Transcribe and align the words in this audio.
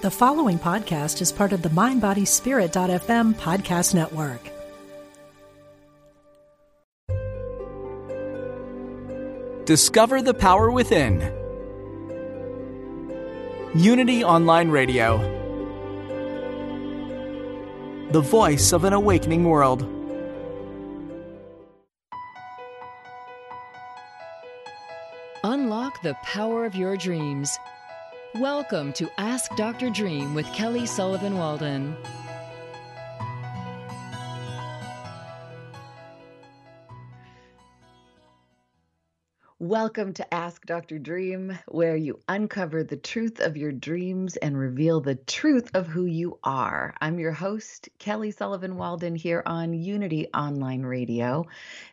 The 0.00 0.12
following 0.12 0.60
podcast 0.60 1.20
is 1.20 1.32
part 1.32 1.52
of 1.52 1.62
the 1.62 1.70
MindBodySpirit.fm 1.70 3.34
podcast 3.34 3.94
network. 3.96 4.40
Discover 9.64 10.22
the 10.22 10.34
power 10.34 10.70
within. 10.70 11.18
Unity 13.74 14.22
Online 14.22 14.68
Radio. 14.68 15.18
The 18.12 18.20
voice 18.20 18.72
of 18.72 18.84
an 18.84 18.92
awakening 18.92 19.42
world. 19.42 19.82
Unlock 25.42 26.00
the 26.02 26.14
power 26.22 26.64
of 26.64 26.76
your 26.76 26.96
dreams. 26.96 27.58
Welcome 28.34 28.92
to 28.92 29.10
Ask 29.16 29.56
Dr. 29.56 29.88
Dream 29.88 30.34
with 30.34 30.44
Kelly 30.52 30.84
Sullivan 30.84 31.38
Walden. 31.38 31.96
Welcome 39.58 40.12
to 40.12 40.34
Ask 40.34 40.66
Dr. 40.66 40.98
Dream, 40.98 41.58
where 41.68 41.96
you 41.96 42.20
uncover 42.28 42.84
the 42.84 42.98
truth 42.98 43.40
of 43.40 43.56
your 43.56 43.72
dreams 43.72 44.36
and 44.36 44.58
reveal 44.58 45.00
the 45.00 45.14
truth 45.14 45.70
of 45.72 45.86
who 45.86 46.04
you 46.04 46.38
are. 46.44 46.94
I'm 47.00 47.18
your 47.18 47.32
host, 47.32 47.88
Kelly 47.98 48.30
Sullivan 48.30 48.76
Walden, 48.76 49.16
here 49.16 49.42
on 49.46 49.72
Unity 49.72 50.28
Online 50.34 50.82
Radio. 50.82 51.46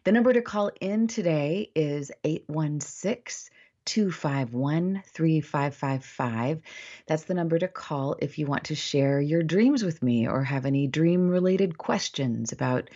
The 0.04 0.12
number 0.12 0.34
to 0.34 0.42
call 0.42 0.70
in 0.82 1.08
today 1.08 1.72
is 1.74 2.12
816 2.26 3.55
251 3.86 5.04
3555. 5.08 6.62
That's 7.08 7.24
the 7.24 7.34
number 7.34 7.60
to 7.60 7.68
call 7.68 8.16
if 8.20 8.38
you 8.38 8.48
want 8.48 8.66
to 8.66 8.76
share 8.76 9.22
your 9.22 9.44
dreams 9.44 9.84
with 9.84 10.02
me 10.02 10.28
or 10.28 10.44
have 10.44 10.66
any 10.66 10.88
dream 10.88 11.30
related 11.30 11.78
questions 11.78 12.52
about 12.52 12.90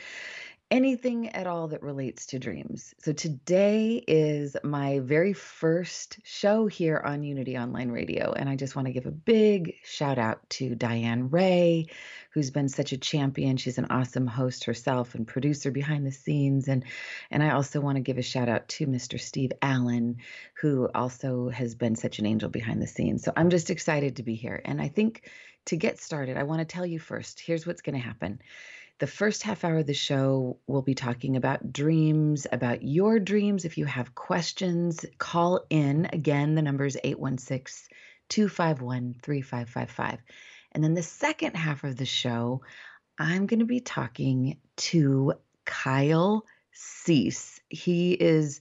anything 0.72 1.30
at 1.30 1.48
all 1.48 1.70
that 1.70 1.81
relates 1.81 2.28
to 2.28 2.39
dreams. 2.39 2.94
So 3.00 3.12
today 3.12 4.03
is 4.08 4.56
my 4.64 5.00
very 5.00 5.34
first 5.34 6.20
show 6.23 6.67
here 6.67 7.02
on 7.03 7.23
Unity 7.23 7.58
Online 7.58 7.89
Radio. 7.89 8.34
And 8.34 8.48
I 8.48 8.56
just 8.56 8.75
want 8.75 8.86
to 8.88 8.94
give 8.94 9.08
a 9.08 9.12
big 9.12 9.75
shout 9.84 10.20
out 10.20 10.47
to 10.52 10.75
Diane 10.75 11.30
Ray, 11.31 11.88
who's 12.31 12.52
been 12.52 12.70
such 12.70 12.92
a 12.92 12.97
champion. 12.97 13.58
She's 13.58 13.80
an 13.80 13.88
awesome 13.90 14.28
host 14.28 14.66
herself 14.66 15.16
and 15.16 15.28
producer 15.28 15.72
behind 15.72 16.06
the 16.06 16.12
scenes. 16.12 16.67
And 16.67 16.86
and 17.31 17.42
I 17.42 17.52
also 17.52 17.81
want 17.81 17.95
to 17.95 18.02
give 18.02 18.20
a 18.20 18.23
shout 18.23 18.50
out 18.50 18.67
to 18.70 18.86
Mr. 18.86 19.20
Steve 19.20 19.53
Allen, 19.64 20.17
who 20.62 20.88
also 20.94 21.50
has 21.50 21.73
been 21.73 21.95
such 21.95 22.20
an 22.20 22.28
angel 22.28 22.50
behind 22.50 22.80
the 22.81 22.88
scenes. 22.88 23.23
So 23.23 23.34
I'm 23.36 23.50
just 23.50 23.72
excited 23.72 24.17
to 24.17 24.23
be 24.23 24.36
here. 24.36 24.62
And 24.64 24.80
I 24.80 24.88
think 24.88 25.28
to 25.66 25.78
get 25.78 26.00
started, 26.00 26.38
I 26.38 26.44
want 26.44 26.59
to 26.59 26.66
tell 26.66 26.86
you 26.86 27.00
first, 27.00 27.40
here's 27.40 27.66
what's 27.66 27.81
going 27.81 27.95
to 27.95 28.06
happen. 28.06 28.40
The 29.00 29.08
first 29.08 29.44
half 29.44 29.64
hour 29.64 29.78
of 29.78 29.88
the 29.88 29.94
show, 29.94 30.58
we'll 30.67 30.81
be 30.81 30.94
talking 30.94 31.38
about 31.38 31.72
dreams, 31.72 32.45
about 32.52 32.83
your 32.83 33.17
dreams. 33.17 33.64
If 33.64 33.78
you 33.78 33.86
have 33.86 34.14
questions, 34.14 35.06
call 35.17 35.66
in. 35.69 36.09
Again, 36.11 36.56
the 36.56 36.61
number 36.61 36.86
is 36.86 36.97
816 37.02 37.95
251 38.28 39.16
3555. 39.23 40.19
And 40.73 40.83
then 40.83 40.94
the 40.95 41.03
second 41.03 41.56
half 41.56 41.86
of 41.86 41.95
the 41.95 42.06
show, 42.06 42.61
I'm 43.17 43.47
going 43.47 43.59
to 43.59 43.66
be 43.66 43.80
talking 43.80 44.58
to 44.78 45.34
Kyle 45.63 46.45
Cease. 46.73 47.61
He 47.69 48.11
is 48.11 48.59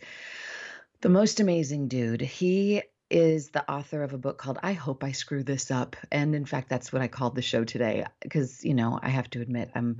the 1.00 1.08
most 1.08 1.40
amazing 1.40 1.88
dude. 1.88 2.20
He 2.20 2.82
is 3.10 3.50
the 3.50 3.70
author 3.70 4.02
of 4.02 4.12
a 4.12 4.18
book 4.18 4.38
called 4.38 4.58
I 4.62 4.72
Hope 4.72 5.02
I 5.04 5.12
Screw 5.12 5.42
This 5.42 5.70
Up. 5.70 5.96
And 6.10 6.34
in 6.34 6.44
fact, 6.44 6.68
that's 6.68 6.92
what 6.92 7.02
I 7.02 7.08
called 7.08 7.34
the 7.34 7.42
show 7.42 7.64
today 7.64 8.04
because, 8.20 8.64
you 8.64 8.74
know, 8.74 8.98
I 9.02 9.08
have 9.08 9.30
to 9.30 9.40
admit, 9.40 9.70
I'm 9.74 9.98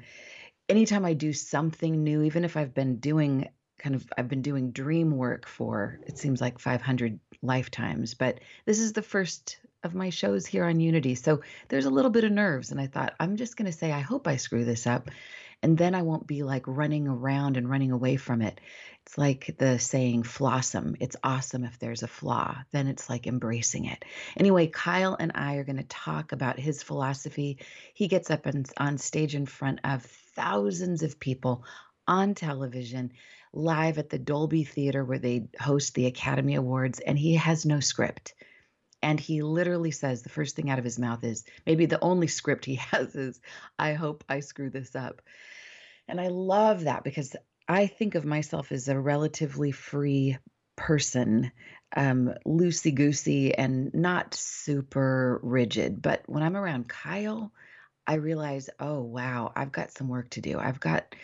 anytime 0.69 1.05
I 1.05 1.15
do 1.15 1.33
something 1.33 2.03
new, 2.03 2.23
even 2.23 2.45
if 2.45 2.57
I've 2.57 2.75
been 2.75 2.97
doing 2.97 3.49
kind 3.79 3.95
of 3.95 4.07
I've 4.19 4.29
been 4.29 4.43
doing 4.43 4.73
dream 4.73 5.17
work 5.17 5.47
for 5.47 6.01
it 6.07 6.19
seems 6.19 6.41
like 6.41 6.59
500 6.59 7.21
lifetimes, 7.43 8.15
but 8.15 8.41
this 8.67 8.81
is 8.81 8.93
the 8.93 9.03
first 9.03 9.61
of 9.85 9.95
my 9.95 10.11
shows 10.11 10.45
here 10.45 10.65
on 10.65 10.81
Unity. 10.81 11.15
So 11.15 11.43
there's 11.69 11.85
a 11.85 11.91
little 11.91 12.11
bit 12.11 12.25
of 12.25 12.33
nerves 12.33 12.73
and 12.73 12.81
I 12.81 12.89
thought 12.89 13.15
I'm 13.21 13.37
just 13.37 13.57
going 13.57 13.71
to 13.71 13.77
say 13.77 13.93
I 13.93 14.01
hope 14.01 14.27
I 14.27 14.37
screw 14.37 14.65
this 14.65 14.87
up 14.87 15.11
and 15.63 15.79
then 15.79 15.95
I 15.95 16.03
won't 16.03 16.27
be 16.27 16.43
like 16.43 16.65
running 16.67 17.09
around 17.09 17.57
and 17.57 17.71
running 17.71 17.93
away 17.93 18.17
from 18.17 18.43
it. 18.43 18.61
It's 19.09 19.17
like 19.17 19.57
the 19.57 19.79
saying 19.79 20.25
flawsome. 20.25 20.97
It's 21.01 21.17
awesome 21.25 21.65
if 21.65 21.79
there's 21.79 22.03
a 22.03 22.07
flaw. 22.07 22.59
Then 22.73 22.89
it's 22.89 23.09
like 23.09 23.27
embracing 23.27 23.87
it. 23.87 24.05
Anyway, 24.37 24.67
Kyle 24.67 25.17
and 25.19 25.33
I 25.35 25.55
are 25.55 25.65
going 25.65 25.79
to 25.79 25.83
talk 25.85 26.33
about 26.33 26.59
his 26.59 26.83
philosophy. 26.83 27.57
He 27.95 28.07
gets 28.07 28.31
up 28.31 28.45
and 28.45 28.71
on 28.77 28.99
stage 28.99 29.35
in 29.35 29.47
front 29.47 29.81
of 29.83 30.03
thousands 30.03 31.03
of 31.03 31.19
people 31.19 31.65
on 32.07 32.35
television 32.35 33.13
live 33.55 33.97
at 33.97 34.11
the 34.11 34.19
Dolby 34.19 34.65
Theater 34.65 35.03
where 35.03 35.19
they 35.19 35.49
host 35.59 35.95
the 35.95 36.05
Academy 36.05 36.57
Awards, 36.57 37.01
and 37.01 37.19
he 37.19 37.37
has 37.37 37.65
no 37.65 37.81
script. 37.81 38.35
And 39.01 39.19
he 39.19 39.41
literally 39.41 39.91
says 39.91 40.21
the 40.21 40.29
first 40.29 40.55
thing 40.55 40.69
out 40.69 40.79
of 40.79 40.85
his 40.85 40.99
mouth 40.99 41.25
is 41.25 41.45
maybe 41.65 41.87
the 41.87 42.05
only 42.05 42.27
script 42.27 42.67
he 42.67 42.75
has 42.93 43.15
is, 43.15 43.41
I 43.79 43.95
hope 43.95 44.23
I 44.29 44.41
screw 44.41 44.69
this 44.69 44.95
up. 44.95 45.23
And 46.09 46.21
I 46.21 46.29
love 46.29 46.85
that 46.85 47.05
because 47.05 47.35
I 47.69 47.87
think 47.87 48.15
of 48.15 48.25
myself 48.25 48.73
as 48.73 48.89
a 48.89 48.99
relatively 48.99 49.73
free 49.73 50.39
person, 50.77 51.53
um, 51.95 52.33
loosey 52.47 52.95
goosey 52.95 53.55
and 53.55 53.93
not 53.93 54.35
super 54.35 55.39
rigid. 55.43 56.01
But 56.01 56.23
when 56.27 56.43
I'm 56.43 56.57
around 56.57 56.89
Kyle, 56.89 57.53
I 58.07 58.15
realize, 58.15 58.71
oh, 58.81 59.03
wow, 59.03 59.53
I've 59.55 59.73
got 59.73 59.93
some 59.93 60.09
work 60.09 60.31
to 60.31 60.41
do. 60.41 60.59
I've 60.59 60.81
got 60.81 61.15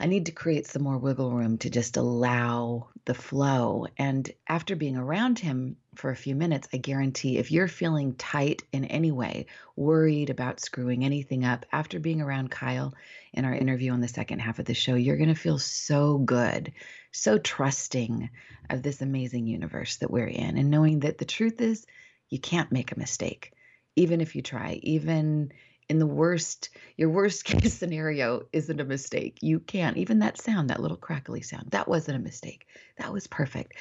I 0.00 0.06
need 0.06 0.26
to 0.26 0.32
create 0.32 0.66
some 0.66 0.82
more 0.82 0.96
wiggle 0.96 1.30
room 1.30 1.58
to 1.58 1.68
just 1.68 1.98
allow 1.98 2.88
the 3.04 3.12
flow. 3.12 3.86
And 3.98 4.30
after 4.48 4.74
being 4.74 4.96
around 4.96 5.38
him 5.38 5.76
for 5.94 6.10
a 6.10 6.16
few 6.16 6.34
minutes, 6.34 6.68
I 6.72 6.78
guarantee 6.78 7.36
if 7.36 7.50
you're 7.50 7.68
feeling 7.68 8.14
tight 8.14 8.62
in 8.72 8.86
any 8.86 9.12
way, 9.12 9.44
worried 9.76 10.30
about 10.30 10.58
screwing 10.58 11.04
anything 11.04 11.44
up, 11.44 11.66
after 11.70 12.00
being 12.00 12.22
around 12.22 12.50
Kyle 12.50 12.94
in 13.34 13.44
our 13.44 13.54
interview 13.54 13.92
on 13.92 14.00
the 14.00 14.08
second 14.08 14.38
half 14.38 14.58
of 14.58 14.64
the 14.64 14.72
show, 14.72 14.94
you're 14.94 15.18
going 15.18 15.28
to 15.28 15.34
feel 15.34 15.58
so 15.58 16.16
good, 16.16 16.72
so 17.12 17.36
trusting 17.36 18.30
of 18.70 18.82
this 18.82 19.02
amazing 19.02 19.46
universe 19.46 19.96
that 19.96 20.10
we're 20.10 20.26
in, 20.26 20.56
and 20.56 20.70
knowing 20.70 21.00
that 21.00 21.18
the 21.18 21.26
truth 21.26 21.60
is 21.60 21.86
you 22.30 22.38
can't 22.38 22.72
make 22.72 22.92
a 22.92 22.98
mistake, 22.98 23.52
even 23.96 24.22
if 24.22 24.34
you 24.34 24.40
try, 24.40 24.80
even 24.82 25.52
in 25.90 25.98
the 25.98 26.06
worst, 26.06 26.70
your 26.96 27.10
worst 27.10 27.44
case 27.44 27.74
scenario 27.74 28.46
isn't 28.52 28.80
a 28.80 28.84
mistake. 28.84 29.38
You 29.42 29.58
can't. 29.58 29.96
Even 29.96 30.20
that 30.20 30.38
sound, 30.38 30.70
that 30.70 30.80
little 30.80 30.96
crackly 30.96 31.42
sound, 31.42 31.72
that 31.72 31.88
wasn't 31.88 32.16
a 32.16 32.22
mistake. 32.22 32.66
That 32.96 33.12
was 33.12 33.26
perfect. 33.26 33.74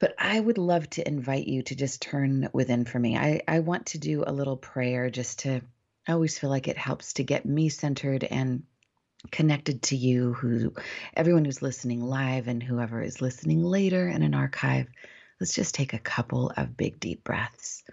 But 0.00 0.14
I 0.18 0.38
would 0.38 0.58
love 0.58 0.90
to 0.90 1.06
invite 1.06 1.46
you 1.46 1.62
to 1.62 1.76
just 1.76 2.02
turn 2.02 2.48
within 2.52 2.84
for 2.84 2.98
me. 2.98 3.16
I, 3.16 3.42
I 3.46 3.60
want 3.60 3.86
to 3.86 3.98
do 3.98 4.24
a 4.26 4.32
little 4.32 4.56
prayer 4.56 5.08
just 5.08 5.40
to, 5.40 5.60
I 6.06 6.12
always 6.12 6.36
feel 6.36 6.50
like 6.50 6.66
it 6.66 6.76
helps 6.76 7.14
to 7.14 7.24
get 7.24 7.46
me 7.46 7.68
centered 7.68 8.24
and 8.24 8.64
connected 9.30 9.82
to 9.82 9.96
you, 9.96 10.32
who 10.32 10.74
everyone 11.14 11.44
who's 11.44 11.62
listening 11.62 12.00
live 12.00 12.48
and 12.48 12.60
whoever 12.60 13.00
is 13.00 13.20
listening 13.20 13.62
later 13.62 14.08
in 14.08 14.22
an 14.22 14.34
archive. 14.34 14.88
Let's 15.40 15.54
just 15.54 15.76
take 15.76 15.94
a 15.94 15.98
couple 15.98 16.52
of 16.56 16.76
big 16.76 16.98
deep 16.98 17.22
breaths. 17.22 17.84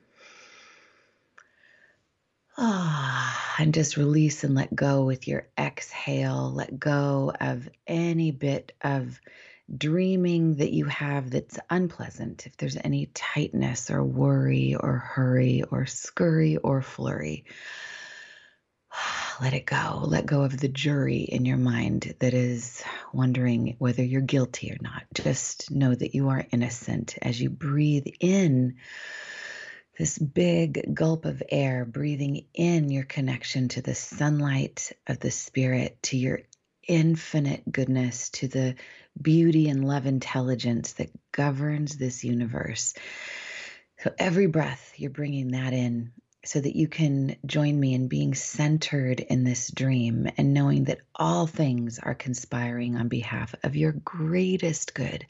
Ah, 2.58 3.56
and 3.60 3.74
just 3.74 3.98
release 3.98 4.46
and 4.46 4.56
let 4.56 4.74
go 4.74 5.04
with 5.04 5.28
your 5.28 5.48
exhale. 5.58 6.52
Let 6.54 6.80
go 6.80 7.34
of 7.40 7.68
any 7.86 8.32
bit 8.32 8.72
of 8.82 9.20
dreaming 9.76 10.56
that 10.56 10.72
you 10.72 10.86
have 10.86 11.32
that's 11.32 11.60
unpleasant. 11.70 12.48
If 12.48 12.56
there's 12.56 12.78
any 12.78 13.08
tightness 13.08 13.92
or 13.92 14.04
worry 14.04 14.76
or 14.76 14.98
hurry 14.98 15.64
or 15.64 15.86
scurry 15.86 16.56
or 16.56 16.82
flurry, 16.82 17.44
let 19.42 19.54
it 19.54 19.66
go. 19.66 20.04
Let 20.06 20.26
go 20.26 20.44
of 20.44 20.58
the 20.58 20.70
jury 20.70 21.24
in 21.24 21.44
your 21.44 21.58
mind 21.58 22.16
that 22.20 22.34
is 22.34 22.82
wondering 23.12 23.76
whether 23.80 24.04
you're 24.04 24.22
guilty 24.22 24.72
or 24.72 24.78
not. 24.80 25.04
Just 25.14 25.72
know 25.72 25.94
that 25.94 26.16
you 26.16 26.30
are 26.30 26.46
innocent 26.52 27.18
as 27.22 27.42
you 27.42 27.50
breathe 27.50 28.08
in 28.22 28.78
this 29.98 30.18
big 30.18 30.94
gulp 30.94 31.26
of 31.26 31.42
air, 31.50 31.86
breathing 31.86 32.46
in 32.54 32.90
your 32.90 33.06
connection 33.06 33.70
to 33.70 33.82
the 33.82 33.96
sunlight 33.96 34.92
of 35.08 35.20
the 35.20 35.32
spirit, 35.32 36.02
to 36.04 36.18
your 36.18 36.42
infinite 36.88 37.64
goodness, 37.72 38.30
to 38.30 38.48
the 38.48 38.76
beauty 39.20 39.70
and 39.70 39.88
love 39.88 40.06
intelligence 40.06 40.94
that 40.94 41.10
governs 41.32 41.98
this 41.98 42.24
universe. 42.24 42.94
So 44.00 44.14
every 44.18 44.48
breath, 44.48 44.94
you're 44.98 45.10
bringing 45.10 45.52
that 45.52 45.74
in 45.74 46.12
so 46.44 46.60
that 46.60 46.76
you 46.76 46.88
can 46.88 47.38
join 47.46 47.80
me 47.80 47.94
in 47.96 48.08
being 48.08 48.36
centered 48.36 49.20
in 49.20 49.44
this 49.44 49.72
dream 49.72 50.30
and 50.38 50.54
knowing 50.54 50.84
that 50.86 51.00
all 51.16 51.48
things 51.48 51.98
are 51.98 52.14
conspiring 52.14 52.98
on 52.98 53.08
behalf 53.08 53.56
of 53.64 53.76
your 53.76 53.94
greatest 53.94 54.94
good. 54.94 55.26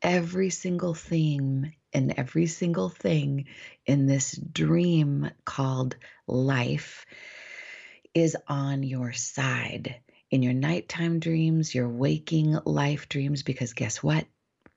Every 0.00 0.50
single 0.50 0.94
theme 0.94 1.72
and 1.94 2.14
every 2.16 2.46
single 2.46 2.88
thing 2.88 3.46
in 3.86 4.06
this 4.06 4.32
dream 4.32 5.30
called 5.44 5.96
life 6.26 7.06
is 8.12 8.36
on 8.48 8.82
your 8.82 9.12
side. 9.12 9.96
In 10.30 10.42
your 10.42 10.52
nighttime 10.52 11.20
dreams, 11.20 11.74
your 11.74 11.88
waking 11.88 12.58
life 12.64 13.08
dreams, 13.08 13.42
because 13.42 13.72
guess 13.72 14.02
what? 14.02 14.26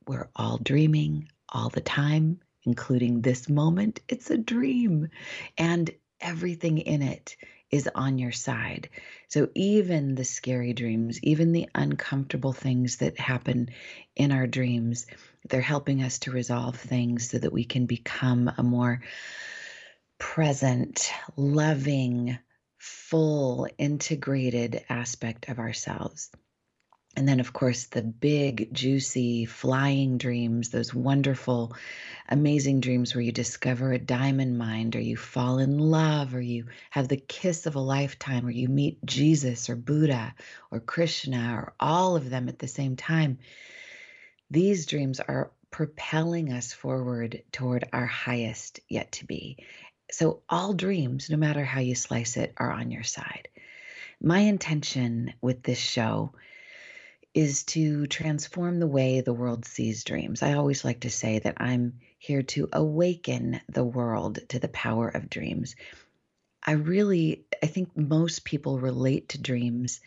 We're 0.08 0.30
all 0.36 0.58
dreaming 0.58 1.30
all 1.50 1.70
the 1.70 1.82
time, 1.82 2.40
including 2.64 3.22
this 3.22 3.50
moment. 3.50 4.02
It's 4.08 4.30
a 4.30 4.38
dream. 4.38 5.10
And 5.58 5.90
everything 6.22 6.78
in 6.78 7.02
it 7.02 7.36
is 7.78 7.90
on 7.96 8.18
your 8.18 8.34
side. 8.34 8.90
So 9.30 9.50
even 9.56 10.16
the 10.16 10.26
scary 10.26 10.74
dreams, 10.74 11.20
even 11.24 11.54
the 11.54 11.70
uncomfortable 11.74 12.54
things 12.54 12.98
that 12.98 13.20
happen 13.20 13.70
in 14.16 14.32
our 14.32 14.48
dreams, 14.48 15.08
they're 15.48 15.62
helping 15.62 16.04
us 16.04 16.20
to 16.20 16.32
resolve 16.32 16.76
things 16.76 17.30
so 17.30 17.38
that 17.38 17.54
we 17.54 17.64
can 17.64 17.86
become 17.86 18.52
a 18.58 18.64
more 18.64 19.02
present, 20.20 21.12
loving, 21.36 22.38
full, 22.78 23.68
integrated 23.78 24.84
aspect 24.90 25.50
of 25.50 25.60
ourselves. 25.60 26.30
And 27.18 27.28
then, 27.28 27.40
of 27.40 27.52
course, 27.52 27.86
the 27.86 28.04
big, 28.04 28.72
juicy, 28.72 29.46
flying 29.46 30.20
dreams, 30.20 30.70
those 30.70 30.94
wonderful, 30.94 31.76
amazing 32.30 32.80
dreams 32.80 33.16
where 33.16 33.24
you 33.24 33.32
discover 33.32 33.92
a 33.92 33.98
diamond 33.98 34.60
mind, 34.60 34.96
or 34.96 35.00
you 35.00 35.18
fall 35.18 35.58
in 35.58 35.80
love, 35.80 36.36
or 36.36 36.42
you 36.42 36.68
have 36.92 37.08
the 37.08 37.18
kiss 37.18 37.66
of 37.66 37.74
a 37.74 37.80
lifetime, 37.80 38.46
or 38.46 38.52
you 38.52 38.70
meet 38.70 39.04
Jesus, 39.04 39.68
or 39.68 39.76
Buddha, 39.76 40.36
or 40.70 40.80
Krishna, 40.80 41.56
or 41.56 41.74
all 41.80 42.16
of 42.16 42.30
them 42.30 42.50
at 42.50 42.60
the 42.60 42.68
same 42.68 42.96
time. 42.96 43.40
These 44.52 44.86
dreams 44.86 45.20
are 45.20 45.50
propelling 45.72 46.54
us 46.54 46.72
forward 46.72 47.42
toward 47.52 47.90
our 47.94 48.06
highest 48.06 48.80
yet 48.90 49.14
to 49.14 49.26
be. 49.26 49.58
So, 50.12 50.44
all 50.48 50.74
dreams, 50.74 51.32
no 51.32 51.38
matter 51.38 51.66
how 51.66 51.80
you 51.80 51.96
slice 51.96 52.38
it, 52.38 52.54
are 52.58 52.72
on 52.72 52.92
your 52.92 53.04
side. 53.04 53.48
My 54.22 54.42
intention 54.42 55.34
with 55.42 55.64
this 55.64 55.80
show 55.80 56.34
is 57.34 57.64
to 57.64 58.08
transform 58.08 58.80
the 58.80 58.88
way 58.88 59.22
the 59.22 59.34
world 59.34 59.66
sees 59.66 60.04
dreams. 60.04 60.42
I 60.42 60.54
always 60.54 60.84
like 60.84 61.02
to 61.02 61.10
say 61.10 61.40
that 61.40 61.56
I'm 61.58 62.00
here 62.18 62.42
to 62.44 62.70
awaken 62.74 63.62
the 63.70 63.84
world 63.84 64.40
to 64.50 64.60
the 64.60 64.68
power 64.70 65.08
of 65.08 65.30
dreams. 65.30 65.76
I 66.64 66.72
really, 66.72 67.46
I 67.62 67.68
think 67.68 67.96
most 67.96 68.44
people 68.44 68.80
relate 68.80 69.30
to 69.30 69.42
dreams 69.42 70.02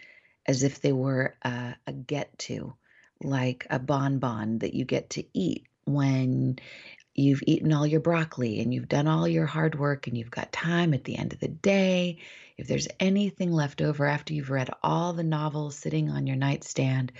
as 0.46 0.62
if 0.62 0.80
they 0.80 0.92
were 0.92 1.36
a, 1.42 1.76
a 1.86 1.92
get 1.92 2.38
to, 2.40 2.74
like 3.22 3.66
a 3.70 3.78
bonbon 3.78 4.58
that 4.58 4.74
you 4.74 4.84
get 4.84 5.10
to 5.10 5.24
eat 5.32 5.66
when 5.84 6.58
you've 7.20 7.42
eaten 7.46 7.72
all 7.72 7.86
your 7.86 8.00
broccoli 8.00 8.60
and 8.60 8.72
you've 8.72 8.88
done 8.88 9.06
all 9.06 9.28
your 9.28 9.46
hard 9.46 9.78
work 9.78 10.06
and 10.06 10.16
you've 10.16 10.30
got 10.30 10.52
time 10.52 10.94
at 10.94 11.04
the 11.04 11.16
end 11.16 11.32
of 11.32 11.40
the 11.40 11.48
day. 11.48 12.18
If 12.56 12.66
there's 12.66 12.88
anything 12.98 13.52
left 13.52 13.80
over 13.80 14.06
after 14.06 14.34
you've 14.34 14.50
read 14.50 14.70
all 14.82 15.12
the 15.12 15.22
novels 15.22 15.76
sitting 15.76 16.10
on 16.10 16.26
your 16.26 16.36
nightstand, 16.36 17.12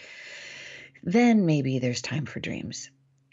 then 1.02 1.46
maybe 1.46 1.78
there's 1.78 2.02
time 2.02 2.26
for 2.26 2.40
dreams. 2.40 2.90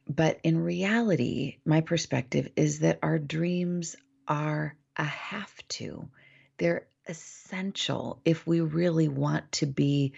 But 0.08 0.40
in 0.44 0.64
reality, 0.64 1.58
my 1.66 1.82
perspective 1.82 2.50
is 2.56 2.80
that 2.80 3.00
our 3.04 3.20
dreams 3.20 3.96
are 4.28 4.76
a 4.96 5.04
have 5.04 5.54
to. 5.70 6.10
They're 6.58 6.88
essential 7.08 8.22
if 8.26 8.46
we 8.48 8.62
really 8.62 9.08
want 9.08 9.52
to 9.54 9.66
be 9.66 10.14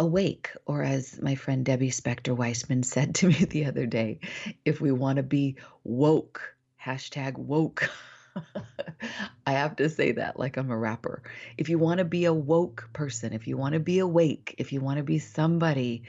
awake, 0.00 0.50
or 0.64 0.82
as 0.82 1.20
my 1.20 1.34
friend 1.34 1.64
Debbie 1.64 1.90
Spector 1.90 2.34
Weissman 2.34 2.82
said 2.82 3.16
to 3.16 3.28
me 3.28 3.34
the 3.44 3.66
other 3.66 3.86
day, 3.86 4.20
if 4.64 4.80
we 4.80 4.90
want 4.90 5.16
to 5.16 5.22
be 5.22 5.56
woke, 5.84 6.56
hashtag 6.82 7.36
woke. 7.36 7.88
I 9.46 9.52
have 9.52 9.76
to 9.76 9.90
say 9.90 10.12
that 10.12 10.38
like 10.38 10.56
I'm 10.56 10.70
a 10.70 10.76
rapper. 10.76 11.22
If 11.58 11.68
you 11.68 11.78
want 11.78 11.98
to 11.98 12.04
be 12.04 12.24
a 12.24 12.32
woke 12.32 12.88
person, 12.92 13.34
if 13.34 13.46
you 13.46 13.58
want 13.58 13.74
to 13.74 13.80
be 13.80 13.98
awake, 13.98 14.54
if 14.58 14.72
you 14.72 14.80
want 14.80 14.96
to 14.96 15.04
be 15.04 15.18
somebody 15.18 16.04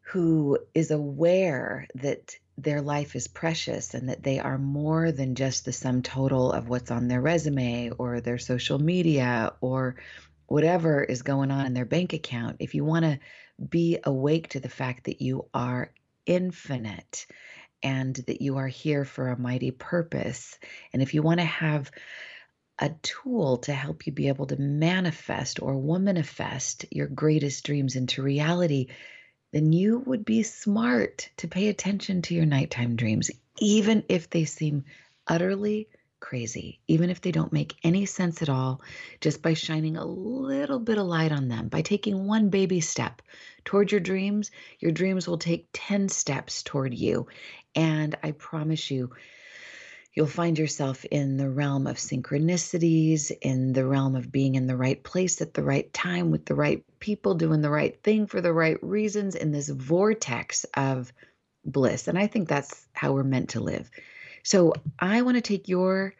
who 0.00 0.58
is 0.74 0.90
aware 0.90 1.86
that 1.94 2.34
their 2.58 2.82
life 2.82 3.14
is 3.14 3.28
precious 3.28 3.94
and 3.94 4.08
that 4.08 4.24
they 4.24 4.40
are 4.40 4.58
more 4.58 5.12
than 5.12 5.36
just 5.36 5.64
the 5.64 5.72
sum 5.72 6.02
total 6.02 6.50
of 6.50 6.68
what's 6.68 6.90
on 6.90 7.06
their 7.06 7.20
resume 7.20 7.90
or 7.96 8.20
their 8.20 8.38
social 8.38 8.78
media 8.78 9.52
or 9.60 9.94
whatever 10.50 11.04
is 11.04 11.22
going 11.22 11.52
on 11.52 11.64
in 11.64 11.74
their 11.74 11.84
bank 11.84 12.12
account, 12.12 12.56
if 12.58 12.74
you 12.74 12.84
want 12.84 13.04
to 13.04 13.20
be 13.68 13.98
awake 14.02 14.48
to 14.48 14.58
the 14.58 14.68
fact 14.68 15.04
that 15.04 15.22
you 15.22 15.46
are 15.54 15.92
infinite 16.26 17.24
and 17.84 18.16
that 18.26 18.42
you 18.42 18.56
are 18.56 18.66
here 18.66 19.04
for 19.04 19.28
a 19.28 19.38
mighty 19.38 19.70
purpose, 19.70 20.58
and 20.92 21.02
if 21.02 21.14
you 21.14 21.22
want 21.22 21.38
to 21.38 21.46
have 21.46 21.92
a 22.80 22.90
tool 23.00 23.58
to 23.58 23.72
help 23.72 24.08
you 24.08 24.12
be 24.12 24.26
able 24.26 24.46
to 24.46 24.60
manifest 24.60 25.62
or 25.62 25.74
womanifest 25.74 26.84
your 26.90 27.06
greatest 27.06 27.64
dreams 27.64 27.94
into 27.94 28.20
reality, 28.20 28.88
then 29.52 29.72
you 29.72 30.00
would 30.00 30.24
be 30.24 30.42
smart 30.42 31.30
to 31.36 31.46
pay 31.46 31.68
attention 31.68 32.22
to 32.22 32.34
your 32.34 32.46
nighttime 32.46 32.96
dreams, 32.96 33.30
even 33.60 34.02
if 34.08 34.28
they 34.28 34.46
seem 34.46 34.84
utterly 35.28 35.88
crazy, 36.20 36.78
even 36.86 37.10
if 37.10 37.20
they 37.20 37.32
don't 37.32 37.52
make 37.52 37.76
any 37.82 38.06
sense 38.06 38.42
at 38.42 38.48
all, 38.48 38.80
just 39.20 39.42
by 39.42 39.54
shining 39.54 39.96
a 39.96 40.04
little 40.04 40.78
bit 40.78 40.98
of 40.98 41.06
light 41.06 41.32
on 41.32 41.48
them, 41.48 41.68
by 41.68 41.82
taking 41.82 42.26
one 42.26 42.50
baby 42.50 42.80
step 42.80 43.22
toward 43.64 43.90
your 43.90 44.00
dreams, 44.00 44.50
your 44.78 44.92
dreams 44.92 45.26
will 45.26 45.38
take 45.38 45.68
10 45.72 46.08
steps 46.08 46.62
toward 46.62 46.94
you. 46.94 47.26
And 47.74 48.16
I 48.22 48.32
promise 48.32 48.90
you, 48.90 49.10
you'll 50.14 50.26
find 50.26 50.58
yourself 50.58 51.04
in 51.04 51.36
the 51.36 51.48
realm 51.48 51.86
of 51.86 51.96
synchronicities, 51.96 53.30
in 53.40 53.72
the 53.72 53.86
realm 53.86 54.16
of 54.16 54.32
being 54.32 54.54
in 54.56 54.66
the 54.66 54.76
right 54.76 55.02
place 55.02 55.40
at 55.40 55.54
the 55.54 55.62
right 55.62 55.92
time 55.92 56.30
with 56.30 56.46
the 56.46 56.54
right 56.54 56.84
people, 56.98 57.34
doing 57.34 57.60
the 57.60 57.70
right 57.70 58.02
thing 58.02 58.26
for 58.26 58.40
the 58.40 58.52
right 58.52 58.82
reasons, 58.82 59.34
in 59.34 59.52
this 59.52 59.68
vortex 59.68 60.64
of 60.74 61.12
bliss. 61.64 62.08
And 62.08 62.18
I 62.18 62.26
think 62.26 62.48
that's 62.48 62.86
how 62.92 63.12
we're 63.12 63.22
meant 63.22 63.50
to 63.50 63.60
live. 63.60 63.90
So 64.42 64.72
I 64.98 65.22
want 65.22 65.36
to 65.36 65.40
take 65.40 65.68
your 65.68 66.14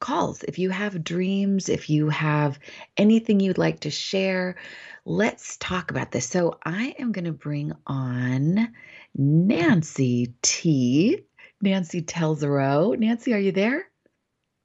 calls. 0.00 0.42
If 0.42 0.58
you 0.58 0.70
have 0.70 1.04
dreams, 1.04 1.68
if 1.68 1.88
you 1.88 2.08
have 2.08 2.58
anything 2.96 3.40
you'd 3.40 3.58
like 3.58 3.80
to 3.80 3.90
share, 3.90 4.56
let's 5.04 5.56
talk 5.58 5.90
about 5.90 6.10
this. 6.10 6.28
So 6.28 6.58
I 6.64 6.94
am 6.98 7.12
going 7.12 7.26
to 7.26 7.32
bring 7.32 7.72
on 7.86 8.72
Nancy 9.14 10.34
T. 10.42 11.20
Nancy 11.60 12.02
Telzero. 12.02 12.98
Nancy, 12.98 13.32
are 13.32 13.38
you 13.38 13.52
there? 13.52 13.91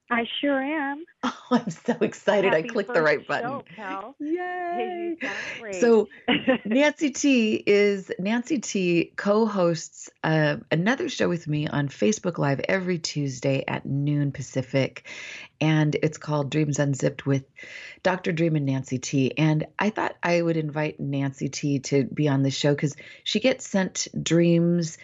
I 0.09 0.25
sure 0.41 0.61
am. 0.61 1.05
Oh, 1.49 1.59
I'm 1.63 1.69
so 1.69 1.95
excited. 2.01 2.53
Happy 2.53 2.69
I 2.69 2.71
clicked 2.71 2.93
the 2.93 3.01
right 3.01 3.25
button. 3.25 3.61
Show, 3.75 4.15
Yay. 4.19 5.17
Great. 5.59 5.75
So 5.75 6.07
Nancy 6.65 7.09
T 7.09 7.55
is 7.65 8.11
Nancy 8.19 8.59
T 8.59 9.13
co-hosts 9.15 10.09
uh, 10.23 10.57
another 10.71 11.09
show 11.09 11.27
with 11.27 11.47
me 11.47 11.67
on 11.67 11.89
Facebook 11.89 12.37
Live 12.37 12.61
every 12.67 12.99
Tuesday 12.99 13.63
at 13.67 13.85
noon 13.85 14.31
Pacific, 14.31 15.07
and 15.59 15.95
it's 15.95 16.17
called 16.17 16.51
Dreams 16.51 16.79
Unzipped 16.79 17.25
with 17.25 17.45
Dr. 18.03 18.31
Dream 18.31 18.55
and 18.55 18.65
Nancy 18.65 18.99
T. 18.99 19.33
And 19.37 19.65
I 19.79 19.89
thought 19.89 20.15
I 20.21 20.41
would 20.41 20.57
invite 20.57 20.99
Nancy 20.99 21.49
T 21.49 21.79
to 21.79 22.03
be 22.03 22.27
on 22.27 22.43
the 22.43 22.51
show 22.51 22.73
because 22.73 22.95
she 23.23 23.39
gets 23.39 23.67
sent 23.67 24.07
dreams, 24.21 24.97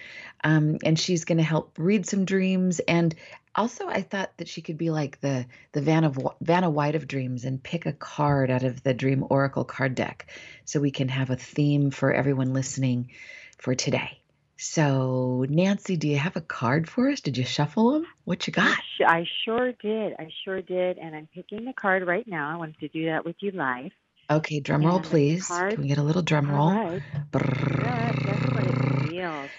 um, 0.44 0.78
and 0.84 1.00
she's 1.00 1.26
going 1.26 1.38
to 1.38 1.44
help 1.44 1.74
read 1.78 2.06
some 2.06 2.26
dreams 2.26 2.80
and 2.80 3.16
also 3.56 3.88
i 3.88 4.02
thought 4.02 4.32
that 4.38 4.48
she 4.48 4.62
could 4.62 4.78
be 4.78 4.90
like 4.90 5.20
the 5.22 5.46
the 5.72 5.82
vanna, 5.82 6.12
vanna 6.42 6.70
white 6.70 6.96
of 6.96 7.08
dreams 7.08 7.46
and 7.46 7.62
pick 7.62 7.86
a 7.86 7.94
card 7.94 8.50
out 8.50 8.64
of 8.64 8.84
the 8.84 8.94
dream 8.94 9.26
oracle 9.30 9.64
card 9.64 9.96
deck 9.96 10.28
so 10.66 10.80
we 10.80 10.92
can 10.92 11.08
have 11.08 11.30
a 11.30 11.36
theme 11.36 11.92
for 11.92 12.12
everyone 12.12 12.54
listening 12.54 13.12
for 13.58 13.76
today 13.76 14.20
so 14.58 15.46
nancy 15.50 15.98
do 15.98 16.08
you 16.08 16.18
have 16.18 16.36
a 16.36 16.42
card 16.42 16.90
for 16.90 17.10
us 17.10 17.22
did 17.22 17.38
you 17.38 17.46
shuffle 17.46 17.92
them 17.92 18.06
what 18.26 18.48
you 18.48 18.54
got 18.54 18.78
I 19.06 19.26
sure 19.44 19.72
did. 19.74 20.14
I 20.18 20.30
sure 20.44 20.62
did. 20.62 20.98
And 20.98 21.16
I'm 21.16 21.28
picking 21.34 21.66
the 21.66 21.74
card 21.74 22.06
right 22.06 22.28
now. 22.28 22.54
I 22.54 22.58
wanted 22.58 22.80
to 22.80 22.88
do 22.88 23.06
that 23.08 23.26
with 23.26 23.36
you 23.40 23.52
live. 23.52 23.92
okay 24.30 24.60
drum 24.60 24.86
roll 24.86 24.98
And 24.98 25.06
please 25.06 25.48
can 25.48 25.82
we 25.82 25.88
get 25.88 25.98
a 25.98 26.04
little 26.04 26.22
drum 26.22 26.50
roll 26.50 26.70
right. 26.70 27.02
Good. 27.32 27.84
That's 27.84 28.54
what 28.54 28.64
it 28.64 29.10
feels. 29.10 29.50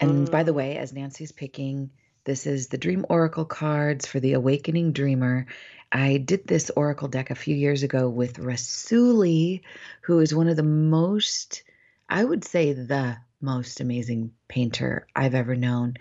And 0.00 0.30
by 0.30 0.42
the 0.42 0.52
way, 0.52 0.76
as 0.78 0.92
Nancy's 0.92 1.32
picking, 1.32 1.90
this 2.24 2.46
is 2.46 2.68
the 2.68 2.78
Dream 2.78 3.06
Oracle 3.08 3.44
cards 3.44 4.06
for 4.06 4.20
the 4.20 4.34
Awakening 4.34 4.92
Dreamer. 4.92 5.46
I 5.90 6.18
did 6.18 6.46
this 6.46 6.70
Oracle 6.70 7.08
deck 7.08 7.30
a 7.30 7.34
few 7.34 7.56
years 7.56 7.82
ago 7.82 8.08
with 8.08 8.38
Rassouli, 8.38 9.62
who 10.02 10.20
is 10.20 10.34
one 10.34 10.48
of 10.48 10.56
the 10.56 10.62
most, 10.62 11.62
I 12.08 12.22
would 12.22 12.44
say, 12.44 12.72
the 12.72 13.16
most 13.40 13.80
amazing 13.80 14.32
painter 14.48 15.06
I've 15.16 15.34
ever 15.34 15.56
known. 15.56 15.96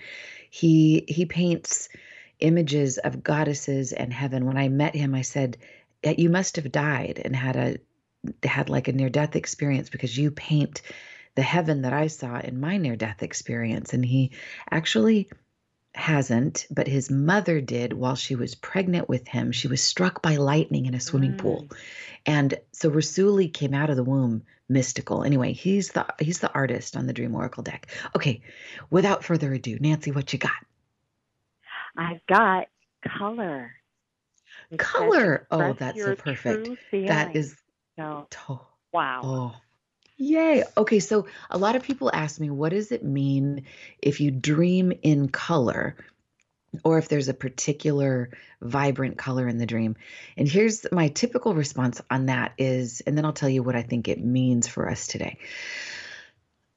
He 0.50 1.06
he 1.08 1.26
paints 1.26 1.90
images 2.40 2.98
of 2.98 3.24
goddesses 3.24 3.94
and 3.94 4.14
heaven. 4.14 4.46
When 4.46 4.58
I 4.58 4.68
met 4.68 4.96
him, 4.96 5.16
I 5.16 5.22
said, 5.22 5.58
eh, 6.04 6.16
"You 6.18 6.30
must 6.30 6.58
have 6.58 6.72
died 6.72 7.22
and 7.24 7.36
had 7.36 7.56
a 7.56 7.78
had 8.48 8.70
like 8.70 8.90
a 8.90 8.94
near 8.94 9.10
death 9.10 9.36
experience 9.38 9.90
because 9.90 10.18
you 10.18 10.32
paint 10.32 10.82
the 11.36 11.42
heaven 11.42 11.84
that 11.84 11.94
I 11.94 12.08
saw 12.08 12.40
in 12.40 12.60
my 12.60 12.78
near 12.78 12.98
death 12.98 13.24
experience." 13.24 13.94
And 13.94 14.06
he 14.06 14.32
actually 14.70 15.30
hasn't, 15.93 16.67
but 16.69 16.88
his 16.88 17.10
mother 17.10 17.62
did 17.62 17.93
while 17.93 18.15
she 18.15 18.36
was 18.36 18.55
pregnant 18.55 19.10
with 19.10 19.27
him. 19.27 19.51
She 19.51 19.67
was 19.67 19.84
struck 19.84 20.22
by 20.22 20.36
lightning 20.36 20.86
in 20.86 20.93
a 20.93 21.00
swimming 21.00 21.38
pool. 21.38 21.63
Mm. 21.63 21.77
And 22.25 22.53
so 22.72 22.89
Rassouli 22.91 23.51
came 23.51 23.74
out 23.74 23.89
of 23.89 23.96
the 23.96 24.03
womb 24.03 24.43
mystical. 24.67 25.24
Anyway, 25.24 25.53
he's 25.53 25.89
the 25.91 26.05
he's 26.19 26.39
the 26.39 26.51
artist 26.53 26.96
on 26.96 27.08
the 27.08 27.13
Dream 27.13 27.36
Oracle 27.36 27.63
deck. 27.63 27.88
Okay, 28.15 28.41
without 28.89 29.24
further 29.24 29.51
ado, 29.53 29.77
Nancy, 29.79 30.12
what 30.12 30.31
you 30.31 30.39
got? 30.39 30.51
I've 31.98 32.25
got 32.27 32.67
color. 33.03 33.72
It 34.72 34.77
Color. 34.77 35.48
Oh, 35.50 35.74
that's 35.74 36.01
so 36.01 36.15
perfect. 36.15 36.69
That 36.91 37.36
is 37.36 37.55
so 37.98 38.27
to- 38.29 38.60
wow. 38.93 39.22
Oh, 39.24 39.55
yay. 40.20 40.64
Okay, 40.78 41.00
so 41.00 41.26
a 41.50 41.58
lot 41.58 41.76
of 41.76 41.84
people 41.84 42.12
ask 42.14 42.40
me, 42.40 42.50
what 42.50 42.70
does 42.70 42.92
it 42.92 43.04
mean 43.04 43.64
if 44.00 44.20
you 44.20 44.30
dream 44.30 44.92
in 45.02 45.30
color 45.30 45.96
or 46.84 47.00
if 47.00 47.08
there's 47.08 47.30
a 47.30 47.34
particular 47.34 48.30
vibrant 48.62 49.18
color 49.18 49.48
in 49.48 49.58
the 49.58 49.66
dream? 49.66 49.96
And 50.38 50.48
here's 50.48 50.86
my 50.92 51.08
typical 51.08 51.56
response 51.56 52.02
on 52.12 52.28
that 52.28 52.54
is, 52.58 53.02
and 53.02 53.18
then 53.18 53.26
I'll 53.26 53.34
tell 53.34 53.50
you 53.50 53.64
what 53.64 53.76
I 53.76 53.82
think 53.82 54.08
it 54.08 54.24
means 54.24 54.68
for 54.68 54.90
us 54.90 55.08
today. 55.08 55.40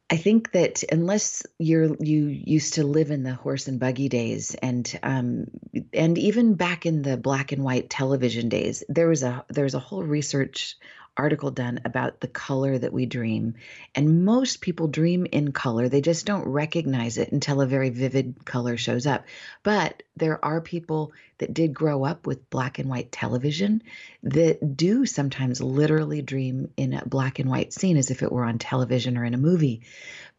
I 0.08 0.16
think 0.18 0.52
that 0.52 0.82
unless 0.92 1.42
you're 1.58 1.96
you 1.98 2.26
used 2.26 2.74
to 2.74 2.84
live 2.84 3.10
in 3.10 3.22
the 3.22 3.32
horse 3.32 3.66
and 3.66 3.80
buggy 3.80 4.10
days 4.10 4.54
and 4.54 5.00
um 5.02 5.46
and 5.94 6.18
even 6.18 6.52
back 6.52 6.84
in 6.84 7.00
the 7.00 7.16
black 7.16 7.50
and 7.50 7.64
white 7.64 7.88
television 7.88 8.50
days, 8.50 8.84
there 8.90 9.08
was 9.08 9.22
a 9.22 9.42
there 9.48 9.64
was 9.64 9.72
a 9.72 9.78
whole 9.78 10.02
research 10.02 10.76
article 11.16 11.50
done 11.50 11.80
about 11.84 12.20
the 12.20 12.28
color 12.28 12.78
that 12.78 12.92
we 12.92 13.04
dream. 13.04 13.54
And 13.94 14.24
most 14.24 14.60
people 14.60 14.88
dream 14.88 15.26
in 15.26 15.52
color. 15.52 15.88
They 15.88 16.00
just 16.00 16.24
don't 16.24 16.48
recognize 16.48 17.18
it 17.18 17.32
until 17.32 17.60
a 17.60 17.66
very 17.66 17.90
vivid 17.90 18.44
color 18.44 18.76
shows 18.76 19.06
up. 19.06 19.26
But 19.62 20.02
there 20.16 20.42
are 20.42 20.60
people 20.60 21.12
that 21.38 21.52
did 21.52 21.74
grow 21.74 22.04
up 22.04 22.26
with 22.26 22.48
black 22.48 22.78
and 22.78 22.88
white 22.88 23.12
television 23.12 23.82
that 24.22 24.76
do 24.76 25.04
sometimes 25.04 25.60
literally 25.60 26.22
dream 26.22 26.70
in 26.76 26.94
a 26.94 27.06
black 27.06 27.38
and 27.38 27.50
white 27.50 27.72
scene 27.72 27.96
as 27.96 28.10
if 28.10 28.22
it 28.22 28.32
were 28.32 28.44
on 28.44 28.58
television 28.58 29.18
or 29.18 29.24
in 29.24 29.34
a 29.34 29.38
movie. 29.38 29.82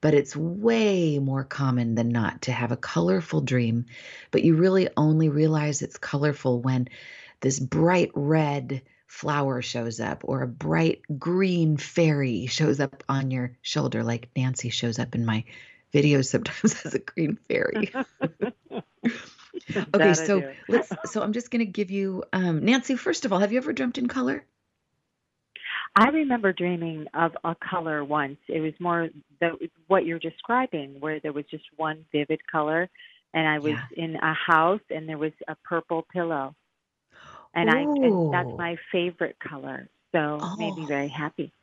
But 0.02 0.16
it's 0.16 0.36
way 0.36 1.20
more 1.20 1.44
common 1.44 1.96
than 1.96 2.10
not 2.10 2.44
to 2.44 2.52
have 2.52 2.72
a 2.72 2.78
colorful 2.78 3.42
dream, 3.42 3.86
but 4.32 4.44
you 4.44 4.56
really 4.56 4.90
only 4.98 5.30
realize 5.30 5.82
it's 5.82 5.98
colorful 5.98 6.62
when 6.62 6.90
this 7.42 7.60
bright 7.60 8.12
red 8.16 8.82
flower 9.14 9.62
shows 9.62 10.00
up 10.00 10.24
or 10.24 10.42
a 10.42 10.48
bright 10.48 11.02
green 11.20 11.78
fairy 11.78 12.48
shows 12.48 12.80
up 12.80 13.04
on 13.08 13.30
your 13.30 13.56
shoulder, 13.62 14.04
like 14.04 14.30
Nancy 14.36 14.70
shows 14.72 14.98
up 14.98 15.14
in 15.14 15.24
my 15.24 15.44
videos 15.94 16.26
sometimes 16.26 16.82
as 16.86 16.96
a 16.96 17.00
green 17.00 17.38
fairy. 17.48 17.94
Okay, 19.94 20.14
so 20.16 20.54
let's. 20.68 20.92
So 21.06 21.22
I'm 21.22 21.32
just 21.32 21.52
going 21.52 21.60
to 21.60 21.72
give 21.72 21.92
you, 21.92 22.24
um, 22.34 22.66
Nancy. 22.66 22.96
First 22.96 23.26
of 23.26 23.32
all, 23.32 23.40
have 23.40 23.52
you 23.52 23.60
ever 23.60 23.72
dreamt 23.72 24.00
in 24.00 24.08
color? 24.08 24.44
I 25.96 26.10
remember 26.10 26.52
dreaming 26.52 27.06
of 27.14 27.38
a 27.44 27.56
color 27.56 28.04
once. 28.04 28.38
It 28.48 28.62
was 28.62 28.74
more 28.80 29.10
the 29.40 29.70
what 29.88 30.06
you're 30.06 30.20
describing, 30.20 31.00
where 31.00 31.20
there 31.20 31.34
was 31.34 31.46
just 31.52 31.66
one 31.78 32.04
vivid 32.12 32.42
color, 32.52 32.90
and 33.34 33.48
I 33.48 33.60
was 33.60 33.74
Yeah. 33.74 33.86
in 33.96 34.16
a 34.16 34.34
house, 34.34 34.82
and 34.90 35.08
there 35.08 35.20
was 35.20 35.34
a 35.48 35.56
purple 35.64 36.04
pillow, 36.12 36.56
and 37.54 37.70
I 37.70 37.82
and 37.82 38.34
that's 38.34 38.58
my 38.58 38.78
favorite 38.92 39.38
color. 39.40 39.90
So 40.14 40.38
made 40.58 40.76
me 40.76 40.84
Oh. 40.84 40.86
very 40.86 41.08
happy. 41.08 41.54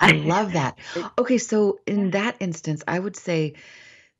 I 0.00 0.12
love 0.12 0.52
that. 0.52 0.78
Okay, 1.18 1.38
so 1.38 1.80
in 1.86 2.12
that 2.12 2.36
instance, 2.40 2.82
I 2.86 2.98
would 2.98 3.16
say 3.16 3.54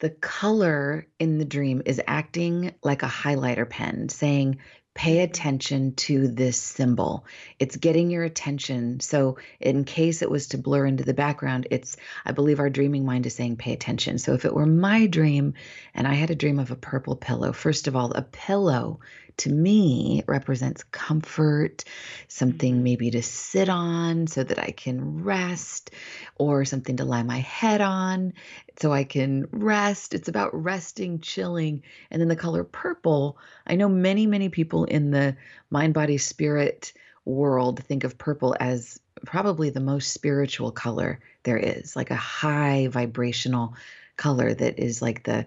the 0.00 0.10
color 0.10 1.06
in 1.18 1.38
the 1.38 1.44
dream 1.44 1.82
is 1.86 2.00
acting 2.06 2.74
like 2.82 3.02
a 3.02 3.06
highlighter 3.08 3.68
pen, 3.68 4.08
saying, 4.08 4.58
pay 4.94 5.16
mm-hmm. 5.16 5.24
attention 5.24 5.94
to 5.94 6.28
this 6.28 6.58
symbol. 6.58 7.24
It's 7.58 7.76
getting 7.76 8.10
your 8.10 8.24
attention. 8.24 9.00
So, 9.00 9.38
in 9.60 9.84
case 9.84 10.22
it 10.22 10.30
was 10.30 10.48
to 10.48 10.58
blur 10.58 10.86
into 10.86 11.04
the 11.04 11.14
background, 11.14 11.68
it's, 11.70 11.96
I 12.24 12.32
believe 12.32 12.60
our 12.60 12.70
dreaming 12.70 13.04
mind 13.04 13.26
is 13.26 13.34
saying, 13.34 13.56
pay 13.56 13.72
attention. 13.72 14.18
So, 14.18 14.34
if 14.34 14.44
it 14.44 14.54
were 14.54 14.66
my 14.66 15.06
dream 15.06 15.54
and 15.94 16.06
I 16.06 16.14
had 16.14 16.30
a 16.30 16.34
dream 16.34 16.58
of 16.58 16.70
a 16.70 16.76
purple 16.76 17.16
pillow, 17.16 17.52
first 17.52 17.86
of 17.86 17.94
all, 17.94 18.12
a 18.12 18.22
pillow 18.22 19.00
to 19.38 19.50
me 19.50 20.20
it 20.20 20.24
represents 20.28 20.84
comfort, 20.84 21.84
something 22.28 22.74
mm-hmm. 22.74 22.82
maybe 22.82 23.10
to 23.10 23.22
sit 23.22 23.68
on 23.68 24.26
so 24.26 24.42
that 24.42 24.58
I 24.58 24.70
can 24.70 25.24
rest, 25.24 25.90
or 26.36 26.64
something 26.64 26.96
to 26.98 27.04
lie 27.04 27.22
my 27.22 27.38
head 27.38 27.80
on 27.80 28.32
so 28.78 28.92
I 28.92 29.04
can 29.04 29.48
rest. 29.50 30.14
It's 30.14 30.28
about 30.28 30.62
resting, 30.62 31.20
chilling. 31.20 31.82
And 32.10 32.20
then 32.20 32.28
the 32.28 32.36
color 32.36 32.64
purple, 32.64 33.38
I 33.66 33.76
know 33.76 33.88
many, 33.88 34.26
many 34.26 34.48
people 34.48 34.84
in 34.84 35.10
the 35.10 35.36
mind, 35.70 35.94
body, 35.94 36.18
spirit 36.18 36.92
world 37.24 37.82
think 37.82 38.04
of 38.04 38.18
purple 38.18 38.56
as 38.58 39.00
probably 39.24 39.70
the 39.70 39.80
most 39.80 40.12
spiritual 40.12 40.70
color 40.70 41.20
there 41.42 41.56
is, 41.56 41.96
like 41.96 42.10
a 42.10 42.16
high 42.16 42.88
vibrational 42.88 43.74
color 44.16 44.52
that 44.54 44.78
is 44.78 45.02
like 45.02 45.22
the 45.24 45.46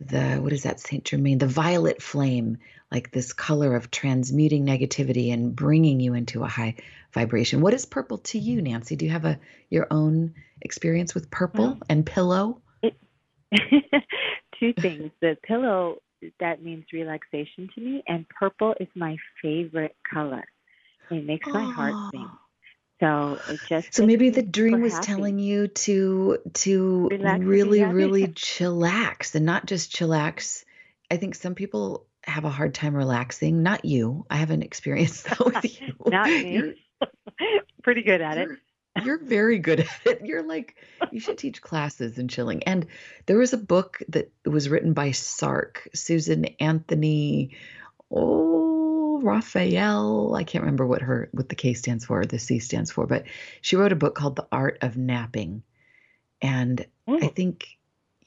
the 0.00 0.36
what 0.36 0.52
is 0.52 0.62
that 0.62 0.80
Saint 0.80 1.04
Germain 1.04 1.38
the 1.38 1.46
violet 1.46 2.02
flame 2.02 2.58
like 2.90 3.10
this 3.10 3.32
color 3.32 3.76
of 3.76 3.90
transmuting 3.90 4.66
negativity 4.66 5.32
and 5.32 5.54
bringing 5.54 6.00
you 6.00 6.14
into 6.14 6.42
a 6.42 6.48
high 6.48 6.76
vibration 7.12 7.60
what 7.60 7.74
is 7.74 7.86
purple 7.86 8.18
to 8.18 8.38
you 8.38 8.58
mm-hmm. 8.58 8.72
Nancy 8.72 8.96
do 8.96 9.04
you 9.04 9.10
have 9.12 9.24
a 9.24 9.38
your 9.68 9.86
own 9.90 10.34
experience 10.60 11.14
with 11.14 11.30
purple 11.30 11.66
Well, 11.66 11.78
and 11.88 12.06
pillow 12.06 12.62
Two 14.60 14.72
things. 14.74 15.10
The 15.20 15.36
pillow 15.42 15.96
that 16.38 16.62
means 16.62 16.84
relaxation 16.92 17.70
to 17.74 17.80
me, 17.80 18.02
and 18.06 18.28
purple 18.28 18.74
is 18.78 18.88
my 18.94 19.16
favorite 19.42 19.96
color. 20.12 20.44
It 21.10 21.24
makes 21.24 21.48
my 21.48 21.64
heart 21.72 21.94
ah. 21.94 22.10
sing. 22.10 22.28
Oh. 22.30 22.38
So 23.00 23.38
it 23.52 23.60
just 23.66 23.94
So 23.94 24.04
maybe 24.04 24.28
the 24.28 24.42
dream 24.42 24.82
was 24.82 24.92
happy. 24.92 25.06
telling 25.06 25.38
you 25.38 25.68
to 25.68 26.38
to 26.52 27.08
Relax 27.10 27.42
really 27.42 27.82
really 27.82 28.26
chillax 28.28 29.34
and 29.34 29.46
not 29.46 29.64
just 29.64 29.94
chillax. 29.94 30.64
I 31.10 31.16
think 31.16 31.34
some 31.34 31.54
people 31.54 32.06
have 32.30 32.44
a 32.44 32.50
hard 32.50 32.74
time 32.74 32.94
relaxing. 32.94 33.62
Not 33.62 33.84
you. 33.84 34.26
I 34.30 34.36
haven't 34.36 34.62
experienced 34.62 35.24
that 35.24 35.44
with 35.44 35.64
you. 35.80 35.94
Not 36.06 36.26
me. 36.26 36.52
You're, 36.52 36.74
Pretty 37.82 38.02
good 38.02 38.20
at 38.20 38.38
it. 38.38 38.48
you're, 38.48 39.04
you're 39.04 39.24
very 39.24 39.58
good 39.58 39.80
at 39.80 40.00
it. 40.04 40.20
You're 40.24 40.42
like 40.42 40.76
you 41.10 41.20
should 41.20 41.38
teach 41.38 41.62
classes 41.62 42.18
in 42.18 42.28
chilling. 42.28 42.62
And 42.64 42.86
there 43.26 43.38
was 43.38 43.52
a 43.52 43.58
book 43.58 44.02
that 44.08 44.30
was 44.44 44.68
written 44.68 44.92
by 44.92 45.12
Sark, 45.12 45.88
Susan 45.94 46.44
Anthony. 46.60 47.56
Oh, 48.10 49.20
Raphael. 49.22 50.34
I 50.34 50.44
can't 50.44 50.62
remember 50.62 50.86
what 50.86 51.02
her 51.02 51.28
what 51.32 51.48
the 51.48 51.54
K 51.54 51.74
stands 51.74 52.04
for, 52.04 52.24
the 52.24 52.38
C 52.38 52.58
stands 52.58 52.90
for, 52.90 53.06
but 53.06 53.24
she 53.60 53.76
wrote 53.76 53.92
a 53.92 53.96
book 53.96 54.14
called 54.14 54.36
The 54.36 54.48
Art 54.52 54.78
of 54.82 54.96
Napping. 54.96 55.62
And 56.42 56.80
I 57.06 57.12
oh. 57.22 57.28
think, 57.28 57.78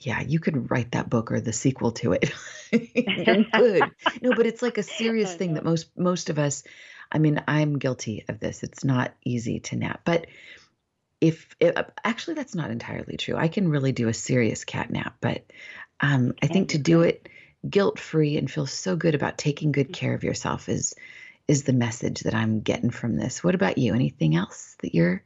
yeah, 0.05 0.21
you 0.21 0.39
could 0.39 0.69
write 0.69 0.91
that 0.91 1.09
book 1.09 1.31
or 1.31 1.39
the 1.41 1.53
sequel 1.53 1.91
to 1.93 2.13
it. 2.13 2.31
You're 2.71 3.43
good. 3.51 3.83
No, 4.21 4.33
but 4.35 4.45
it's 4.45 4.61
like 4.61 4.77
a 4.77 4.83
serious 4.83 5.33
I 5.33 5.37
thing 5.37 5.53
that 5.55 5.65
most 5.65 5.97
most 5.97 6.29
of 6.29 6.39
us. 6.39 6.63
I 7.11 7.19
mean, 7.19 7.43
I'm 7.47 7.77
guilty 7.77 8.25
of 8.27 8.39
this. 8.39 8.63
It's 8.63 8.83
not 8.83 9.13
easy 9.23 9.59
to 9.61 9.75
nap, 9.75 10.01
but 10.03 10.27
if, 11.21 11.55
if 11.59 11.75
actually 12.03 12.33
that's 12.35 12.55
not 12.55 12.71
entirely 12.71 13.17
true. 13.17 13.35
I 13.35 13.47
can 13.47 13.69
really 13.69 13.91
do 13.91 14.07
a 14.07 14.13
serious 14.13 14.63
cat 14.65 14.89
nap, 14.89 15.15
but 15.21 15.45
um, 15.99 16.33
I 16.41 16.47
think 16.47 16.69
to 16.69 16.79
do 16.79 17.01
it 17.01 17.29
guilt 17.69 17.99
free 17.99 18.37
and 18.37 18.49
feel 18.49 18.65
so 18.65 18.95
good 18.95 19.15
about 19.15 19.37
taking 19.37 19.71
good 19.71 19.93
care 19.93 20.13
of 20.13 20.23
yourself 20.23 20.69
is 20.69 20.95
is 21.47 21.63
the 21.63 21.73
message 21.73 22.21
that 22.21 22.33
I'm 22.33 22.61
getting 22.61 22.89
from 22.89 23.17
this. 23.17 23.43
What 23.43 23.55
about 23.55 23.77
you? 23.77 23.93
Anything 23.93 24.35
else 24.35 24.75
that 24.81 24.95
you're 24.95 25.23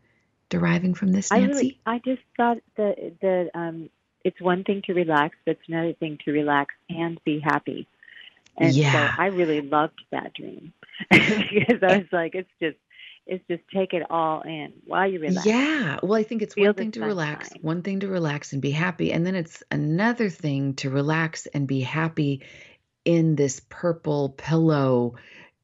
deriving 0.50 0.94
from 0.94 1.12
this, 1.12 1.32
I 1.32 1.40
Nancy? 1.40 1.54
really, 1.54 1.80
I 1.86 2.00
just 2.00 2.22
thought 2.36 2.58
that 2.76 3.14
the 3.22 3.50
um, 3.54 3.90
it's 4.28 4.42
one 4.42 4.64
thing 4.64 4.82
to 4.88 4.94
relax, 4.94 5.36
but 5.46 5.52
it's 5.52 5.68
another 5.68 5.94
thing 5.94 6.18
to 6.26 6.32
relax 6.32 6.76
and 6.90 7.20
be 7.24 7.40
happy. 7.40 7.88
And 8.58 8.74
Yeah. 8.76 8.92
so 9.16 9.24
I 9.24 9.28
really 9.28 9.62
loved 9.62 10.02
that 10.12 10.34
dream 10.34 10.74
because 11.10 11.82
I 11.84 11.98
was 11.98 12.08
like, 12.12 12.34
it's 12.36 12.50
just, 12.60 12.78
it's 13.26 13.44
just 13.48 13.64
take 13.74 13.94
it 13.94 14.04
all 14.10 14.42
in 14.42 14.74
while 14.86 15.08
you 15.10 15.20
relax. 15.20 15.46
Yeah. 15.46 16.00
Well, 16.02 16.16
I 16.20 16.24
think 16.24 16.42
it's 16.42 16.56
Feel 16.56 16.68
one 16.68 16.76
thing 16.76 16.92
to 16.92 17.02
relax, 17.02 17.50
one 17.62 17.82
thing 17.84 18.00
to 18.02 18.08
relax 18.08 18.54
and 18.54 18.62
be 18.62 18.72
happy. 18.72 19.12
And 19.14 19.26
then 19.26 19.36
it's 19.36 19.64
another 19.72 20.30
thing 20.30 20.76
to 20.76 20.90
relax 20.90 21.46
and 21.48 21.68
be 21.68 21.82
happy 21.82 22.42
in 23.06 23.36
this 23.36 23.62
purple 23.70 24.30
pillow 24.30 25.16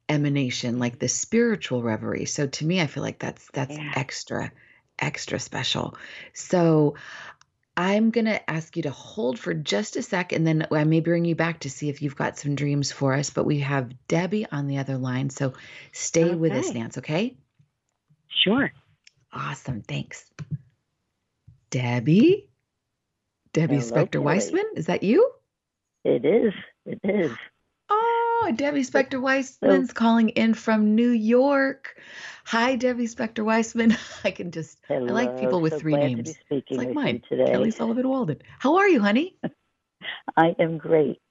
emanation, 0.08 0.78
like 0.78 0.98
the 0.98 1.08
spiritual 1.08 1.82
reverie. 1.82 2.26
So 2.26 2.46
to 2.46 2.64
me, 2.66 2.80
I 2.80 2.86
feel 2.86 3.02
like 3.02 3.18
that's 3.18 3.48
that's 3.52 3.76
Yeah. 3.76 3.92
extra, 3.96 4.52
extra 4.98 5.38
special. 5.40 5.96
So 6.34 6.94
I'm 7.76 8.10
going 8.10 8.26
to 8.26 8.50
ask 8.50 8.76
you 8.76 8.84
to 8.84 8.90
hold 8.90 9.38
for 9.38 9.52
just 9.52 9.96
a 9.96 10.02
sec 10.02 10.32
and 10.32 10.46
then 10.46 10.66
I 10.70 10.84
may 10.84 11.00
bring 11.00 11.24
you 11.24 11.34
back 11.34 11.60
to 11.60 11.70
see 11.70 11.88
if 11.88 12.02
you've 12.02 12.16
got 12.16 12.38
some 12.38 12.54
dreams 12.54 12.92
for 12.92 13.14
us. 13.14 13.30
But 13.30 13.44
we 13.44 13.60
have 13.60 13.92
Debbie 14.06 14.46
on 14.50 14.68
the 14.68 14.78
other 14.78 14.96
line. 14.96 15.30
So 15.30 15.54
stay 15.92 16.34
with 16.34 16.52
us, 16.52 16.72
Nance, 16.72 16.98
okay? 16.98 17.36
Sure. 18.28 18.72
Awesome. 19.32 19.82
Thanks. 19.82 20.24
Debbie? 21.70 22.48
Debbie 23.52 23.76
Hello, 23.78 24.04
Spector. 24.04 24.22
Weissman? 24.22 24.64
Is 24.76 24.86
that 24.86 25.02
you? 25.02 25.30
It 26.04 26.24
is. 26.24 26.52
It 26.86 27.00
is. 27.02 27.32
Oh, 28.46 28.52
Debbie 28.52 28.82
Spector 28.82 29.22
Weissman's 29.22 29.88
so, 29.88 29.94
calling 29.94 30.28
in 30.30 30.52
from 30.52 30.94
New 30.94 31.08
York. 31.08 31.96
Hi, 32.44 32.76
Debbie 32.76 33.06
Spector 33.06 33.42
Weissman. 33.42 33.96
I 34.24 34.32
can 34.32 34.50
just, 34.50 34.80
hello, 34.86 35.06
I 35.06 35.12
like 35.12 35.40
people 35.40 35.62
with 35.62 35.72
so 35.72 35.78
three 35.78 35.96
names. 35.96 36.34
it's 36.50 36.70
like 36.70 36.92
mine, 36.92 37.22
today. 37.26 37.50
Kelly 37.50 37.70
Sullivan 37.70 38.06
Walden. 38.06 38.42
How 38.58 38.76
are 38.76 38.86
you, 38.86 39.00
honey? 39.00 39.34
I 40.36 40.54
am 40.58 40.76
great. 40.76 41.22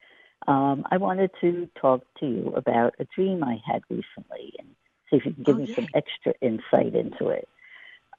Um, 0.48 0.86
I 0.90 0.98
wanted 0.98 1.30
to 1.42 1.70
talk 1.80 2.02
to 2.20 2.26
you 2.26 2.54
about 2.56 2.96
a 3.00 3.06
dream 3.16 3.44
I 3.44 3.62
had 3.64 3.84
recently 3.92 4.54
and 4.58 4.70
see 5.12 5.18
if 5.18 5.26
you 5.28 5.34
can 5.34 5.44
give 5.44 5.56
oh, 5.56 5.60
me 5.60 5.68
yay. 5.68 5.76
some 5.76 5.88
extra 5.94 6.34
insight 6.42 6.96
into 6.96 7.28
it. 7.28 7.48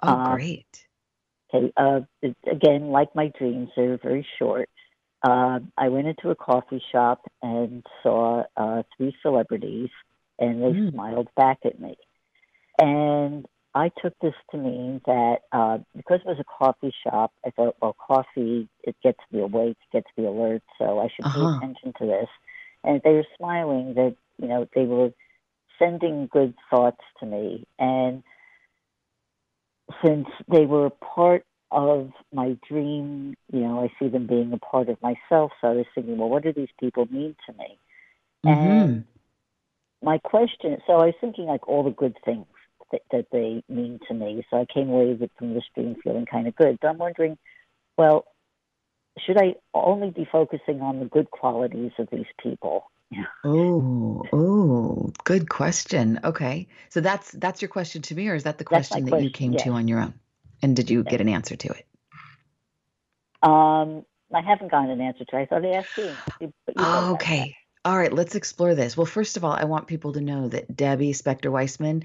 Oh, 0.04 0.08
um, 0.08 0.34
great. 0.36 0.86
Okay, 1.52 1.72
uh, 1.76 2.02
again, 2.48 2.90
like 2.90 3.12
my 3.16 3.32
dreams, 3.36 3.70
they're 3.74 3.98
very 3.98 4.24
short. 4.38 4.70
Uh, 5.24 5.60
I 5.78 5.88
went 5.88 6.06
into 6.08 6.30
a 6.30 6.36
coffee 6.36 6.82
shop 6.92 7.22
and 7.42 7.84
saw 8.02 8.44
uh, 8.58 8.82
three 8.96 9.16
celebrities, 9.22 9.88
and 10.38 10.62
they 10.62 10.74
Mm. 10.74 10.90
smiled 10.90 11.28
back 11.34 11.60
at 11.64 11.80
me. 11.80 11.96
And 12.78 13.46
I 13.74 13.90
took 14.02 14.14
this 14.20 14.34
to 14.50 14.58
mean 14.58 15.00
that 15.06 15.38
uh, 15.52 15.78
because 15.96 16.20
it 16.20 16.28
was 16.28 16.38
a 16.40 16.44
coffee 16.44 16.94
shop, 17.04 17.32
I 17.46 17.50
thought, 17.50 17.76
well, 17.80 17.96
coffee 18.06 18.68
it 18.82 18.96
gets 19.02 19.20
me 19.32 19.40
awake, 19.40 19.78
gets 19.92 20.08
me 20.16 20.26
alert, 20.26 20.62
so 20.78 21.00
I 21.00 21.08
should 21.16 21.26
Uh-huh. 21.26 21.38
pay 21.38 21.56
attention 21.56 21.94
to 22.00 22.06
this. 22.06 22.28
And 22.84 23.00
they 23.02 23.14
were 23.14 23.26
smiling 23.38 23.94
that 23.94 24.16
you 24.38 24.48
know 24.48 24.68
they 24.74 24.84
were 24.84 25.10
sending 25.78 26.28
good 26.30 26.54
thoughts 26.70 27.00
to 27.20 27.26
me, 27.26 27.66
and 27.78 28.22
since 30.04 30.26
they 30.48 30.66
were 30.66 30.86
a 30.86 30.90
part 30.90 31.44
of 31.74 32.10
my 32.32 32.56
dream, 32.68 33.34
you 33.52 33.60
know, 33.60 33.82
I 33.82 33.92
see 33.98 34.08
them 34.08 34.26
being 34.26 34.52
a 34.52 34.58
part 34.58 34.88
of 34.88 35.00
myself. 35.02 35.52
So 35.60 35.68
I 35.68 35.72
was 35.72 35.86
thinking, 35.94 36.18
well, 36.18 36.28
what 36.28 36.42
do 36.42 36.52
these 36.52 36.68
people 36.78 37.06
mean 37.10 37.36
to 37.46 37.52
me? 37.54 37.78
Mm-hmm. 38.46 38.70
And 38.70 39.04
my 40.02 40.18
question, 40.18 40.76
so 40.86 40.94
I 40.94 41.06
was 41.06 41.14
thinking 41.20 41.46
like 41.46 41.68
all 41.68 41.82
the 41.82 41.90
good 41.90 42.16
things 42.24 42.46
that, 42.92 43.02
that 43.10 43.26
they 43.32 43.62
mean 43.68 43.98
to 44.08 44.14
me. 44.14 44.44
So 44.50 44.58
I 44.58 44.66
came 44.72 44.90
away 44.90 45.14
with 45.14 45.30
from 45.38 45.54
this 45.54 45.64
dream 45.74 45.96
feeling 46.02 46.26
kind 46.26 46.46
of 46.46 46.54
good. 46.54 46.78
But 46.80 46.88
I'm 46.88 46.98
wondering, 46.98 47.38
well, 47.96 48.26
should 49.18 49.38
I 49.38 49.54
only 49.72 50.10
be 50.10 50.28
focusing 50.30 50.80
on 50.80 51.00
the 51.00 51.06
good 51.06 51.30
qualities 51.30 51.92
of 51.98 52.08
these 52.10 52.26
people? 52.42 52.90
Oh, 53.44 54.24
oh, 54.32 55.12
good 55.24 55.48
question. 55.48 56.18
Okay. 56.24 56.66
So 56.88 57.00
that's 57.00 57.30
that's 57.32 57.60
your 57.60 57.68
question 57.68 58.00
to 58.02 58.14
me, 58.14 58.28
or 58.28 58.34
is 58.34 58.44
that 58.44 58.56
the 58.58 58.64
question 58.64 59.04
that 59.04 59.22
you 59.22 59.30
came 59.30 59.54
to 59.56 59.70
on 59.70 59.86
your 59.86 60.00
own? 60.00 60.14
And 60.64 60.74
did 60.74 60.88
you 60.88 61.04
get 61.04 61.20
an 61.20 61.28
answer 61.28 61.56
to 61.56 61.68
it? 61.68 61.84
Um, 63.42 64.06
I 64.34 64.40
haven't 64.40 64.70
gotten 64.70 64.88
an 64.90 65.02
answer 65.02 65.26
to. 65.26 65.36
it. 65.36 65.42
I 65.42 65.46
thought 65.46 65.62
I'd 65.66 65.74
ask 65.76 65.98
you. 65.98 66.10
you- 66.40 66.54
you 66.74 66.82
know. 66.82 67.10
Okay. 67.12 67.54
All 67.84 67.98
right, 67.98 68.10
let's 68.10 68.34
explore 68.34 68.74
this. 68.74 68.96
Well, 68.96 69.04
first 69.04 69.36
of 69.36 69.44
all, 69.44 69.52
I 69.52 69.64
want 69.64 69.88
people 69.88 70.14
to 70.14 70.22
know 70.22 70.48
that 70.48 70.74
Debbie 70.74 71.12
Spector 71.12 71.52
Weissman 71.52 72.04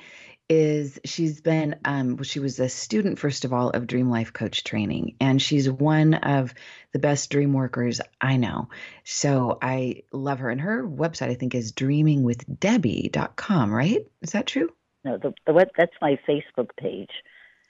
is 0.50 1.00
she's 1.06 1.40
been 1.40 1.78
um 1.86 2.22
she 2.24 2.40
was 2.42 2.60
a 2.60 2.68
student 2.68 3.18
first 3.20 3.46
of 3.46 3.54
all 3.54 3.70
of 3.70 3.88
Dream 3.88 4.10
Life 4.10 4.34
Coach 4.34 4.64
training 4.64 5.16
and 5.22 5.40
she's 5.42 5.70
one 5.70 6.16
of 6.16 6.54
the 6.92 6.98
best 7.00 7.30
dream 7.30 7.54
workers 7.54 8.02
I 8.20 8.36
know. 8.38 8.68
So 9.06 9.58
I 9.62 10.04
love 10.12 10.40
her 10.40 10.50
and 10.50 10.60
her 10.60 10.86
website 10.86 11.30
I 11.30 11.36
think 11.36 11.56
is 11.56 11.72
dreamingwithdebbie.com, 11.72 13.74
right? 13.74 14.06
Is 14.22 14.32
that 14.32 14.48
true? 14.48 14.74
No, 15.06 15.18
the 15.18 15.34
the 15.46 15.54
web 15.54 15.70
that's 15.78 15.94
my 16.02 16.20
Facebook 16.28 16.72
page. 16.78 17.12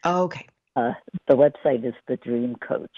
Okay. 0.05 0.47
Uh, 0.75 0.93
the 1.27 1.35
website 1.35 1.85
is 1.85 1.93
the 2.07 2.17
Dream 2.17 2.55
Coach. 2.55 2.89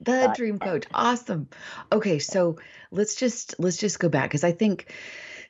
The 0.00 0.32
dream 0.36 0.58
coach. 0.60 0.84
Awesome. 0.94 1.48
Okay, 1.90 2.20
so 2.20 2.58
let's 2.92 3.16
just 3.16 3.56
let's 3.58 3.78
just 3.78 3.98
go 3.98 4.08
back 4.08 4.30
cuz 4.30 4.44
I 4.44 4.52
think 4.52 4.92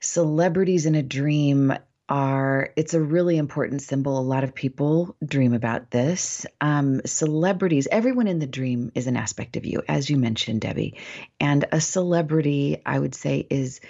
celebrities 0.00 0.86
in 0.86 0.94
a 0.94 1.02
dream 1.02 1.74
are 2.08 2.70
it's 2.76 2.94
a 2.94 3.00
really 3.00 3.36
important 3.36 3.82
symbol. 3.82 4.18
A 4.18 4.20
lot 4.20 4.44
of 4.44 4.54
people 4.54 5.16
dream 5.24 5.52
about 5.52 5.90
this. 5.90 6.46
Um, 6.60 7.00
celebrities, 7.04 7.88
everyone 7.90 8.28
in 8.28 8.38
the 8.38 8.46
dream 8.46 8.92
is 8.94 9.06
an 9.06 9.16
aspect 9.16 9.56
of 9.56 9.66
you, 9.66 9.82
as 9.88 10.08
you 10.08 10.16
mentioned, 10.16 10.62
Debbie. 10.62 10.96
And 11.40 11.66
a 11.72 11.80
celebrity, 11.80 12.82
I 12.84 12.98
would 12.98 13.14
say, 13.14 13.46
is 13.50 13.80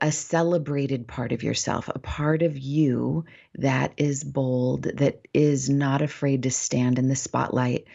a 0.00 0.12
celebrated 0.12 1.06
part 1.06 1.32
of 1.32 1.42
yourself, 1.42 1.88
a 1.88 1.98
part 1.98 2.42
of 2.42 2.56
you 2.56 3.24
that 3.56 3.92
is 3.96 4.24
bold, 4.24 4.84
that 4.84 5.26
is 5.34 5.68
not 5.68 6.02
afraid 6.02 6.44
to 6.44 6.50
stand 6.50 6.98
in 6.98 7.08
the 7.08 7.16
spotlight, 7.16 7.86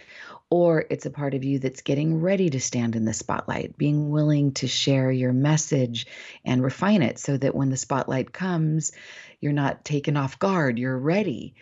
or 0.49 0.85
it's 0.89 1.05
a 1.05 1.11
part 1.11 1.33
of 1.33 1.43
you 1.43 1.59
that's 1.59 1.81
getting 1.81 2.21
ready 2.21 2.49
to 2.49 2.59
stand 2.59 2.95
in 2.95 3.05
the 3.05 3.13
spotlight, 3.13 3.77
being 3.77 4.09
willing 4.09 4.53
to 4.53 4.67
share 4.67 5.11
your 5.11 5.33
message 5.33 6.07
and 6.45 6.63
refine 6.63 7.01
it 7.01 7.19
so 7.19 7.35
that 7.35 7.55
when 7.55 7.69
the 7.69 7.77
spotlight 7.77 8.31
comes, 8.31 8.93
you're 9.41 9.53
not 9.53 9.83
taken 9.83 10.15
off 10.15 10.39
guard, 10.39 10.79
you're 10.79 10.97
ready. 10.97 11.55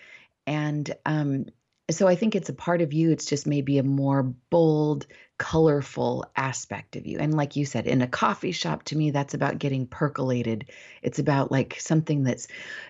And 0.45 0.93
um, 1.05 1.45
so 1.89 2.07
I 2.07 2.15
think 2.15 2.35
it's 2.35 2.49
a 2.49 2.53
part 2.53 2.81
of 2.81 2.93
you, 2.93 3.11
it's 3.11 3.25
just 3.25 3.47
maybe 3.47 3.79
a 3.79 3.83
more 3.83 4.21
bold, 4.23 5.07
colorful 5.37 6.25
aspect 6.35 6.95
of 6.95 7.05
you. 7.05 7.17
And 7.19 7.35
like 7.35 7.55
you 7.55 7.65
said, 7.65 7.87
in 7.87 8.01
a 8.01 8.07
coffee 8.07 8.51
shop, 8.51 8.83
to 8.83 8.97
me, 8.97 9.11
that's 9.11 9.33
about 9.33 9.59
getting 9.59 9.87
percolated. 9.87 10.69
It's 11.01 11.19
about 11.19 11.51
like 11.51 11.79
something 11.79 12.23
that's 12.23 12.47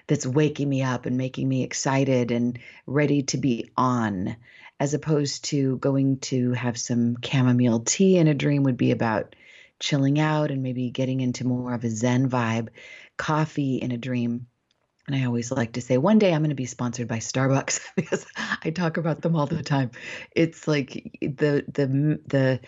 that's 0.08 0.26
waking 0.26 0.70
me 0.70 0.84
up 0.84 1.06
and 1.06 1.18
making 1.18 1.48
me 1.48 1.64
excited 1.64 2.32
and 2.32 2.60
ready 2.86 3.24
to 3.24 3.38
be 3.38 3.72
on 3.76 4.36
as 4.80 4.94
opposed 4.94 5.46
to 5.46 5.78
going 5.78 6.20
to 6.20 6.52
have 6.54 6.78
some 6.78 7.18
chamomile 7.24 7.80
tea 7.80 8.18
in 8.18 8.28
a 8.28 8.34
dream 8.34 8.64
would 8.64 8.78
be 8.78 8.92
about 8.92 9.36
chilling 9.80 10.20
out 10.20 10.52
and 10.52 10.64
maybe 10.64 10.90
getting 10.90 11.22
into 11.22 11.46
more 11.46 11.74
of 11.74 11.84
a 11.84 11.90
zen 11.90 12.30
vibe 12.30 12.70
coffee 13.18 13.78
in 13.78 13.92
a 13.92 13.98
dream. 13.98 14.48
And 15.08 15.16
i 15.16 15.26
always 15.26 15.52
like 15.52 15.74
to 15.74 15.82
say 15.82 15.98
one 15.98 16.18
day 16.18 16.34
i'm 16.34 16.42
going 16.42 16.50
to 16.50 16.56
be 16.56 16.66
sponsored 16.66 17.08
by 17.08 17.20
starbucks 17.20 17.80
because 17.96 18.26
i 18.64 18.72
talk 18.72 18.98
about 18.98 19.22
them 19.22 19.36
all 19.36 19.46
the 19.46 19.64
time. 19.64 19.92
It's 20.32 20.68
like 20.68 21.18
the 21.22 21.64
the 21.72 22.20
the 22.26 22.60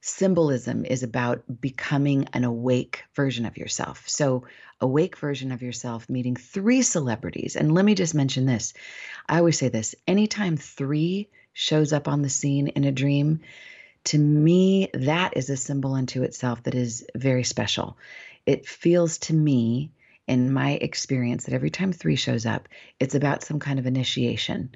symbolism 0.00 0.84
is 0.84 1.04
about 1.04 1.44
becoming 1.60 2.28
an 2.32 2.42
awake 2.42 3.04
version 3.14 3.46
of 3.46 3.56
yourself. 3.56 4.08
So 4.08 4.44
awake 4.80 5.16
version 5.16 5.52
of 5.52 5.62
yourself 5.62 6.08
meeting 6.10 6.34
three 6.34 6.82
celebrities. 6.82 7.54
And 7.54 7.72
let 7.72 7.84
me 7.84 7.94
just 7.94 8.14
mention 8.14 8.44
this. 8.44 8.74
I 9.28 9.38
always 9.38 9.58
say 9.58 9.68
this 9.68 9.94
anytime 10.08 10.56
three 10.56 11.28
shows 11.52 11.92
up 11.92 12.08
on 12.08 12.22
the 12.22 12.28
scene 12.28 12.68
in 12.68 12.84
a 12.84 12.92
dream, 12.92 13.40
to 14.04 14.18
me, 14.18 14.88
that 14.94 15.36
is 15.36 15.48
a 15.48 15.56
symbol 15.56 15.94
unto 15.94 16.22
itself 16.22 16.62
that 16.64 16.74
is 16.74 17.06
very 17.14 17.44
special. 17.44 17.96
It 18.46 18.66
feels 18.66 19.18
to 19.18 19.34
me, 19.34 19.92
in 20.26 20.52
my 20.52 20.72
experience, 20.72 21.44
that 21.44 21.54
every 21.54 21.70
time 21.70 21.92
three 21.92 22.16
shows 22.16 22.46
up, 22.46 22.68
it's 22.98 23.14
about 23.14 23.44
some 23.44 23.60
kind 23.60 23.78
of 23.78 23.86
initiation. 23.86 24.74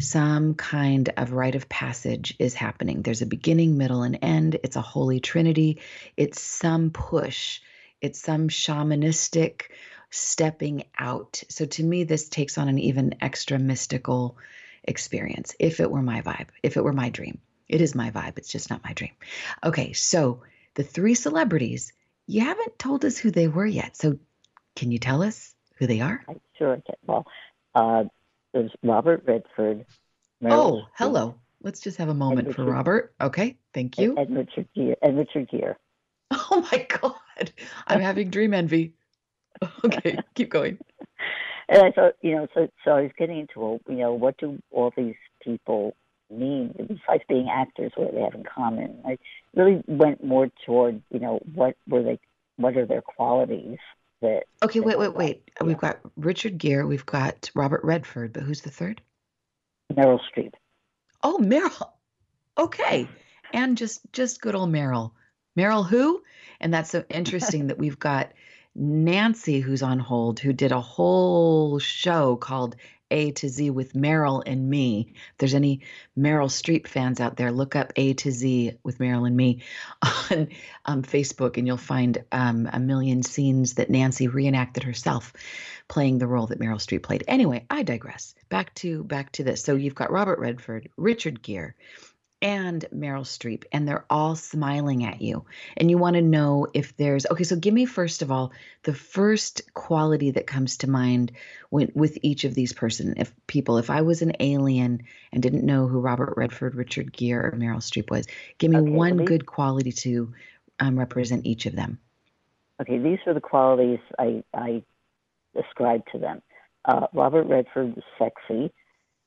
Some 0.00 0.54
kind 0.54 1.12
of 1.16 1.32
rite 1.32 1.54
of 1.54 1.68
passage 1.68 2.34
is 2.38 2.54
happening. 2.54 3.02
There's 3.02 3.22
a 3.22 3.26
beginning, 3.26 3.76
middle, 3.76 4.02
and 4.02 4.18
end. 4.22 4.58
It's 4.62 4.76
a 4.76 4.80
holy 4.80 5.20
trinity. 5.20 5.80
It's 6.16 6.40
some 6.40 6.90
push. 6.90 7.60
It's 8.00 8.20
some 8.20 8.48
shamanistic 8.48 9.64
stepping 10.10 10.84
out. 10.98 11.42
So 11.48 11.66
to 11.66 11.82
me, 11.82 12.04
this 12.04 12.28
takes 12.28 12.58
on 12.58 12.68
an 12.68 12.78
even 12.78 13.16
extra 13.20 13.58
mystical 13.58 14.36
experience 14.84 15.54
if 15.58 15.80
it 15.80 15.90
were 15.90 16.02
my 16.02 16.22
vibe, 16.22 16.48
if 16.62 16.76
it 16.76 16.84
were 16.84 16.92
my 16.92 17.10
dream. 17.10 17.40
It 17.68 17.80
is 17.80 17.94
my 17.94 18.10
vibe, 18.10 18.38
it's 18.38 18.50
just 18.50 18.70
not 18.70 18.84
my 18.84 18.92
dream. 18.92 19.12
Okay, 19.64 19.92
so 19.92 20.42
the 20.74 20.82
three 20.82 21.14
celebrities, 21.14 21.92
you 22.26 22.42
haven't 22.42 22.78
told 22.78 23.04
us 23.04 23.16
who 23.16 23.30
they 23.30 23.48
were 23.48 23.66
yet. 23.66 23.96
So 23.96 24.18
can 24.76 24.90
you 24.90 24.98
tell 24.98 25.22
us 25.22 25.54
who 25.78 25.86
they 25.86 26.00
are? 26.00 26.22
I 26.28 26.34
sure 26.58 26.76
can. 26.84 26.96
Well, 27.06 27.26
uh, 27.74 28.04
there's 28.52 28.72
Robert 28.82 29.22
Redford. 29.26 29.86
Meryl 30.42 30.52
Oh, 30.52 30.72
Streep, 30.72 30.86
hello. 30.96 31.34
Let's 31.62 31.80
just 31.80 31.98
have 31.98 32.08
a 32.08 32.14
moment 32.14 32.54
for 32.54 32.64
Robert. 32.64 33.14
Okay, 33.20 33.56
thank 33.72 33.98
And, 33.98 34.06
you. 34.06 34.16
and 34.16 34.36
Richard 34.36 34.68
Gere. 34.74 34.96
And 35.00 35.16
Richard 35.16 35.48
Gere. 35.50 35.76
Oh 36.50 36.66
my 36.72 36.86
God, 37.00 37.52
I'm 37.86 38.00
having 38.00 38.30
dream 38.30 38.52
envy. 38.54 38.94
Okay, 39.84 40.18
keep 40.34 40.50
going. 40.50 40.78
And 41.72 41.82
I 41.82 41.90
thought, 41.90 42.12
you 42.20 42.34
know, 42.36 42.46
so 42.54 42.68
so 42.84 42.90
I 42.90 43.02
was 43.02 43.10
getting 43.18 43.38
into, 43.38 43.58
well, 43.58 43.80
you 43.88 43.94
know, 43.96 44.12
what 44.12 44.36
do 44.36 44.58
all 44.70 44.92
these 44.94 45.14
people 45.42 45.96
mean 46.30 46.74
besides 46.76 47.22
being 47.30 47.48
actors? 47.50 47.92
What 47.96 48.10
do 48.10 48.18
they 48.18 48.22
have 48.22 48.34
in 48.34 48.44
common? 48.44 49.00
I 49.06 49.16
really 49.56 49.82
went 49.86 50.22
more 50.22 50.50
toward, 50.66 51.00
you 51.10 51.18
know, 51.18 51.40
what 51.54 51.76
were 51.88 52.02
they? 52.02 52.20
What 52.56 52.76
are 52.76 52.84
their 52.84 53.00
qualities? 53.00 53.78
That 54.20 54.42
Okay, 54.62 54.80
they 54.80 54.84
wait, 54.84 54.98
wait, 54.98 55.14
wait. 55.14 55.50
like, 55.58 55.66
We've 55.66 55.78
got 55.78 55.98
Richard 56.16 56.58
Gere, 56.58 56.84
we've 56.84 57.06
got 57.06 57.50
Robert 57.54 57.82
Redford, 57.84 58.34
but 58.34 58.42
who's 58.42 58.60
the 58.60 58.70
third? 58.70 59.00
Meryl 59.92 60.20
Streep. 60.30 60.52
Oh, 61.22 61.38
Meryl. 61.42 61.88
Okay. 62.58 63.08
And 63.54 63.78
just 63.78 64.00
just 64.12 64.42
good 64.42 64.54
old 64.54 64.70
Meryl. 64.70 65.12
Meryl 65.58 65.86
who? 65.86 66.22
And 66.60 66.72
that's 66.72 66.90
so 66.90 67.02
interesting 67.10 67.68
that 67.68 67.78
we've 67.78 67.98
got 67.98 68.32
Nancy, 68.74 69.60
who's 69.60 69.82
on 69.82 69.98
hold, 69.98 70.40
who 70.40 70.52
did 70.52 70.72
a 70.72 70.80
whole 70.80 71.78
show 71.78 72.36
called 72.36 72.76
A 73.10 73.32
to 73.32 73.48
Z 73.48 73.70
with 73.70 73.92
Meryl 73.92 74.42
and 74.46 74.70
me. 74.70 75.12
If 75.14 75.38
there's 75.38 75.54
any 75.54 75.82
Meryl 76.18 76.48
Streep 76.48 76.86
fans 76.86 77.20
out 77.20 77.36
there, 77.36 77.52
look 77.52 77.76
up 77.76 77.92
A 77.96 78.14
to 78.14 78.30
Z 78.30 78.78
with 78.82 78.98
Meryl 78.98 79.26
and 79.26 79.36
me 79.36 79.62
on 80.02 80.48
um, 80.86 81.02
Facebook, 81.02 81.58
and 81.58 81.66
you'll 81.66 81.76
find 81.76 82.24
um, 82.32 82.68
a 82.72 82.80
million 82.80 83.22
scenes 83.22 83.74
that 83.74 83.90
Nancy 83.90 84.28
reenacted 84.28 84.84
herself 84.84 85.34
playing 85.88 86.16
the 86.16 86.26
role 86.26 86.46
that 86.46 86.58
Meryl 86.58 86.76
Streep 86.76 87.02
played. 87.02 87.24
Anyway, 87.28 87.66
I 87.68 87.82
digress. 87.82 88.34
Back 88.48 88.74
to 88.76 89.04
back 89.04 89.32
to 89.32 89.44
this. 89.44 89.62
So 89.62 89.74
you've 89.76 89.94
got 89.94 90.10
Robert 90.10 90.38
Redford, 90.38 90.88
Richard 90.96 91.42
Gere, 91.42 91.74
and 92.42 92.84
Meryl 92.92 93.22
Streep, 93.22 93.64
and 93.70 93.86
they're 93.86 94.04
all 94.10 94.34
smiling 94.34 95.04
at 95.04 95.22
you. 95.22 95.44
And 95.76 95.88
you 95.88 95.96
want 95.96 96.16
to 96.16 96.22
know 96.22 96.66
if 96.74 96.96
there's 96.96 97.24
okay. 97.26 97.44
So 97.44 97.56
give 97.56 97.72
me 97.72 97.86
first 97.86 98.20
of 98.20 98.32
all 98.32 98.52
the 98.82 98.92
first 98.92 99.72
quality 99.72 100.32
that 100.32 100.46
comes 100.46 100.78
to 100.78 100.90
mind 100.90 101.32
when, 101.70 101.92
with 101.94 102.18
each 102.22 102.44
of 102.44 102.54
these 102.54 102.72
person 102.72 103.14
if 103.16 103.32
people. 103.46 103.78
If 103.78 103.88
I 103.88 104.02
was 104.02 104.20
an 104.20 104.32
alien 104.40 105.04
and 105.32 105.42
didn't 105.42 105.64
know 105.64 105.86
who 105.86 106.00
Robert 106.00 106.34
Redford, 106.36 106.74
Richard 106.74 107.12
Gere, 107.12 107.38
or 107.38 107.52
Meryl 107.52 107.76
Streep 107.76 108.10
was, 108.10 108.26
give 108.58 108.72
me 108.72 108.78
okay, 108.78 108.90
one 108.90 109.24
good 109.24 109.46
quality 109.46 109.92
to 109.92 110.34
um, 110.80 110.98
represent 110.98 111.46
each 111.46 111.66
of 111.66 111.76
them. 111.76 112.00
Okay, 112.80 112.98
these 112.98 113.20
are 113.26 113.34
the 113.34 113.40
qualities 113.40 114.00
I 114.18 114.42
I 114.52 114.82
ascribe 115.56 116.02
to 116.10 116.18
them. 116.18 116.42
Uh, 116.84 117.06
Robert 117.12 117.44
Redford 117.44 117.96
is 117.96 118.04
sexy. 118.18 118.72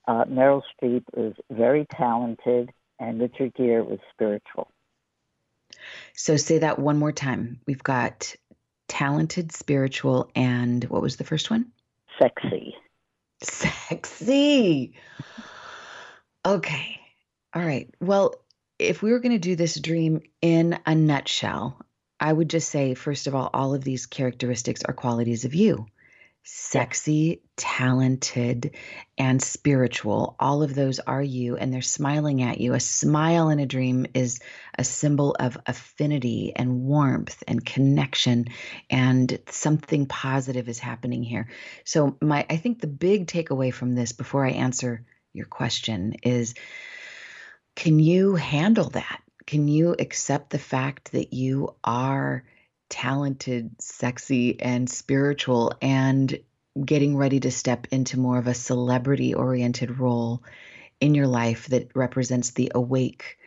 Uh, 0.07 0.25
Meryl 0.25 0.61
Streep 0.75 1.03
is 1.15 1.33
very 1.49 1.87
talented 1.95 2.71
and 2.99 3.19
Richard 3.19 3.53
Gere 3.55 3.81
was 3.81 3.99
spiritual. 4.11 4.69
So 6.13 6.37
say 6.37 6.59
that 6.59 6.79
one 6.79 6.97
more 6.97 7.11
time. 7.11 7.59
We've 7.67 7.83
got 7.83 8.35
talented, 8.87 9.51
spiritual, 9.51 10.29
and 10.35 10.83
what 10.85 11.01
was 11.01 11.17
the 11.17 11.23
first 11.23 11.49
one? 11.49 11.71
Sexy. 12.19 12.75
Sexy. 13.41 14.93
Okay. 16.45 16.99
All 17.53 17.63
right. 17.65 17.93
Well, 17.99 18.35
if 18.79 19.01
we 19.01 19.11
were 19.11 19.19
going 19.19 19.33
to 19.33 19.39
do 19.39 19.55
this 19.55 19.79
dream 19.79 20.21
in 20.41 20.79
a 20.85 20.95
nutshell, 20.95 21.79
I 22.19 22.31
would 22.31 22.49
just 22.49 22.69
say, 22.69 22.93
first 22.93 23.27
of 23.27 23.35
all, 23.35 23.49
all 23.53 23.73
of 23.73 23.83
these 23.83 24.05
characteristics 24.05 24.83
are 24.83 24.93
qualities 24.93 25.45
of 25.45 25.53
you 25.53 25.87
sexy, 26.47 27.41
talented, 27.57 28.75
and 29.17 29.41
spiritual. 29.41 30.35
All 30.39 30.61
of 30.61 30.75
those 30.75 30.99
are 30.99 31.21
you, 31.21 31.57
and 31.57 31.73
they're 31.73 31.81
smiling 31.81 32.43
at 32.43 32.61
you. 32.61 32.75
A 32.75 32.79
smile 32.79 33.49
in 33.49 33.59
a 33.59 33.65
dream 33.65 34.05
is 34.13 34.39
a 34.77 34.83
symbol 34.83 35.35
of 35.39 35.57
affinity 35.65 36.53
and 36.55 36.83
warmth 36.83 37.43
and 37.47 37.65
connection, 37.65 38.45
and 38.91 39.39
something 39.49 40.05
positive 40.05 40.69
is 40.69 40.77
happening 40.77 41.23
here. 41.23 41.49
So, 41.83 42.15
my 42.21 42.45
I 42.47 42.57
think 42.57 42.79
the 42.79 42.87
big 42.87 43.25
takeaway 43.25 43.73
from 43.73 43.95
this, 43.95 44.11
before 44.11 44.45
I 44.45 44.51
answer 44.51 45.03
your 45.33 45.47
question, 45.47 46.13
is 46.21 46.53
can 47.75 47.97
you 47.97 48.35
handle 48.35 48.89
that? 48.91 49.19
Can 49.47 49.67
you 49.67 49.95
accept 49.97 50.51
the 50.51 50.59
fact 50.59 51.11
that 51.13 51.33
you 51.33 51.75
are 51.83 52.43
talented, 52.89 53.81
sexy, 53.81 54.59
and 54.59 54.89
spiritual, 54.89 55.73
and 55.81 56.37
getting 56.83 57.15
ready 57.15 57.39
to 57.39 57.51
step 57.51 57.87
into 57.91 58.19
more 58.19 58.37
of 58.37 58.47
a 58.47 58.53
celebrity 58.53 59.33
oriented 59.33 59.99
role 59.99 60.43
in 60.99 61.15
your 61.15 61.27
life 61.27 61.67
that 61.67 61.89
represents 61.95 62.51
the 62.51 62.71
awake, 62.75 63.37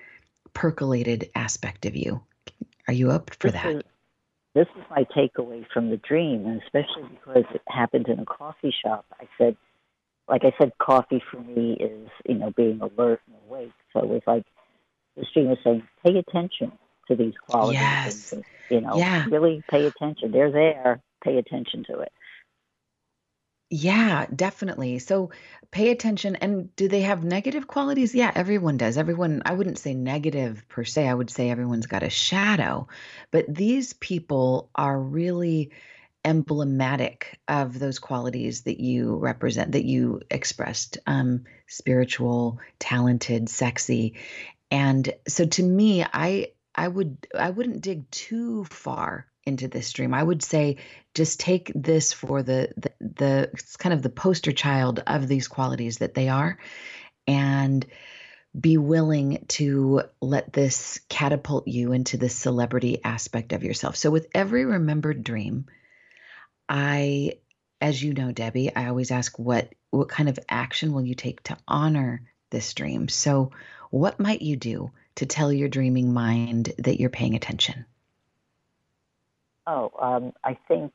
percolated 0.55 1.31
aspect 1.35 1.87
of 1.87 1.97
you. 1.97 2.23
Are 2.87 2.95
you 2.95 3.11
up 3.11 3.31
for 3.39 3.51
this 3.51 3.63
that? 3.63 3.77
Is, 3.77 3.83
this 4.55 4.67
is 4.77 4.85
my 4.91 5.05
takeaway 5.17 5.65
from 5.73 5.91
the 5.91 5.99
dream, 5.99 6.47
and 6.47 6.61
especially 6.63 7.09
because 7.11 7.45
it 7.55 7.63
happened 7.69 8.09
in 8.09 8.19
a 8.19 8.25
coffee 8.25 8.75
shop. 8.85 9.05
I 9.21 9.29
said, 9.37 9.57
like 10.29 10.43
I 10.45 10.53
said, 10.59 10.73
coffee 10.79 11.23
for 11.31 11.41
me 11.41 11.77
is, 11.79 12.09
you 12.27 12.35
know, 12.35 12.51
being 12.51 12.81
alert 12.81 13.21
and 13.27 13.37
awake. 13.49 13.73
So 13.93 14.01
it 14.01 14.09
was 14.09 14.23
like 14.27 14.45
the 15.17 15.27
dream 15.33 15.49
was 15.49 15.59
saying, 15.63 15.87
pay 16.05 16.19
attention 16.19 16.73
to 17.09 17.17
these 17.17 17.35
qualities. 17.49 17.81
Yes. 17.81 18.33
And, 18.33 18.45
you 18.71 18.81
know, 18.81 18.97
yeah. 18.97 19.25
really 19.29 19.63
pay 19.71 19.87
attention. 19.87 20.31
They're 20.31 20.53
there. 20.53 21.01
Pay 21.25 21.39
attention 21.39 21.85
to 21.91 22.01
it. 22.01 22.13
Yeah, 23.71 24.27
definitely. 24.35 24.99
So 24.99 25.31
pay 25.71 25.91
attention. 25.91 26.37
And 26.37 26.75
do 26.75 26.89
they 26.89 27.03
have 27.03 27.23
negative 27.23 27.67
qualities? 27.67 28.15
Yeah, 28.15 28.33
everyone 28.35 28.79
does. 28.79 28.97
Everyone, 28.97 29.43
I 29.45 29.53
wouldn't 29.53 29.79
say 29.79 29.93
negative 29.93 30.65
per 30.69 30.85
se. 30.85 31.07
I 31.07 31.13
would 31.13 31.29
say 31.29 31.51
everyone's 31.51 31.87
got 31.87 32.03
a 32.03 32.09
shadow. 32.09 32.89
But 33.31 33.45
these 33.53 33.93
people 33.93 34.71
are 34.75 34.99
really 34.99 35.73
emblematic 36.25 37.39
of 37.47 37.79
those 37.79 37.99
qualities 37.99 38.63
that 38.63 38.81
you 38.81 39.17
represent, 39.17 39.73
that 39.73 39.85
you 39.85 40.23
expressed 40.31 40.99
um, 41.07 41.45
spiritual, 41.67 42.61
talented, 42.79 43.51
sexy. 43.51 44.15
And 44.71 45.13
so 45.27 45.45
to 45.45 45.63
me, 45.63 46.05
I 46.05 46.53
I 46.79 46.87
would 46.87 47.27
I 47.37 47.51
wouldn't 47.51 47.83
dig 47.83 48.09
too 48.09 48.63
far 48.67 49.27
into 49.45 49.67
this 49.67 49.93
dream. 49.93 50.15
I 50.15 50.23
would 50.23 50.45
say 50.45 50.77
just 51.13 51.41
take 51.41 51.73
this 51.75 52.13
for 52.13 52.45
the 52.45 52.73
the, 52.77 52.93
the 53.01 53.51
it's 53.53 53.77
kind 53.77 53.93
of 53.93 54.03
the 54.03 54.11
poster 54.11 54.53
child 54.53 55.03
of 55.05 55.27
these 55.27 55.49
qualities 55.49 55.99
that 55.99 56.15
they 56.15 56.29
are 56.29 56.57
and 57.27 57.85
be 58.59 58.79
willing 58.79 59.45
to 59.49 60.03
let 60.23 60.53
this 60.53 61.01
catapult 61.09 61.67
you 61.67 61.93
into 61.93 62.17
the 62.17 62.29
celebrity 62.29 63.03
aspect 63.03 63.53
of 63.53 63.65
yourself. 63.65 63.97
So 63.97 64.13
with 64.13 64.29
every 64.33 64.65
remembered 64.65 65.25
dream, 65.25 65.67
I 66.69 67.41
as 67.81 68.01
you 68.01 68.15
know 68.15 68.31
Debbie, 68.31 68.75
I 68.75 68.87
always 68.87 69.11
ask 69.11 69.37
what 69.37 69.75
what 69.91 70.09
kind 70.09 70.29
of 70.29 70.39
action 70.49 70.93
will 70.93 71.05
you 71.05 71.17
take 71.17 71.43
to 71.45 71.59
honor 71.67 72.23
this 72.51 72.73
dream? 72.73 73.09
So 73.09 73.51
what 73.91 74.21
might 74.21 74.43
you 74.43 74.55
do 74.55 74.93
to 75.19 75.27
tell 75.27 75.53
your 75.53 75.69
dreaming 75.69 76.13
mind 76.13 76.73
that 76.79 77.01
you're 77.01 77.11
paying 77.11 77.35
attention? 77.35 77.85
Oh, 79.67 79.91
um, 80.01 80.33
I 80.45 80.57
think 80.69 80.93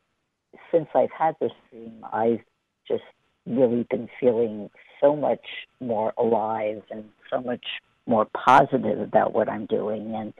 since 0.71 0.87
I've 0.95 1.11
had 1.11 1.35
this 1.41 1.51
dream, 1.69 2.05
I've 2.11 2.39
just 2.87 3.03
really 3.45 3.85
been 3.89 4.07
feeling 4.21 4.69
so 5.01 5.17
much 5.17 5.45
more 5.81 6.13
alive 6.17 6.81
and 6.89 7.03
so 7.29 7.41
much 7.41 7.65
more 8.07 8.25
positive 8.33 9.01
about 9.01 9.33
what 9.33 9.49
I'm 9.49 9.65
doing. 9.65 10.15
And 10.15 10.33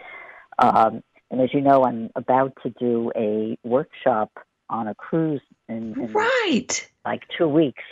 um, 0.60 1.04
and 1.30 1.41
as 1.41 1.54
you 1.54 1.60
know, 1.60 1.84
I'm 1.84 2.10
about 2.15 2.58
to 2.63 2.69
do 2.69 3.12
a 3.17 3.58
workshop 3.67 4.32
on 4.69 4.88
a 4.88 4.96
cruise 4.96 5.41
in, 5.67 5.93
in 6.00 6.13
right 6.13 6.89
like 7.04 7.24
two 7.38 7.50
weeks. 7.50 7.84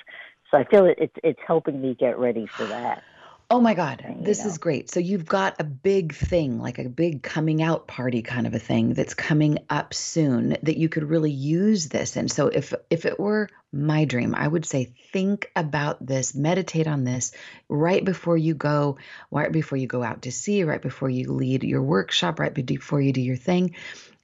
So 0.50 0.58
I 0.58 0.64
feel 0.64 0.86
it, 0.86 0.98
it's 1.00 1.16
it's 1.22 1.40
helping 1.46 1.82
me 1.82 1.98
get 2.00 2.18
ready 2.18 2.48
for 2.58 2.66
that. 2.68 3.04
Oh 3.52 3.60
my 3.60 3.74
God, 3.74 4.02
this 4.22 4.46
know. 4.46 4.50
is 4.50 4.58
great. 4.58 4.90
So 4.90 5.02
you've 5.02 5.26
got 5.26 5.60
a 5.60 5.66
big 5.66 6.14
thing, 6.14 6.62
like 6.62 6.80
a 6.80 6.88
big 6.88 7.22
coming 7.22 7.62
out 7.62 7.86
party 7.86 8.22
kind 8.22 8.48
of 8.48 8.54
a 8.54 8.60
thing 8.60 8.94
that's 8.94 9.14
coming 9.14 9.60
up 9.70 9.94
soon 9.94 10.56
that 10.64 10.78
you 10.78 10.88
could 10.88 11.04
really 11.04 11.32
use 11.32 11.90
this. 11.90 12.16
And 12.16 12.32
so 12.32 12.48
if 12.48 12.74
if 12.90 13.06
it 13.06 13.20
were 13.20 13.50
my 13.74 14.06
dream, 14.06 14.36
I 14.36 14.48
would 14.48 14.66
say 14.66 14.94
think 15.12 15.52
about 15.54 16.06
this, 16.06 16.34
meditate 16.34 16.88
on 16.88 17.04
this 17.04 17.34
right 17.68 18.06
before 18.06 18.38
you 18.38 18.54
go, 18.54 18.98
right 19.32 19.52
before 19.52 19.78
you 19.78 19.88
go 19.88 20.02
out 20.02 20.22
to 20.22 20.32
sea, 20.32 20.64
right 20.64 20.82
before 20.82 21.10
you 21.10 21.34
lead 21.34 21.64
your 21.64 21.84
workshop, 21.84 22.40
right 22.40 22.54
before 22.54 23.02
you 23.02 23.12
do 23.12 23.22
your 23.22 23.36
thing 23.36 23.76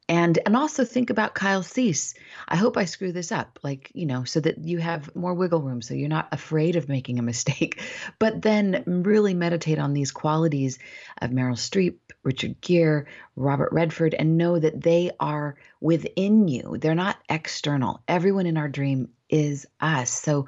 and 0.09 0.39
and 0.45 0.55
also 0.55 0.85
think 0.85 1.09
about 1.09 1.35
Kyle 1.35 1.63
Cease. 1.63 2.13
I 2.47 2.55
hope 2.55 2.77
I 2.77 2.85
screw 2.85 3.11
this 3.11 3.31
up, 3.31 3.59
like 3.61 3.91
you 3.93 4.05
know, 4.05 4.23
so 4.23 4.39
that 4.39 4.57
you 4.59 4.77
have 4.77 5.13
more 5.15 5.33
wiggle 5.33 5.61
room, 5.61 5.81
so 5.81 5.93
you're 5.93 6.07
not 6.07 6.29
afraid 6.31 6.75
of 6.75 6.87
making 6.87 7.19
a 7.19 7.23
mistake. 7.23 7.81
But 8.19 8.41
then 8.41 8.83
really 8.85 9.33
meditate 9.33 9.79
on 9.79 9.93
these 9.93 10.11
qualities 10.11 10.79
of 11.21 11.31
Meryl 11.31 11.57
Streep, 11.57 11.97
Richard 12.23 12.61
Gere, 12.61 13.05
Robert 13.35 13.71
Redford, 13.71 14.13
and 14.13 14.37
know 14.37 14.57
that 14.57 14.81
they 14.81 15.11
are 15.19 15.57
within 15.81 16.47
you. 16.47 16.77
They're 16.79 16.95
not 16.95 17.17
external. 17.29 18.01
Everyone 18.07 18.45
in 18.45 18.57
our 18.57 18.69
dream 18.69 19.09
is 19.29 19.67
us. 19.79 20.09
So 20.09 20.47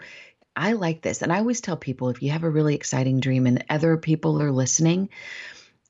I 0.55 0.73
like 0.73 1.01
this, 1.01 1.21
and 1.21 1.31
I 1.31 1.39
always 1.39 1.61
tell 1.61 1.77
people 1.77 2.09
if 2.09 2.23
you 2.23 2.31
have 2.31 2.43
a 2.43 2.49
really 2.49 2.75
exciting 2.75 3.19
dream 3.19 3.45
and 3.45 3.63
other 3.69 3.97
people 3.97 4.41
are 4.41 4.51
listening, 4.51 5.09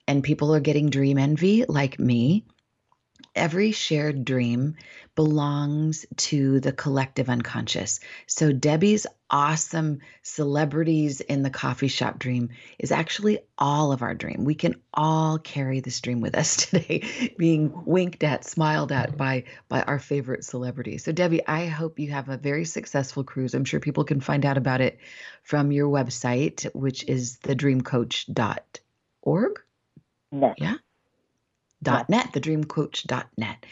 and 0.08 0.24
people 0.24 0.54
are 0.56 0.60
getting 0.60 0.90
dream 0.90 1.18
envy, 1.18 1.66
like 1.66 2.00
me 2.00 2.46
every 3.36 3.72
shared 3.72 4.26
dream 4.26 4.76
belongs 5.16 6.06
to 6.16 6.60
the 6.60 6.72
collective 6.72 7.30
unconscious. 7.30 8.00
So 8.28 8.52
Debbie's 8.52 9.06
awesome 9.30 10.00
celebrities 10.24 11.22
in 11.22 11.44
the 11.44 11.50
coffee 11.50 11.88
shop 11.88 12.20
dream 12.20 12.50
is 12.78 12.92
actually 12.92 13.40
all 13.58 13.92
of 13.92 14.02
our 14.02 14.16
dream. 14.16 14.46
We 14.46 14.56
can 14.56 14.76
all 14.94 15.38
carry 15.38 15.82
this 15.82 16.00
dream 16.02 16.22
with 16.22 16.36
us 16.36 16.56
today, 16.68 17.34
being 17.38 17.86
winked 17.86 18.24
at, 18.24 18.46
smiled 18.46 18.92
at 18.92 19.18
by 19.18 19.46
by 19.68 19.82
our 19.82 20.00
favorite 20.00 20.44
celebrities. 20.44 21.04
So 21.04 21.12
Debbie, 21.12 21.46
I 21.46 21.68
hope 21.68 22.00
you 22.00 22.12
have 22.12 22.30
a 22.30 22.38
very 22.38 22.66
successful 22.66 23.24
cruise. 23.24 23.54
I'm 23.54 23.66
sure 23.66 23.80
people 23.80 24.04
can 24.04 24.22
find 24.22 24.46
out 24.46 24.58
about 24.58 24.82
it 24.82 25.00
from 25.44 25.72
your 25.72 25.90
website, 25.90 26.64
which 26.74 27.04
is 27.08 27.38
thedreamcoach.org. 27.44 29.60
Yes. 30.32 30.56
Yeah. 30.58 30.76
Dot 31.82 32.10
net 32.10 32.32
thedreamcoach.net 32.34 33.66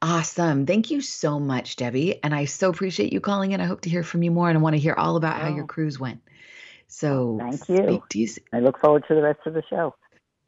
awesome 0.00 0.66
thank 0.66 0.90
you 0.90 1.00
so 1.00 1.38
much 1.38 1.76
debbie 1.76 2.22
and 2.22 2.34
i 2.34 2.44
so 2.44 2.70
appreciate 2.70 3.12
you 3.12 3.20
calling 3.20 3.52
in 3.52 3.60
i 3.60 3.64
hope 3.64 3.82
to 3.82 3.90
hear 3.90 4.02
from 4.02 4.22
you 4.22 4.30
more 4.30 4.48
and 4.48 4.56
i 4.56 4.60
want 4.60 4.74
to 4.74 4.80
hear 4.80 4.94
all 4.94 5.16
about 5.16 5.36
oh. 5.36 5.44
how 5.44 5.54
your 5.54 5.66
cruise 5.66 5.98
went 5.98 6.20
so 6.88 7.38
thank 7.38 7.68
you. 7.68 8.02
you 8.14 8.28
i 8.52 8.60
look 8.60 8.78
forward 8.78 9.04
to 9.06 9.14
the 9.14 9.22
rest 9.22 9.40
of 9.46 9.54
the 9.54 9.62
show 9.68 9.94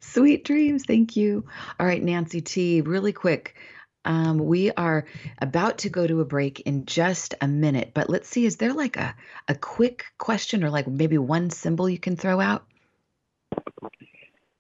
sweet 0.00 0.44
dreams 0.44 0.84
thank 0.86 1.16
you 1.16 1.44
all 1.78 1.86
right 1.86 2.02
nancy 2.02 2.40
t 2.40 2.80
really 2.80 3.12
quick 3.12 3.56
um, 4.04 4.38
we 4.38 4.72
are 4.72 5.06
about 5.38 5.78
to 5.78 5.88
go 5.88 6.06
to 6.06 6.20
a 6.20 6.24
break 6.24 6.60
in 6.60 6.86
just 6.86 7.34
a 7.40 7.46
minute, 7.46 7.92
but 7.94 8.10
let's 8.10 8.28
see, 8.28 8.44
is 8.44 8.56
there 8.56 8.72
like 8.72 8.96
a, 8.96 9.14
a 9.46 9.54
quick 9.54 10.06
question 10.18 10.64
or 10.64 10.70
like 10.70 10.88
maybe 10.88 11.18
one 11.18 11.50
symbol 11.50 11.88
you 11.88 11.98
can 11.98 12.16
throw 12.16 12.40
out? 12.40 12.64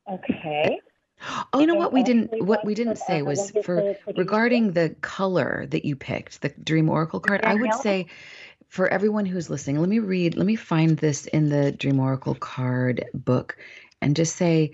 Okay. 0.08 0.80
Oh, 1.52 1.60
you 1.60 1.66
know 1.66 1.74
what 1.74 1.92
we 1.92 2.02
didn't 2.02 2.42
what 2.42 2.64
we 2.64 2.74
didn't 2.74 2.96
say 2.96 3.22
was 3.22 3.52
for 3.62 3.94
regarding 4.16 4.72
the 4.72 4.94
color 5.00 5.66
that 5.66 5.84
you 5.84 5.96
picked, 5.96 6.40
the 6.40 6.48
Dream 6.50 6.88
Oracle 6.88 7.20
card. 7.20 7.42
I 7.44 7.54
would 7.54 7.74
say 7.74 8.06
for 8.68 8.88
everyone 8.88 9.26
who's 9.26 9.50
listening, 9.50 9.78
let 9.78 9.88
me 9.88 9.98
read, 9.98 10.36
let 10.36 10.46
me 10.46 10.56
find 10.56 10.96
this 10.96 11.26
in 11.26 11.50
the 11.50 11.72
Dream 11.72 12.00
Oracle 12.00 12.34
card 12.34 13.04
book 13.12 13.58
and 14.00 14.16
just 14.16 14.34
say, 14.36 14.72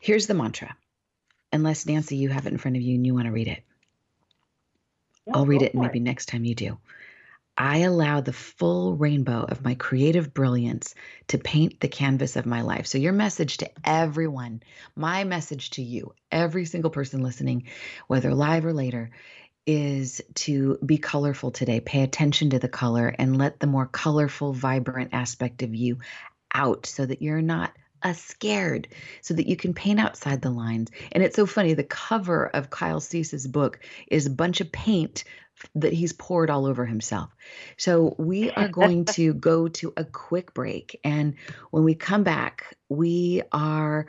here's 0.00 0.26
the 0.26 0.34
mantra. 0.34 0.74
Unless 1.52 1.86
Nancy, 1.86 2.16
you 2.16 2.30
have 2.30 2.46
it 2.46 2.52
in 2.52 2.58
front 2.58 2.76
of 2.76 2.82
you 2.82 2.94
and 2.94 3.06
you 3.06 3.14
want 3.14 3.26
to 3.26 3.32
read 3.32 3.48
it. 3.48 3.62
I'll 5.32 5.46
read 5.46 5.62
it 5.62 5.74
and 5.74 5.82
maybe 5.82 6.00
next 6.00 6.26
time 6.26 6.44
you 6.44 6.54
do. 6.54 6.78
I 7.56 7.78
allow 7.78 8.20
the 8.20 8.32
full 8.32 8.96
rainbow 8.96 9.44
of 9.48 9.62
my 9.62 9.74
creative 9.76 10.34
brilliance 10.34 10.94
to 11.28 11.38
paint 11.38 11.78
the 11.80 11.88
canvas 11.88 12.36
of 12.36 12.46
my 12.46 12.62
life. 12.62 12.86
So, 12.86 12.98
your 12.98 13.12
message 13.12 13.58
to 13.58 13.70
everyone, 13.84 14.62
my 14.96 15.24
message 15.24 15.70
to 15.70 15.82
you, 15.82 16.14
every 16.32 16.64
single 16.64 16.90
person 16.90 17.22
listening, 17.22 17.64
whether 18.08 18.34
live 18.34 18.66
or 18.66 18.72
later, 18.72 19.10
is 19.66 20.20
to 20.34 20.78
be 20.84 20.98
colorful 20.98 21.52
today. 21.52 21.80
Pay 21.80 22.02
attention 22.02 22.50
to 22.50 22.58
the 22.58 22.68
color 22.68 23.08
and 23.08 23.38
let 23.38 23.60
the 23.60 23.66
more 23.66 23.86
colorful, 23.86 24.52
vibrant 24.52 25.10
aspect 25.12 25.62
of 25.62 25.74
you 25.74 25.98
out 26.52 26.86
so 26.86 27.06
that 27.06 27.22
you're 27.22 27.42
not 27.42 27.72
a 28.04 28.14
scared 28.14 28.88
so 29.22 29.34
that 29.34 29.48
you 29.48 29.56
can 29.56 29.74
paint 29.74 29.98
outside 29.98 30.42
the 30.42 30.50
lines. 30.50 30.90
And 31.10 31.24
it's 31.24 31.36
so 31.36 31.46
funny. 31.46 31.74
The 31.74 31.82
cover 31.82 32.46
of 32.46 32.70
Kyle 32.70 33.00
Cease's 33.00 33.46
book 33.46 33.80
is 34.06 34.26
a 34.26 34.30
bunch 34.30 34.60
of 34.60 34.70
paint 34.70 35.24
that 35.76 35.92
he's 35.92 36.12
poured 36.12 36.50
all 36.50 36.66
over 36.66 36.84
himself. 36.84 37.30
So 37.76 38.14
we 38.18 38.50
are 38.50 38.68
going 38.68 39.04
to 39.16 39.32
go 39.32 39.68
to 39.68 39.92
a 39.96 40.04
quick 40.04 40.52
break. 40.52 41.00
And 41.02 41.36
when 41.70 41.84
we 41.84 41.94
come 41.94 42.22
back, 42.22 42.76
we 42.88 43.42
are 43.50 44.06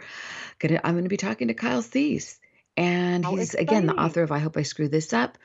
gonna 0.59 0.81
I'm 0.83 0.95
gonna 0.95 1.09
be 1.09 1.17
talking 1.17 1.47
to 1.47 1.53
Kyle 1.53 1.81
Cease. 1.81 2.39
And 2.77 3.25
he's 3.25 3.53
again 3.53 3.85
the 3.85 3.95
author 3.95 4.21
of 4.21 4.31
I 4.31 4.39
Hope 4.39 4.57
I 4.57 4.63
Screw 4.63 4.89
This 4.89 5.13
Up. 5.13 5.37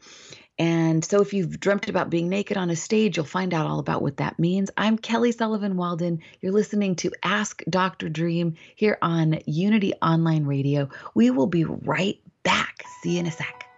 And 0.58 1.04
so, 1.04 1.22
if 1.22 1.32
you've 1.32 1.58
dreamt 1.58 1.88
about 1.88 2.10
being 2.10 2.28
naked 2.28 2.56
on 2.56 2.68
a 2.68 2.76
stage, 2.76 3.16
you'll 3.16 3.26
find 3.26 3.54
out 3.54 3.66
all 3.66 3.78
about 3.78 4.02
what 4.02 4.18
that 4.18 4.38
means. 4.38 4.70
I'm 4.76 4.98
Kelly 4.98 5.32
Sullivan 5.32 5.76
Walden. 5.76 6.20
You're 6.40 6.52
listening 6.52 6.96
to 6.96 7.12
Ask 7.22 7.62
Dr. 7.68 8.08
Dream 8.08 8.56
here 8.76 8.98
on 9.00 9.38
Unity 9.46 9.94
Online 10.02 10.44
Radio. 10.44 10.90
We 11.14 11.30
will 11.30 11.46
be 11.46 11.64
right 11.64 12.20
back. 12.42 12.84
See 13.02 13.14
you 13.14 13.20
in 13.20 13.26
a 13.26 13.30
sec. 13.30 13.69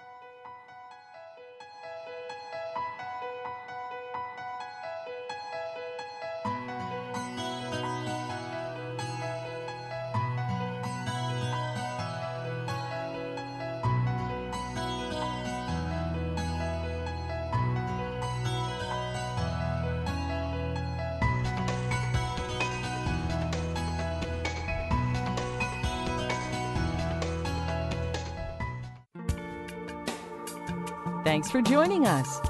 For 31.53 31.61
joining 31.61 32.07
us. 32.07 32.41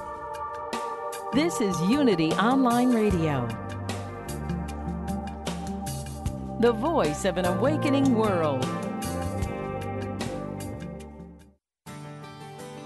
This 1.32 1.60
is 1.60 1.76
Unity 1.90 2.30
Online 2.34 2.92
Radio, 2.92 3.48
the 6.60 6.70
voice 6.70 7.24
of 7.24 7.36
an 7.36 7.46
awakening 7.46 8.14
world. 8.14 8.64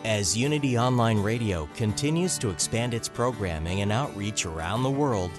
As 0.06 0.34
Unity 0.34 0.78
Online 0.78 1.18
Radio 1.18 1.68
continues 1.74 2.38
to 2.38 2.48
expand 2.48 2.94
its 2.94 3.10
programming 3.10 3.82
and 3.82 3.92
outreach 3.92 4.46
around 4.46 4.84
the 4.84 4.90
world, 4.90 5.32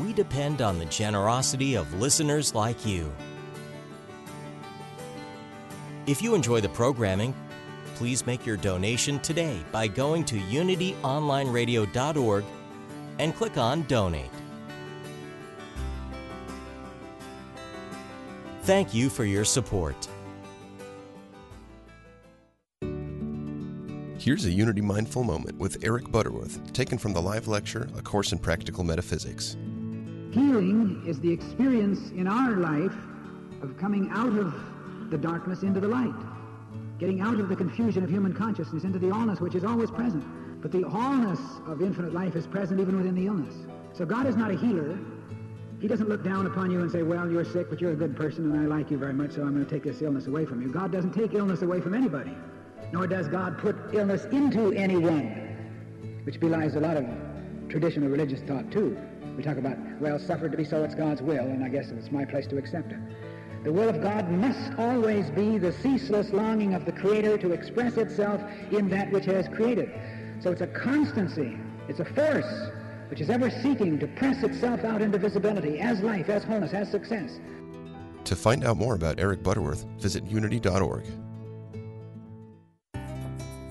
we 0.00 0.14
depend 0.14 0.62
on 0.62 0.78
the 0.78 0.86
generosity 0.86 1.74
of 1.74 2.00
listeners 2.00 2.54
like 2.54 2.86
you. 2.86 3.12
If 6.06 6.22
you 6.22 6.34
enjoy 6.34 6.62
the 6.62 6.70
programming, 6.70 7.34
please 8.02 8.26
make 8.26 8.44
your 8.44 8.56
donation 8.56 9.20
today 9.20 9.62
by 9.70 9.86
going 9.86 10.24
to 10.24 10.34
unityonlineradio.org 10.34 12.44
and 13.20 13.36
click 13.36 13.56
on 13.56 13.82
Donate. 13.82 14.28
Thank 18.62 18.92
you 18.92 19.08
for 19.08 19.24
your 19.24 19.44
support. 19.44 20.08
Here's 24.18 24.46
a 24.46 24.50
Unity 24.50 24.80
Mindful 24.80 25.22
Moment 25.22 25.56
with 25.58 25.84
Eric 25.84 26.10
Butterworth, 26.10 26.72
taken 26.72 26.98
from 26.98 27.12
the 27.12 27.22
live 27.22 27.46
lecture, 27.46 27.88
A 27.96 28.02
Course 28.02 28.32
in 28.32 28.40
Practical 28.40 28.82
Metaphysics. 28.82 29.56
Healing 30.32 31.04
is 31.06 31.20
the 31.20 31.32
experience 31.32 32.10
in 32.10 32.26
our 32.26 32.56
life 32.56 32.96
of 33.62 33.78
coming 33.78 34.10
out 34.10 34.36
of 34.36 34.52
the 35.08 35.18
darkness 35.18 35.62
into 35.62 35.78
the 35.78 35.86
light 35.86 36.31
getting 37.02 37.20
out 37.20 37.40
of 37.40 37.48
the 37.48 37.56
confusion 37.56 38.04
of 38.04 38.10
human 38.10 38.32
consciousness 38.32 38.84
into 38.84 38.96
the 38.96 39.08
allness 39.08 39.40
which 39.40 39.56
is 39.56 39.64
always 39.64 39.90
present. 39.90 40.22
But 40.62 40.70
the 40.70 40.82
allness 40.82 41.40
of 41.66 41.82
infinite 41.82 42.14
life 42.14 42.36
is 42.36 42.46
present 42.46 42.78
even 42.78 42.96
within 42.96 43.16
the 43.16 43.26
illness. 43.26 43.56
So 43.92 44.06
God 44.06 44.24
is 44.24 44.36
not 44.36 44.52
a 44.52 44.56
healer. 44.56 44.96
He 45.80 45.88
doesn't 45.88 46.08
look 46.08 46.22
down 46.22 46.46
upon 46.46 46.70
you 46.70 46.80
and 46.80 46.88
say, 46.92 47.02
well, 47.02 47.28
you're 47.28 47.44
sick, 47.44 47.68
but 47.68 47.80
you're 47.80 47.90
a 47.90 47.96
good 47.96 48.16
person, 48.16 48.52
and 48.52 48.60
I 48.60 48.72
like 48.72 48.88
you 48.88 48.98
very 48.98 49.14
much, 49.14 49.32
so 49.32 49.42
I'm 49.42 49.52
going 49.52 49.64
to 49.66 49.68
take 49.68 49.82
this 49.82 50.00
illness 50.00 50.28
away 50.28 50.46
from 50.46 50.62
you. 50.62 50.68
God 50.68 50.92
doesn't 50.92 51.12
take 51.12 51.34
illness 51.34 51.62
away 51.62 51.80
from 51.80 51.92
anybody, 51.92 52.36
nor 52.92 53.08
does 53.08 53.26
God 53.26 53.58
put 53.58 53.74
illness 53.92 54.26
into 54.26 54.70
anyone, 54.70 55.24
which 56.22 56.38
belies 56.38 56.76
a 56.76 56.80
lot 56.80 56.96
of 56.96 57.04
traditional 57.68 58.10
religious 58.10 58.42
thought, 58.42 58.70
too. 58.70 58.96
We 59.36 59.42
talk 59.42 59.56
about, 59.56 59.76
well, 60.00 60.20
suffered 60.20 60.52
to 60.52 60.56
be 60.56 60.64
so, 60.64 60.84
it's 60.84 60.94
God's 60.94 61.20
will, 61.20 61.46
and 61.46 61.64
I 61.64 61.68
guess 61.68 61.90
it's 61.90 62.12
my 62.12 62.24
place 62.24 62.46
to 62.46 62.58
accept 62.58 62.92
it. 62.92 62.98
The 63.64 63.72
will 63.72 63.88
of 63.88 64.02
God 64.02 64.28
must 64.28 64.76
always 64.76 65.30
be 65.30 65.56
the 65.56 65.72
ceaseless 65.72 66.30
longing 66.30 66.74
of 66.74 66.84
the 66.84 66.90
Creator 66.92 67.38
to 67.38 67.52
express 67.52 67.96
itself 67.96 68.40
in 68.72 68.88
that 68.88 69.10
which 69.12 69.24
has 69.26 69.46
created. 69.46 69.88
So 70.40 70.50
it's 70.50 70.62
a 70.62 70.66
constancy, 70.66 71.56
it's 71.88 72.00
a 72.00 72.04
force 72.04 72.70
which 73.08 73.20
is 73.20 73.30
ever 73.30 73.50
seeking 73.50 73.98
to 74.00 74.08
press 74.08 74.42
itself 74.42 74.84
out 74.84 75.00
into 75.00 75.18
visibility 75.18 75.78
as 75.78 76.00
life, 76.00 76.28
as 76.28 76.42
wholeness, 76.42 76.72
as 76.72 76.90
success. 76.90 77.38
To 78.24 78.34
find 78.34 78.64
out 78.64 78.78
more 78.78 78.94
about 78.94 79.20
Eric 79.20 79.42
Butterworth, 79.42 79.84
visit 79.98 80.24
unity.org. 80.24 81.04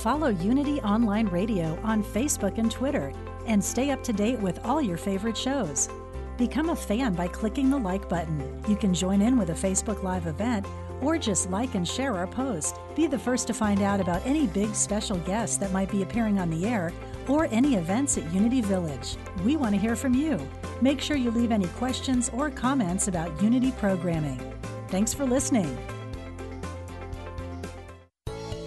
Follow 0.00 0.28
Unity 0.28 0.80
Online 0.80 1.26
Radio 1.26 1.78
on 1.82 2.02
Facebook 2.02 2.56
and 2.56 2.70
Twitter 2.70 3.12
and 3.44 3.62
stay 3.62 3.90
up 3.90 4.02
to 4.04 4.14
date 4.14 4.38
with 4.38 4.58
all 4.64 4.80
your 4.80 4.96
favorite 4.96 5.36
shows. 5.36 5.90
Become 6.38 6.70
a 6.70 6.76
fan 6.76 7.12
by 7.12 7.28
clicking 7.28 7.68
the 7.68 7.76
like 7.76 8.08
button. 8.08 8.62
You 8.66 8.76
can 8.76 8.94
join 8.94 9.20
in 9.20 9.36
with 9.36 9.50
a 9.50 9.52
Facebook 9.52 10.02
Live 10.02 10.26
event 10.26 10.64
or 11.02 11.18
just 11.18 11.50
like 11.50 11.74
and 11.74 11.86
share 11.86 12.16
our 12.16 12.26
post. 12.26 12.76
Be 12.96 13.06
the 13.06 13.18
first 13.18 13.46
to 13.48 13.52
find 13.52 13.82
out 13.82 14.00
about 14.00 14.24
any 14.24 14.46
big 14.46 14.74
special 14.74 15.18
guests 15.18 15.58
that 15.58 15.70
might 15.70 15.90
be 15.90 16.00
appearing 16.00 16.38
on 16.38 16.48
the 16.48 16.66
air 16.66 16.94
or 17.28 17.44
any 17.50 17.74
events 17.74 18.16
at 18.16 18.32
Unity 18.32 18.62
Village. 18.62 19.16
We 19.44 19.56
want 19.56 19.74
to 19.74 19.80
hear 19.80 19.96
from 19.96 20.14
you. 20.14 20.40
Make 20.80 21.02
sure 21.02 21.18
you 21.18 21.30
leave 21.30 21.52
any 21.52 21.66
questions 21.76 22.30
or 22.32 22.48
comments 22.48 23.08
about 23.08 23.42
Unity 23.42 23.72
programming. 23.72 24.40
Thanks 24.88 25.12
for 25.12 25.26
listening. 25.26 25.78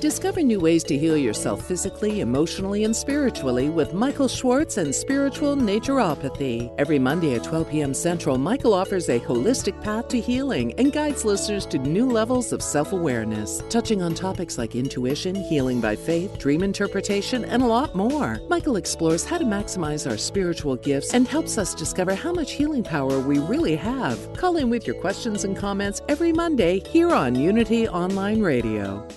Discover 0.04 0.42
new 0.42 0.60
ways 0.60 0.84
to 0.84 0.98
heal 0.98 1.16
yourself 1.16 1.66
physically, 1.66 2.20
emotionally, 2.20 2.84
and 2.84 2.94
spiritually 2.94 3.70
with 3.70 3.94
Michael 3.94 4.28
Schwartz 4.28 4.76
and 4.76 4.94
Spiritual 4.94 5.56
Naturopathy. 5.56 6.76
Every 6.78 7.00
Monday 7.00 7.36
at 7.36 7.46
12 7.46 7.70
p.m. 7.70 7.94
Central, 7.94 8.38
Michael 8.38 8.74
offers 8.74 9.08
a 9.08 9.22
holistic 9.22 9.82
path 9.82 10.10
to 10.10 10.20
healing 10.20 10.74
and 10.78 10.92
guides 10.92 11.24
listeners 11.24 11.66
to 11.68 11.78
new 11.78 12.06
levels 12.06 12.52
of 12.52 12.62
self 12.62 12.92
awareness, 12.92 13.64
touching 13.70 14.02
on 14.02 14.14
topics 14.14 14.58
like 14.58 14.76
intuition, 14.76 15.36
healing 15.36 15.80
by 15.80 15.96
faith, 15.96 16.38
dream 16.38 16.64
interpretation, 16.64 17.46
and 17.46 17.64
a 17.64 17.68
lot 17.68 17.96
more. 17.96 18.42
Michael 18.50 18.76
explores 18.76 19.24
how 19.24 19.38
to 19.38 19.46
maximize 19.46 20.06
our 20.06 20.18
spiritual 20.18 20.76
gifts 20.76 21.14
and 21.14 21.30
helps 21.30 21.58
us 21.58 21.74
discover 21.74 22.14
how 22.14 22.34
much 22.34 22.52
healing 22.52 22.84
power 22.84 23.22
we 23.22 23.40
really 23.40 23.78
have. 23.78 24.20
Call 24.36 24.58
in 24.58 24.70
with 24.70 24.86
your 24.86 25.00
questions 25.00 25.46
and 25.46 25.56
comments 25.56 26.02
every 26.10 26.34
Monday 26.34 26.82
here 26.90 27.14
on 27.14 27.36
Unity 27.36 27.88
Online 27.88 28.42
Radio. 28.42 29.08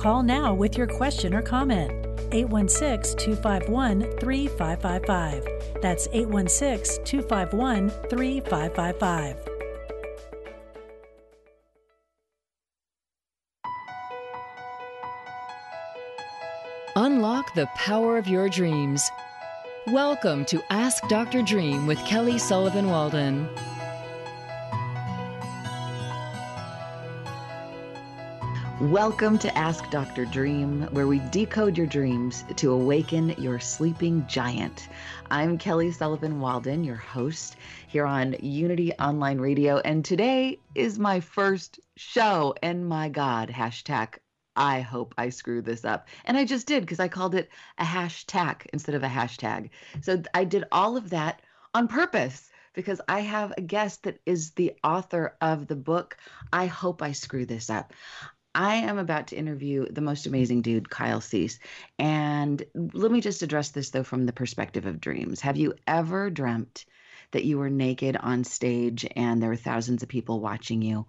Call 0.00 0.22
now 0.22 0.54
with 0.54 0.78
your 0.78 0.86
question 0.86 1.34
or 1.34 1.42
comment. 1.42 1.90
816 2.32 3.18
251 3.18 4.00
3555. 4.18 5.82
That's 5.82 6.08
816 6.10 7.04
251 7.04 7.90
3555. 8.08 9.36
Unlock 16.96 17.52
the 17.54 17.66
power 17.76 18.16
of 18.16 18.26
your 18.26 18.48
dreams. 18.48 19.10
Welcome 19.88 20.46
to 20.46 20.62
Ask 20.70 21.06
Dr. 21.08 21.42
Dream 21.42 21.86
with 21.86 22.02
Kelly 22.06 22.38
Sullivan 22.38 22.88
Walden. 22.88 23.46
Welcome 28.80 29.36
to 29.40 29.58
Ask 29.58 29.90
Dr. 29.90 30.24
Dream, 30.24 30.88
where 30.92 31.06
we 31.06 31.18
decode 31.30 31.76
your 31.76 31.86
dreams 31.86 32.46
to 32.56 32.72
awaken 32.72 33.34
your 33.36 33.60
sleeping 33.60 34.26
giant. 34.26 34.88
I'm 35.30 35.58
Kelly 35.58 35.92
Sullivan 35.92 36.40
Walden, 36.40 36.82
your 36.82 36.96
host 36.96 37.56
here 37.88 38.06
on 38.06 38.36
Unity 38.40 38.94
Online 38.94 39.38
Radio, 39.38 39.80
and 39.80 40.02
today 40.02 40.60
is 40.74 40.98
my 40.98 41.20
first 41.20 41.78
show. 41.98 42.54
And 42.62 42.88
my 42.88 43.10
God, 43.10 43.50
hashtag 43.50 44.14
I 44.56 44.80
hope 44.80 45.14
I 45.18 45.28
screw 45.28 45.60
this 45.60 45.84
up. 45.84 46.08
And 46.24 46.38
I 46.38 46.46
just 46.46 46.66
did 46.66 46.80
because 46.80 47.00
I 47.00 47.08
called 47.08 47.34
it 47.34 47.50
a 47.76 47.84
hashtag 47.84 48.66
instead 48.72 48.94
of 48.94 49.02
a 49.02 49.08
hashtag. 49.08 49.68
So 50.00 50.22
I 50.32 50.44
did 50.44 50.64
all 50.72 50.96
of 50.96 51.10
that 51.10 51.42
on 51.74 51.86
purpose 51.86 52.48
because 52.72 53.02
I 53.06 53.20
have 53.20 53.52
a 53.58 53.60
guest 53.60 54.04
that 54.04 54.20
is 54.24 54.52
the 54.52 54.72
author 54.82 55.36
of 55.42 55.66
the 55.66 55.76
book. 55.76 56.16
I 56.50 56.64
hope 56.64 57.02
I 57.02 57.12
screw 57.12 57.44
this 57.44 57.68
up. 57.68 57.92
I 58.54 58.76
am 58.76 58.98
about 58.98 59.28
to 59.28 59.36
interview 59.36 59.86
the 59.90 60.00
most 60.00 60.26
amazing 60.26 60.62
dude, 60.62 60.90
Kyle 60.90 61.20
Cease. 61.20 61.58
And 61.98 62.62
let 62.74 63.12
me 63.12 63.20
just 63.20 63.42
address 63.42 63.70
this, 63.70 63.90
though, 63.90 64.02
from 64.02 64.26
the 64.26 64.32
perspective 64.32 64.86
of 64.86 65.00
dreams. 65.00 65.40
Have 65.40 65.56
you 65.56 65.74
ever 65.86 66.30
dreamt 66.30 66.84
that 67.30 67.44
you 67.44 67.58
were 67.58 67.70
naked 67.70 68.16
on 68.16 68.42
stage 68.42 69.06
and 69.14 69.40
there 69.40 69.50
were 69.50 69.56
thousands 69.56 70.02
of 70.02 70.08
people 70.08 70.40
watching 70.40 70.82
you? 70.82 71.06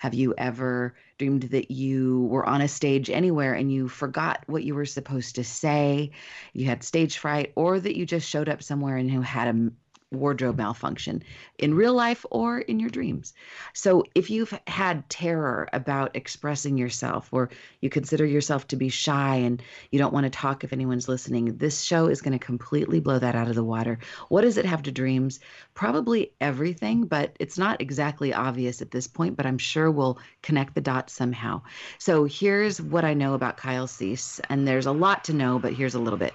Have 0.00 0.14
you 0.14 0.34
ever 0.36 0.94
dreamed 1.16 1.44
that 1.44 1.70
you 1.70 2.24
were 2.24 2.44
on 2.44 2.60
a 2.60 2.68
stage 2.68 3.08
anywhere 3.08 3.54
and 3.54 3.72
you 3.72 3.88
forgot 3.88 4.44
what 4.46 4.64
you 4.64 4.74
were 4.74 4.84
supposed 4.84 5.36
to 5.36 5.44
say? 5.44 6.10
You 6.52 6.66
had 6.66 6.82
stage 6.82 7.18
fright, 7.18 7.52
or 7.56 7.80
that 7.80 7.96
you 7.96 8.04
just 8.04 8.28
showed 8.28 8.48
up 8.48 8.62
somewhere 8.62 8.96
and 8.96 9.10
you 9.10 9.22
had 9.22 9.48
a 9.54 9.70
wardrobe 10.12 10.58
malfunction 10.58 11.22
in 11.58 11.74
real 11.74 11.94
life 11.94 12.24
or 12.30 12.58
in 12.58 12.78
your 12.78 12.90
dreams. 12.90 13.32
So, 13.72 14.04
if 14.14 14.30
you've 14.30 14.58
had 14.66 15.08
terror 15.08 15.68
about 15.72 16.14
expressing 16.14 16.76
yourself 16.76 17.28
or 17.32 17.50
you 17.80 17.90
consider 17.90 18.24
yourself 18.24 18.66
to 18.68 18.76
be 18.76 18.88
shy 18.88 19.36
and 19.36 19.62
you 19.90 19.98
don't 19.98 20.12
want 20.12 20.24
to 20.24 20.30
talk 20.30 20.64
if 20.64 20.72
anyone's 20.72 21.08
listening, 21.08 21.56
this 21.56 21.82
show 21.82 22.06
is 22.06 22.22
going 22.22 22.38
to 22.38 22.44
completely 22.44 23.00
blow 23.00 23.18
that 23.18 23.34
out 23.34 23.48
of 23.48 23.54
the 23.54 23.64
water. 23.64 23.98
What 24.28 24.42
does 24.42 24.56
it 24.56 24.66
have 24.66 24.82
to 24.84 24.92
dreams? 24.92 25.40
Probably 25.74 26.32
everything, 26.40 27.04
but 27.04 27.34
it's 27.38 27.58
not 27.58 27.80
exactly 27.80 28.34
obvious 28.34 28.82
at 28.82 28.90
this 28.90 29.06
point, 29.06 29.36
but 29.36 29.46
I'm 29.46 29.58
sure 29.58 29.90
we'll 29.90 30.18
connect 30.42 30.74
the 30.74 30.80
dots 30.80 31.12
somehow. 31.12 31.62
So, 31.98 32.24
here's 32.24 32.80
what 32.80 33.04
I 33.04 33.14
know 33.14 33.34
about 33.34 33.56
Kyle 33.56 33.86
Cease, 33.86 34.40
and 34.48 34.66
there's 34.66 34.86
a 34.86 34.92
lot 34.92 35.24
to 35.24 35.32
know, 35.32 35.58
but 35.58 35.72
here's 35.72 35.94
a 35.94 36.00
little 36.00 36.18
bit. 36.18 36.34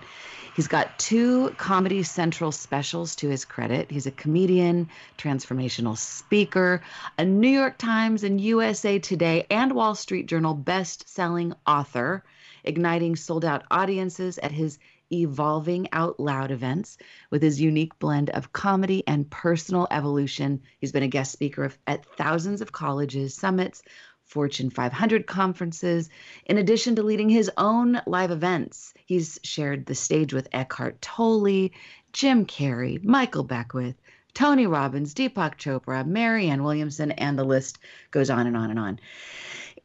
He's 0.57 0.67
got 0.67 0.97
two 0.97 1.51
Comedy 1.51 2.01
Central 2.01 2.51
specials 2.51 3.15
to 3.17 3.29
his 3.29 3.45
credit. 3.45 3.91
He's 3.91 4.07
a 4.07 4.11
comedian, 4.11 4.89
transformational 5.15 5.95
speaker, 5.95 6.81
a 7.19 7.25
New 7.25 7.47
York 7.47 7.77
Times 7.77 8.23
and 8.23 8.41
USA 8.41 8.97
Today 8.97 9.45
and 9.51 9.73
Wall 9.73 9.93
Street 9.93 10.25
Journal 10.25 10.55
best-selling 10.55 11.53
author, 11.67 12.23
igniting 12.63 13.15
sold-out 13.15 13.65
audiences 13.69 14.39
at 14.39 14.51
his 14.51 14.79
evolving 15.13 15.89
out 15.91 16.19
loud 16.19 16.49
events 16.49 16.97
with 17.29 17.43
his 17.43 17.61
unique 17.61 17.99
blend 17.99 18.31
of 18.31 18.51
comedy 18.51 19.03
and 19.05 19.29
personal 19.29 19.87
evolution. 19.91 20.63
He's 20.79 20.91
been 20.91 21.03
a 21.03 21.07
guest 21.07 21.31
speaker 21.31 21.65
of, 21.65 21.77
at 21.85 22.03
thousands 22.15 22.61
of 22.61 22.71
colleges, 22.71 23.35
summits, 23.35 23.83
Fortune 24.27 24.69
500 24.69 25.25
conferences. 25.25 26.09
In 26.45 26.57
addition 26.57 26.97
to 26.97 27.03
leading 27.03 27.29
his 27.29 27.49
own 27.57 28.01
live 28.05 28.29
events, 28.29 28.93
he's 29.05 29.39
shared 29.41 29.85
the 29.85 29.95
stage 29.95 30.33
with 30.33 30.49
Eckhart 30.51 31.01
Tolle, 31.01 31.69
Jim 32.11 32.45
Carrey, 32.45 33.01
Michael 33.01 33.43
Beckwith, 33.43 33.95
Tony 34.33 34.67
Robbins, 34.67 35.13
Deepak 35.13 35.57
Chopra, 35.57 36.05
Marianne 36.05 36.63
Williamson, 36.63 37.11
and 37.11 37.39
the 37.39 37.45
list 37.45 37.79
goes 38.11 38.29
on 38.29 38.45
and 38.47 38.57
on 38.57 38.69
and 38.69 38.77
on. 38.77 38.99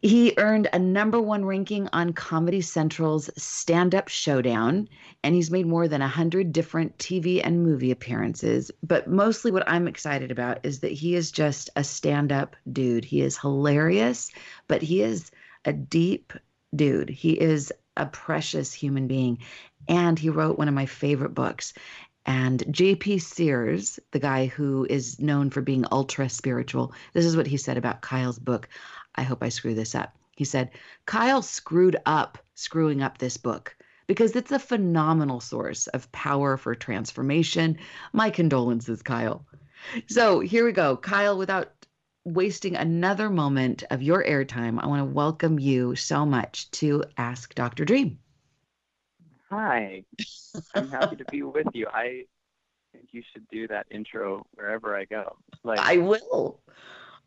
He 0.00 0.34
earned 0.38 0.68
a 0.72 0.78
number 0.78 1.20
one 1.20 1.44
ranking 1.44 1.88
on 1.92 2.12
Comedy 2.12 2.60
Central's 2.60 3.30
Stand 3.36 3.94
Up 3.94 4.08
Showdown, 4.08 4.88
and 5.22 5.34
he's 5.34 5.50
made 5.50 5.66
more 5.66 5.86
than 5.86 6.00
100 6.00 6.52
different 6.52 6.96
TV 6.98 7.40
and 7.44 7.62
movie 7.62 7.90
appearances. 7.90 8.70
But 8.82 9.08
mostly 9.08 9.50
what 9.50 9.68
I'm 9.68 9.86
excited 9.86 10.30
about 10.30 10.64
is 10.64 10.80
that 10.80 10.92
he 10.92 11.14
is 11.14 11.30
just 11.30 11.70
a 11.76 11.84
stand 11.84 12.32
up 12.32 12.56
dude. 12.72 13.04
He 13.04 13.20
is 13.20 13.38
hilarious, 13.38 14.30
but 14.66 14.82
he 14.82 15.02
is 15.02 15.30
a 15.64 15.72
deep 15.72 16.32
dude. 16.74 17.10
He 17.10 17.32
is 17.32 17.72
a 17.96 18.06
precious 18.06 18.72
human 18.72 19.06
being. 19.06 19.38
And 19.88 20.18
he 20.18 20.30
wrote 20.30 20.58
one 20.58 20.68
of 20.68 20.74
my 20.74 20.86
favorite 20.86 21.34
books. 21.34 21.74
And 22.24 22.62
J.P. 22.72 23.18
Sears, 23.18 23.98
the 24.12 24.20
guy 24.20 24.46
who 24.46 24.86
is 24.88 25.18
known 25.18 25.50
for 25.50 25.60
being 25.60 25.84
ultra 25.90 26.28
spiritual, 26.28 26.92
this 27.14 27.24
is 27.24 27.36
what 27.36 27.48
he 27.48 27.56
said 27.56 27.76
about 27.76 28.00
Kyle's 28.00 28.38
book. 28.38 28.68
I 29.14 29.22
hope 29.22 29.42
I 29.42 29.48
screw 29.48 29.74
this 29.74 29.94
up. 29.94 30.16
He 30.36 30.44
said, 30.44 30.70
Kyle 31.06 31.42
screwed 31.42 31.96
up 32.06 32.38
screwing 32.54 33.02
up 33.02 33.18
this 33.18 33.36
book 33.36 33.76
because 34.06 34.34
it's 34.36 34.52
a 34.52 34.58
phenomenal 34.58 35.40
source 35.40 35.86
of 35.88 36.10
power 36.12 36.56
for 36.56 36.74
transformation. 36.74 37.78
My 38.12 38.30
condolences, 38.30 39.02
Kyle. 39.02 39.46
So 40.06 40.40
here 40.40 40.64
we 40.64 40.72
go. 40.72 40.96
Kyle, 40.96 41.36
without 41.36 41.72
wasting 42.24 42.76
another 42.76 43.28
moment 43.28 43.84
of 43.90 44.02
your 44.02 44.24
airtime, 44.24 44.82
I 44.82 44.86
want 44.86 45.00
to 45.00 45.14
welcome 45.14 45.58
you 45.58 45.96
so 45.96 46.24
much 46.24 46.70
to 46.72 47.04
Ask 47.16 47.54
Dr. 47.54 47.84
Dream. 47.84 48.18
Hi, 49.50 50.04
I'm 50.74 50.88
happy 50.88 51.16
to 51.16 51.24
be 51.26 51.42
with 51.42 51.66
you. 51.74 51.86
I 51.92 52.24
think 52.92 53.08
you 53.10 53.22
should 53.32 53.46
do 53.48 53.66
that 53.68 53.86
intro 53.90 54.46
wherever 54.54 54.96
I 54.96 55.04
go. 55.04 55.36
Like 55.64 55.78
I 55.78 55.98
will. 55.98 56.60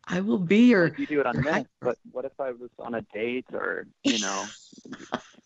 I 0.08 0.20
will 0.20 0.38
be 0.38 0.66
your. 0.66 0.84
Like 0.84 0.98
you 0.98 1.06
do 1.06 1.20
it 1.20 1.26
on 1.26 1.42
this, 1.42 1.66
but 1.80 1.98
what 2.12 2.24
if 2.24 2.38
I 2.38 2.52
was 2.52 2.70
on 2.78 2.94
a 2.94 3.02
date 3.02 3.46
or 3.52 3.86
you 4.04 4.18
know, 4.20 4.44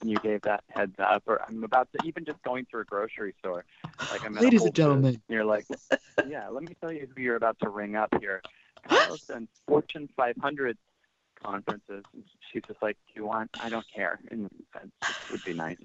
you 0.05 0.17
gave 0.17 0.43
that 0.43 0.65
heads 0.69 0.97
up, 0.99 1.23
or 1.27 1.41
I'm 1.47 1.65
about 1.65 1.89
to 1.93 2.07
even 2.07 2.25
just 2.25 2.43
going 2.43 2.67
through 2.71 2.83
a 2.83 2.85
grocery 2.85 3.35
store, 3.39 3.65
like 4.11 4.25
I'm. 4.25 4.35
Ladies 4.35 4.65
and 4.65 4.75
gentlemen, 4.75 5.15
and 5.15 5.23
you're 5.29 5.45
like, 5.45 5.67
yeah, 6.29 6.49
let 6.49 6.63
me 6.63 6.77
tell 6.81 6.93
you 6.93 7.09
who 7.15 7.23
you're 7.23 7.37
about 7.37 7.59
to 7.61 7.71
ring 7.71 7.97
up 7.97 8.15
here. 8.21 8.43
Kyle's 8.89 9.23
done 9.23 9.49
Fortune 9.67 10.09
500 10.17 10.77
conferences. 11.43 12.05
She's 12.51 12.63
just 12.67 12.83
like, 12.83 12.97
do 13.09 13.21
you 13.21 13.27
want? 13.27 13.51
I 13.61 13.69
don't 13.71 13.87
care, 13.95 14.21
and 14.31 14.51
that 14.75 14.89
would 15.31 15.45
be 15.45 15.55
nice. 15.55 15.79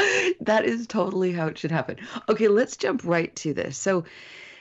that 0.40 0.64
is 0.64 0.86
totally 0.86 1.32
how 1.32 1.48
it 1.48 1.58
should 1.58 1.70
happen. 1.70 1.96
Okay, 2.28 2.48
let's 2.48 2.76
jump 2.76 3.02
right 3.04 3.34
to 3.36 3.52
this. 3.52 3.76
So 3.76 4.04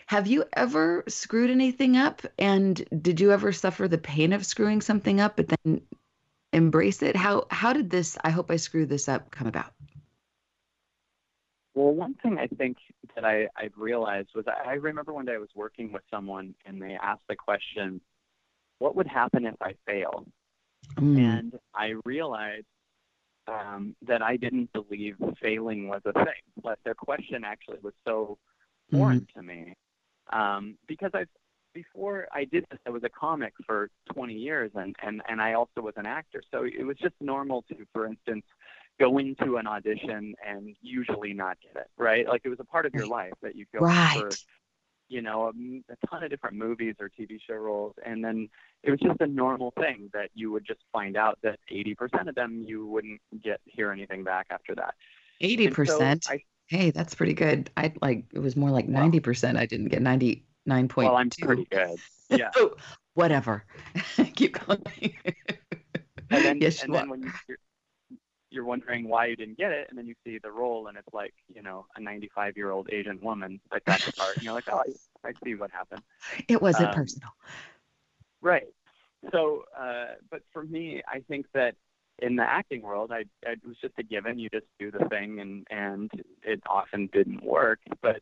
have 0.10 0.26
you 0.26 0.44
ever 0.54 1.04
screwed 1.08 1.52
anything 1.52 1.96
up? 1.96 2.24
And 2.40 2.84
did 3.00 3.22
you 3.22 3.32
ever 3.32 3.52
suffer 3.52 3.88
the 3.88 4.00
pain 4.00 4.34
of 4.34 4.44
screwing 4.44 4.82
something 4.82 5.22
up, 5.22 5.36
but 5.36 5.50
then 5.50 5.82
embrace 6.52 7.04
it? 7.04 7.16
How 7.16 7.46
how 7.52 7.74
did 7.74 7.92
this 7.92 8.18
I 8.24 8.32
hope 8.32 8.50
I 8.50 8.56
screwed 8.56 8.90
this 8.90 9.08
up 9.08 9.30
come 9.30 9.46
about? 9.46 9.72
Well, 11.76 11.94
one 11.94 12.16
thing 12.16 12.40
I 12.40 12.48
think 12.48 12.78
that 13.14 13.24
I, 13.24 13.50
I 13.56 13.70
realized 13.78 14.30
was 14.34 14.46
I 14.48 14.74
remember 14.74 15.14
one 15.14 15.26
day 15.26 15.36
I 15.36 15.38
was 15.38 15.54
working 15.54 15.92
with 15.92 16.02
someone 16.10 16.56
and 16.66 16.82
they 16.82 16.98
asked 17.00 17.28
the 17.30 17.36
question, 17.36 18.02
What 18.80 18.96
would 18.96 19.08
happen 19.08 19.46
if 19.46 19.62
I 19.62 19.76
failed? 19.86 20.26
Mm. 20.96 21.20
And 21.20 21.60
I 21.76 21.94
realized 22.04 22.66
um, 23.48 23.96
that 24.08 24.24
I 24.24 24.38
didn't 24.38 24.74
believe 24.74 25.18
failing 25.40 25.88
was 25.88 26.02
a 26.06 26.14
thing. 26.14 26.42
But 26.64 26.80
their 26.84 26.96
question 26.96 27.44
actually 27.44 27.78
was 27.84 27.94
so 28.08 28.40
foreign 28.90 29.20
mm. 29.20 29.34
to 29.36 29.44
me 29.44 29.76
um, 30.32 30.78
because 30.88 31.12
I 31.14 31.26
before 31.74 32.28
I 32.34 32.46
did 32.46 32.66
this, 32.70 32.80
I 32.86 32.90
was 32.90 33.04
a 33.04 33.10
comic 33.10 33.54
for 33.66 33.90
20 34.14 34.34
years, 34.34 34.72
and 34.76 34.96
and 35.04 35.22
and 35.28 35.42
I 35.42 35.54
also 35.54 35.82
was 35.82 35.94
an 35.98 36.06
actor. 36.06 36.42
So 36.52 36.64
it 36.64 36.84
was 36.84 36.98
just 36.98 37.16
normal 37.22 37.64
to, 37.70 37.76
for 37.94 38.06
instance, 38.06 38.44
go 39.00 39.18
into 39.18 39.58
an 39.58 39.68
audition 39.68 40.36
and 40.46 40.76
usually 40.82 41.34
not 41.34 41.58
get 41.62 41.82
it, 41.82 41.88
right? 41.98 42.28
Like 42.28 42.42
it 42.44 42.50
was 42.50 42.60
a 42.60 42.66
part 42.66 42.86
of 42.86 42.94
your 42.94 43.08
life 43.08 43.34
that 43.42 43.56
you 43.56 43.66
go 43.74 43.80
right. 43.80 44.20
for, 44.20 44.30
you 45.08 45.22
know, 45.22 45.46
a, 45.46 45.94
a 45.94 46.08
ton 46.08 46.24
of 46.24 46.30
different 46.30 46.58
movies 46.58 46.96
or 47.00 47.10
TV 47.10 47.40
show 47.48 47.56
roles, 47.56 47.94
and 48.06 48.24
then 48.24 48.50
it 48.84 48.92
was 48.92 49.00
just 49.00 49.22
a 49.22 49.28
normal 49.28 49.72
thing 49.80 50.10
that 50.14 50.30
you 50.34 50.52
would 50.52 50.66
just 50.66 50.82
find 50.92 51.16
out 51.18 51.40
that 51.44 51.60
80% 51.72 52.28
of 52.28 52.36
them 52.36 52.64
you 52.66 52.86
wouldn't 52.86 53.22
get 53.44 53.62
hear 53.66 53.92
anything 53.92 54.24
back 54.24 54.48
after 54.50 54.76
that. 54.76 54.96
80%. 55.42 56.24
So 56.26 56.34
I, 56.34 56.42
hey, 56.70 56.92
that's 56.92 57.16
pretty 57.16 57.34
good. 57.34 57.70
I 57.76 57.92
like 58.02 58.26
it 58.32 58.40
was 58.40 58.56
more 58.56 58.70
like 58.70 58.88
90%. 58.88 59.58
I 59.58 59.66
didn't 59.66 59.90
get 59.90 60.02
99 60.02 60.90
Well, 60.96 61.16
I'm 61.16 61.30
pretty 61.30 61.66
good. 61.70 62.00
Yeah. 62.30 62.52
whatever. 63.16 63.66
Keep 64.36 64.66
going. 64.66 64.84
and 66.30 66.46
then, 66.46 66.62
yes, 66.62 66.84
and 66.84 66.94
then 66.94 67.10
when 67.10 67.24
you 67.24 67.56
you're 68.52 68.66
wondering 68.66 69.08
why 69.08 69.28
you 69.28 69.36
didn't 69.36 69.58
get 69.58 69.72
it, 69.72 69.88
and 69.90 69.98
then 69.98 70.08
you 70.08 70.16
see 70.24 70.40
the 70.40 70.52
role, 70.52 70.88
and 70.88 70.98
it's 70.98 71.14
like 71.14 71.34
you 71.54 71.62
know 71.62 71.86
a 71.96 72.00
95 72.00 72.56
year 72.56 72.72
old 72.72 72.90
Asian 72.92 73.20
woman 73.22 73.60
like 73.72 73.84
that's 73.86 74.06
the 74.06 74.14
part, 74.14 74.36
and 74.36 74.44
you're 74.44 74.54
like, 74.54 74.68
oh, 74.72 74.84
I, 75.24 75.28
I 75.28 75.34
see 75.44 75.56
what 75.56 75.72
happened. 75.72 76.02
It 76.48 76.62
wasn't 76.62 76.90
um, 76.90 76.96
personal. 76.96 77.30
Right. 78.42 78.68
So, 79.32 79.64
uh, 79.78 80.16
but 80.32 80.42
for 80.54 80.64
me, 80.64 81.02
I 81.08 81.20
think 81.28 81.46
that 81.54 81.76
in 82.22 82.36
the 82.36 82.44
acting 82.44 82.82
world, 82.82 83.12
I, 83.12 83.26
I 83.46 83.52
it 83.52 83.66
was 83.66 83.78
just 83.82 83.94
a 83.98 84.04
given. 84.04 84.40
You 84.40 84.50
just 84.50 84.66
do 84.80 84.92
the 84.92 85.08
thing, 85.10 85.40
and 85.40 85.66
and 85.70 86.12
it 86.44 86.62
often 86.70 87.10
didn't 87.14 87.44
work. 87.44 87.80
But 88.02 88.22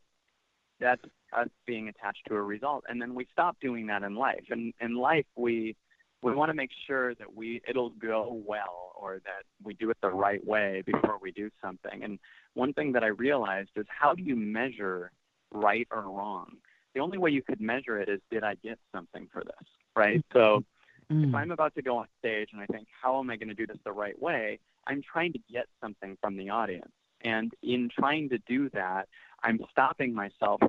that's 0.80 1.02
us 1.36 1.48
being 1.66 1.88
attached 1.88 2.22
to 2.28 2.34
a 2.34 2.42
result, 2.42 2.84
and 2.88 3.00
then 3.00 3.14
we 3.14 3.26
stop 3.32 3.56
doing 3.60 3.86
that 3.88 4.02
in 4.02 4.14
life. 4.14 4.44
And 4.50 4.72
in 4.80 4.96
life, 4.96 5.26
we 5.36 5.76
we 6.22 6.34
want 6.34 6.50
to 6.50 6.54
make 6.54 6.70
sure 6.86 7.14
that 7.14 7.34
we 7.34 7.60
it'll 7.68 7.90
go 7.90 8.42
well 8.46 8.92
or 9.00 9.20
that 9.24 9.44
we 9.62 9.74
do 9.74 9.90
it 9.90 9.96
the 10.02 10.10
right 10.10 10.44
way 10.46 10.82
before 10.84 11.18
we 11.20 11.30
do 11.30 11.50
something. 11.62 12.02
And 12.02 12.18
one 12.54 12.72
thing 12.72 12.92
that 12.92 13.04
I 13.04 13.08
realized 13.08 13.70
is 13.76 13.86
how 13.88 14.14
do 14.14 14.22
you 14.22 14.34
measure 14.34 15.12
right 15.52 15.86
or 15.90 16.02
wrong? 16.02 16.56
The 16.94 17.00
only 17.00 17.18
way 17.18 17.30
you 17.30 17.42
could 17.42 17.60
measure 17.60 18.00
it 18.00 18.08
is 18.08 18.20
did 18.30 18.42
I 18.42 18.56
get 18.56 18.78
something 18.92 19.28
for 19.32 19.44
this, 19.44 19.68
right? 19.94 20.24
So 20.32 20.64
mm. 21.10 21.28
if 21.28 21.34
I'm 21.34 21.50
about 21.50 21.74
to 21.74 21.82
go 21.82 21.98
on 21.98 22.06
stage 22.18 22.50
and 22.52 22.60
I 22.60 22.66
think 22.66 22.88
how 23.02 23.18
am 23.18 23.30
I 23.30 23.36
going 23.36 23.48
to 23.48 23.54
do 23.54 23.66
this 23.66 23.78
the 23.84 23.92
right 23.92 24.20
way, 24.20 24.58
I'm 24.86 25.02
trying 25.02 25.32
to 25.32 25.40
get 25.50 25.66
something 25.80 26.16
from 26.20 26.36
the 26.36 26.50
audience. 26.50 26.92
And 27.22 27.52
in 27.62 27.88
trying 27.88 28.28
to 28.30 28.38
do 28.46 28.70
that, 28.70 29.08
I'm 29.42 29.60
stopping 29.70 30.14
myself 30.14 30.60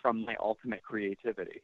from 0.00 0.24
my 0.24 0.36
ultimate 0.40 0.82
creativity. 0.82 1.62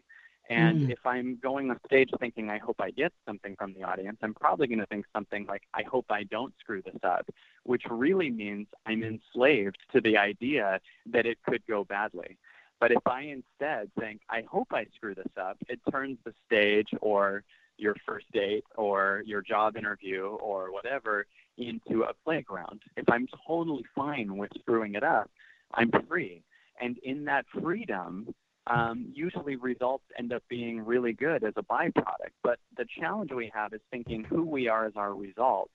And 0.50 0.88
mm. 0.88 0.92
if 0.92 0.98
I'm 1.04 1.38
going 1.40 1.70
on 1.70 1.78
stage 1.86 2.10
thinking, 2.18 2.50
I 2.50 2.58
hope 2.58 2.76
I 2.80 2.90
get 2.90 3.12
something 3.26 3.54
from 3.56 3.74
the 3.74 3.84
audience, 3.84 4.18
I'm 4.22 4.34
probably 4.34 4.66
going 4.66 4.80
to 4.80 4.86
think 4.86 5.06
something 5.14 5.46
like, 5.46 5.62
I 5.72 5.82
hope 5.84 6.06
I 6.10 6.24
don't 6.24 6.52
screw 6.58 6.82
this 6.82 6.98
up, 7.04 7.26
which 7.62 7.84
really 7.88 8.30
means 8.30 8.66
I'm 8.84 9.04
enslaved 9.04 9.78
to 9.92 10.00
the 10.00 10.16
idea 10.16 10.80
that 11.12 11.26
it 11.26 11.38
could 11.48 11.62
go 11.68 11.84
badly. 11.84 12.38
But 12.80 12.90
if 12.90 13.06
I 13.06 13.22
instead 13.22 13.92
think, 13.98 14.22
I 14.28 14.42
hope 14.50 14.68
I 14.72 14.86
screw 14.96 15.14
this 15.14 15.32
up, 15.40 15.56
it 15.68 15.78
turns 15.92 16.18
the 16.24 16.34
stage 16.46 16.88
or 17.00 17.44
your 17.78 17.94
first 18.06 18.26
date 18.32 18.64
or 18.76 19.22
your 19.26 19.42
job 19.42 19.76
interview 19.76 20.26
or 20.26 20.72
whatever 20.72 21.26
into 21.58 22.02
a 22.04 22.14
playground. 22.24 22.82
If 22.96 23.08
I'm 23.08 23.28
totally 23.46 23.84
fine 23.94 24.36
with 24.36 24.50
screwing 24.60 24.94
it 24.94 25.04
up, 25.04 25.30
I'm 25.74 25.90
free. 26.08 26.42
And 26.80 26.98
in 26.98 27.24
that 27.26 27.44
freedom, 27.60 28.34
um, 28.66 29.06
usually 29.12 29.56
results 29.56 30.04
end 30.18 30.32
up 30.32 30.42
being 30.48 30.84
really 30.84 31.12
good 31.12 31.44
as 31.44 31.54
a 31.56 31.62
byproduct. 31.62 32.32
But 32.42 32.58
the 32.76 32.86
challenge 32.98 33.32
we 33.32 33.50
have 33.54 33.72
is 33.72 33.80
thinking 33.90 34.24
who 34.24 34.42
we 34.44 34.68
are 34.68 34.86
as 34.86 34.92
our 34.96 35.14
results 35.14 35.72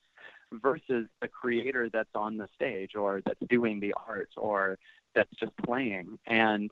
versus 0.52 1.08
the 1.22 1.28
creator 1.28 1.90
that's 1.92 2.16
on 2.16 2.38
the 2.38 2.48
stage 2.56 2.96
or 2.96 3.22
that's 3.26 3.40
doing 3.50 3.80
the 3.80 3.94
art 4.08 4.30
or 4.38 4.78
that's 5.14 5.30
just 5.40 5.52
playing. 5.58 6.18
And 6.28 6.72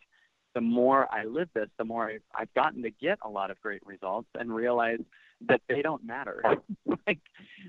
the 0.55 0.61
more 0.61 1.07
I 1.13 1.25
live 1.25 1.49
this, 1.53 1.69
the 1.77 1.83
more 1.83 2.09
I've, 2.09 2.23
I've 2.33 2.53
gotten 2.55 2.81
to 2.83 2.89
get 2.89 3.19
a 3.21 3.29
lot 3.29 3.51
of 3.51 3.61
great 3.61 3.85
results 3.85 4.29
and 4.39 4.53
realize 4.53 5.01
that 5.47 5.61
they 5.67 5.81
don't 5.81 6.03
matter. 6.03 6.41
like, 7.07 7.19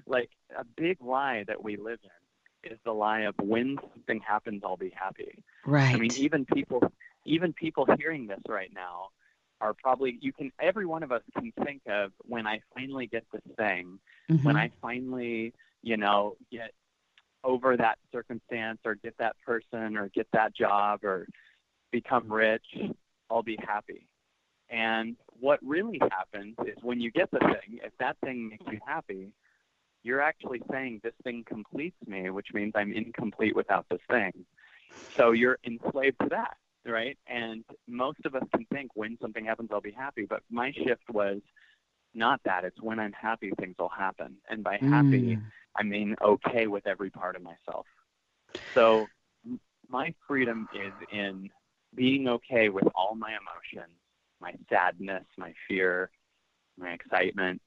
like 0.06 0.30
a 0.56 0.64
big 0.64 1.02
lie 1.02 1.44
that 1.48 1.62
we 1.62 1.76
live 1.76 1.98
in 2.02 2.72
is 2.72 2.78
the 2.84 2.92
lie 2.92 3.22
of 3.22 3.34
when 3.42 3.76
something 3.92 4.20
happens, 4.20 4.62
I'll 4.64 4.76
be 4.76 4.94
happy. 4.94 5.42
Right. 5.66 5.94
I 5.94 5.98
mean, 5.98 6.12
even 6.16 6.46
people 6.46 6.92
even 7.24 7.52
people 7.52 7.86
hearing 7.98 8.28
this 8.28 8.40
right 8.48 8.70
now 8.72 9.08
are 9.60 9.74
probably 9.74 10.18
you 10.20 10.32
can 10.32 10.52
every 10.60 10.86
one 10.86 11.02
of 11.02 11.10
us 11.10 11.22
can 11.36 11.52
think 11.64 11.82
of 11.88 12.12
when 12.22 12.46
I 12.46 12.60
finally 12.74 13.06
get 13.06 13.24
this 13.32 13.42
thing, 13.56 13.98
mm-hmm. 14.30 14.44
when 14.44 14.56
I 14.56 14.70
finally, 14.80 15.54
you 15.82 15.96
know, 15.96 16.36
get 16.50 16.72
over 17.42 17.76
that 17.76 17.98
circumstance 18.12 18.78
or 18.84 18.94
get 18.96 19.16
that 19.18 19.36
person 19.44 19.96
or 19.96 20.08
get 20.08 20.26
that 20.32 20.54
job 20.54 21.04
or 21.04 21.26
become 21.90 22.32
rich, 22.32 22.66
I'll 23.30 23.42
be 23.42 23.58
happy. 23.66 24.06
And 24.68 25.16
what 25.40 25.60
really 25.62 26.00
happens 26.10 26.56
is 26.66 26.76
when 26.82 27.00
you 27.00 27.10
get 27.10 27.30
the 27.30 27.38
thing, 27.38 27.78
if 27.84 27.92
that 27.98 28.16
thing 28.24 28.48
makes 28.48 28.64
you 28.70 28.80
happy, 28.86 29.32
you're 30.02 30.20
actually 30.20 30.62
saying 30.70 31.00
this 31.02 31.14
thing 31.24 31.44
completes 31.46 31.96
me, 32.06 32.30
which 32.30 32.48
means 32.52 32.72
I'm 32.74 32.92
incomplete 32.92 33.54
without 33.54 33.86
this 33.90 34.00
thing. 34.10 34.32
So 35.16 35.32
you're 35.32 35.58
enslaved 35.64 36.18
to 36.22 36.28
that 36.30 36.56
right? 36.86 37.18
And 37.26 37.64
most 37.88 38.18
of 38.24 38.34
us 38.34 38.42
can 38.54 38.64
think 38.72 38.90
when 38.94 39.18
something 39.20 39.44
happens, 39.44 39.70
I'll 39.72 39.80
be 39.80 39.92
happy. 39.92 40.26
But 40.28 40.42
my 40.50 40.72
shift 40.72 41.08
was 41.10 41.40
not 42.14 42.40
that. 42.44 42.64
It's 42.64 42.80
when 42.80 42.98
I'm 42.98 43.12
happy, 43.12 43.52
things 43.58 43.76
will 43.78 43.88
happen. 43.88 44.36
And 44.48 44.62
by 44.62 44.78
happy, 44.80 45.36
mm. 45.36 45.42
I 45.76 45.82
mean 45.82 46.16
okay 46.22 46.66
with 46.66 46.86
every 46.86 47.10
part 47.10 47.36
of 47.36 47.42
myself. 47.42 47.86
So 48.74 49.06
my 49.88 50.14
freedom 50.26 50.68
is 50.74 50.92
in 51.12 51.50
being 51.96 52.28
okay 52.28 52.68
with 52.68 52.84
all 52.94 53.14
my 53.14 53.30
emotions, 53.30 53.92
my 54.40 54.54
sadness, 54.70 55.24
my 55.36 55.52
fear, 55.66 56.10
my 56.78 56.92
excitement, 56.92 57.60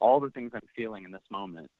all 0.00 0.20
the 0.20 0.30
things 0.30 0.52
I'm 0.54 0.60
feeling 0.76 1.04
in 1.04 1.10
this 1.10 1.22
moment. 1.30 1.70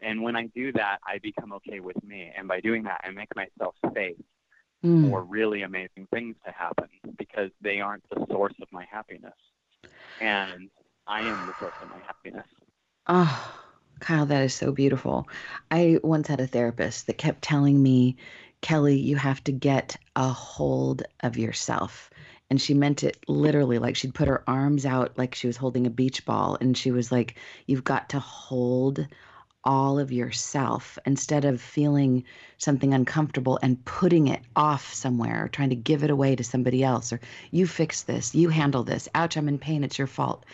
And 0.00 0.22
when 0.22 0.36
I 0.36 0.46
do 0.54 0.72
that, 0.72 0.98
I 1.06 1.18
become 1.18 1.52
okay 1.54 1.80
with 1.80 2.02
me. 2.04 2.30
And 2.36 2.46
by 2.46 2.60
doing 2.60 2.84
that, 2.84 3.00
I 3.04 3.10
make 3.10 3.34
myself 3.34 3.74
safe 3.94 4.16
mm. 4.84 5.10
for 5.10 5.22
really 5.24 5.62
amazing 5.62 6.06
things 6.12 6.36
to 6.46 6.52
happen 6.52 6.88
because 7.16 7.50
they 7.60 7.80
aren't 7.80 8.08
the 8.10 8.24
source 8.30 8.54
of 8.62 8.68
my 8.70 8.86
happiness. 8.90 9.34
And 10.20 10.68
I 11.06 11.20
am 11.20 11.46
the 11.46 11.54
source 11.58 11.74
of 11.82 11.88
my 11.90 11.98
happiness. 12.06 12.46
Oh, 13.06 13.62
Kyle, 14.00 14.26
that 14.26 14.42
is 14.44 14.54
so 14.54 14.70
beautiful. 14.70 15.28
I 15.70 15.98
once 16.02 16.28
had 16.28 16.40
a 16.40 16.46
therapist 16.46 17.06
that 17.06 17.18
kept 17.18 17.42
telling 17.42 17.82
me, 17.82 18.16
Kelly, 18.60 18.98
you 18.98 19.16
have 19.16 19.42
to 19.44 19.52
get 19.52 19.96
a 20.16 20.28
hold 20.28 21.02
of 21.20 21.36
yourself. 21.36 22.10
And 22.50 22.60
she 22.60 22.74
meant 22.74 23.04
it 23.04 23.18
literally, 23.28 23.78
like 23.78 23.94
she'd 23.94 24.14
put 24.14 24.28
her 24.28 24.42
arms 24.48 24.86
out 24.86 25.18
like 25.18 25.34
she 25.34 25.46
was 25.46 25.56
holding 25.56 25.86
a 25.86 25.90
beach 25.90 26.24
ball. 26.24 26.56
And 26.60 26.76
she 26.76 26.90
was 26.90 27.12
like, 27.12 27.36
You've 27.66 27.84
got 27.84 28.08
to 28.10 28.20
hold 28.20 29.06
all 29.64 29.98
of 29.98 30.12
yourself 30.12 30.98
instead 31.04 31.44
of 31.44 31.60
feeling 31.60 32.24
something 32.56 32.94
uncomfortable 32.94 33.58
and 33.62 33.84
putting 33.84 34.28
it 34.28 34.40
off 34.56 34.94
somewhere 34.94 35.44
or 35.44 35.48
trying 35.48 35.68
to 35.70 35.76
give 35.76 36.02
it 36.04 36.10
away 36.10 36.34
to 36.34 36.44
somebody 36.44 36.82
else 36.82 37.12
or 37.12 37.20
you 37.50 37.66
fix 37.66 38.02
this, 38.04 38.34
you 38.34 38.48
handle 38.48 38.82
this. 38.82 39.08
Ouch, 39.14 39.36
I'm 39.36 39.48
in 39.48 39.58
pain, 39.58 39.84
it's 39.84 39.98
your 39.98 40.06
fault. 40.06 40.46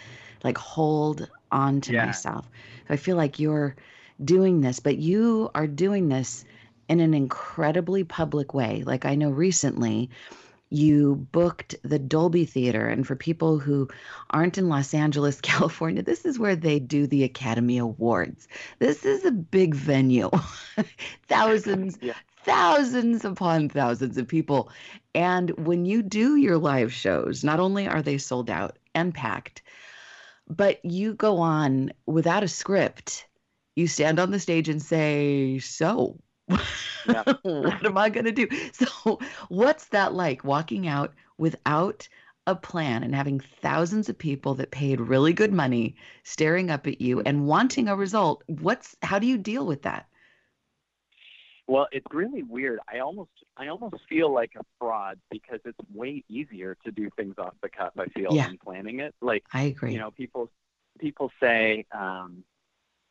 Like 0.42 0.58
hold 0.58 1.28
on 1.52 1.80
to 1.82 1.92
yeah. 1.92 2.06
myself. 2.06 2.48
So 2.88 2.94
I 2.94 2.96
feel 2.96 3.16
like 3.16 3.38
you're 3.38 3.76
doing 4.22 4.60
this, 4.60 4.80
but 4.80 4.98
you 4.98 5.50
are 5.54 5.66
doing 5.66 6.08
this 6.08 6.44
in 6.88 7.00
an 7.00 7.14
incredibly 7.14 8.04
public 8.04 8.54
way. 8.54 8.82
Like 8.84 9.04
I 9.04 9.14
know 9.14 9.30
recently 9.30 10.10
you 10.74 11.14
booked 11.30 11.76
the 11.82 11.98
Dolby 11.98 12.44
Theater. 12.44 12.88
And 12.88 13.06
for 13.06 13.14
people 13.14 13.58
who 13.58 13.88
aren't 14.30 14.58
in 14.58 14.68
Los 14.68 14.92
Angeles, 14.92 15.40
California, 15.42 16.02
this 16.02 16.24
is 16.24 16.38
where 16.38 16.56
they 16.56 16.78
do 16.78 17.06
the 17.06 17.24
Academy 17.24 17.78
Awards. 17.78 18.48
This 18.80 19.04
is 19.04 19.24
a 19.24 19.30
big 19.30 19.74
venue, 19.74 20.30
thousands, 21.28 21.98
yeah. 22.02 22.14
thousands 22.42 23.24
upon 23.24 23.68
thousands 23.68 24.18
of 24.18 24.26
people. 24.26 24.70
And 25.14 25.50
when 25.64 25.86
you 25.86 26.02
do 26.02 26.36
your 26.36 26.58
live 26.58 26.92
shows, 26.92 27.44
not 27.44 27.60
only 27.60 27.86
are 27.86 28.02
they 28.02 28.18
sold 28.18 28.50
out 28.50 28.76
and 28.94 29.14
packed, 29.14 29.62
but 30.48 30.84
you 30.84 31.14
go 31.14 31.38
on 31.38 31.92
without 32.06 32.42
a 32.42 32.48
script. 32.48 33.26
You 33.76 33.86
stand 33.86 34.18
on 34.18 34.30
the 34.30 34.40
stage 34.40 34.68
and 34.68 34.82
say, 34.82 35.58
So, 35.58 36.18
what 37.60 37.86
am 37.86 37.98
I 37.98 38.08
going 38.10 38.24
to 38.26 38.32
do? 38.32 38.48
So, 38.72 39.18
what's 39.48 39.86
that 39.88 40.14
like 40.14 40.44
walking 40.44 40.86
out 40.86 41.14
without 41.38 42.08
a 42.46 42.54
plan 42.54 43.02
and 43.02 43.14
having 43.14 43.40
thousands 43.40 44.08
of 44.08 44.18
people 44.18 44.54
that 44.56 44.70
paid 44.70 45.00
really 45.00 45.32
good 45.32 45.52
money 45.52 45.96
staring 46.24 46.70
up 46.70 46.86
at 46.86 47.00
you 47.00 47.20
and 47.20 47.46
wanting 47.46 47.88
a 47.88 47.96
result? 47.96 48.42
What's 48.46 48.96
how 49.02 49.18
do 49.18 49.26
you 49.26 49.38
deal 49.38 49.66
with 49.66 49.82
that? 49.82 50.06
Well, 51.66 51.86
it's 51.92 52.06
really 52.12 52.42
weird. 52.42 52.78
I 52.92 52.98
almost 52.98 53.30
I 53.56 53.68
almost 53.68 53.96
feel 54.08 54.32
like 54.32 54.52
a 54.58 54.62
fraud 54.78 55.18
because 55.30 55.60
it's 55.64 55.78
way 55.92 56.22
easier 56.28 56.76
to 56.84 56.92
do 56.92 57.08
things 57.16 57.34
off 57.38 57.54
the 57.62 57.70
cuff. 57.70 57.92
I 57.98 58.06
feel 58.06 58.34
Yeah. 58.34 58.48
than 58.48 58.58
planning 58.58 59.00
it. 59.00 59.14
Like 59.22 59.44
I 59.52 59.62
agree. 59.64 59.92
you 59.92 59.98
know, 59.98 60.10
people 60.10 60.50
people 60.98 61.30
say, 61.40 61.86
um, 61.90 62.44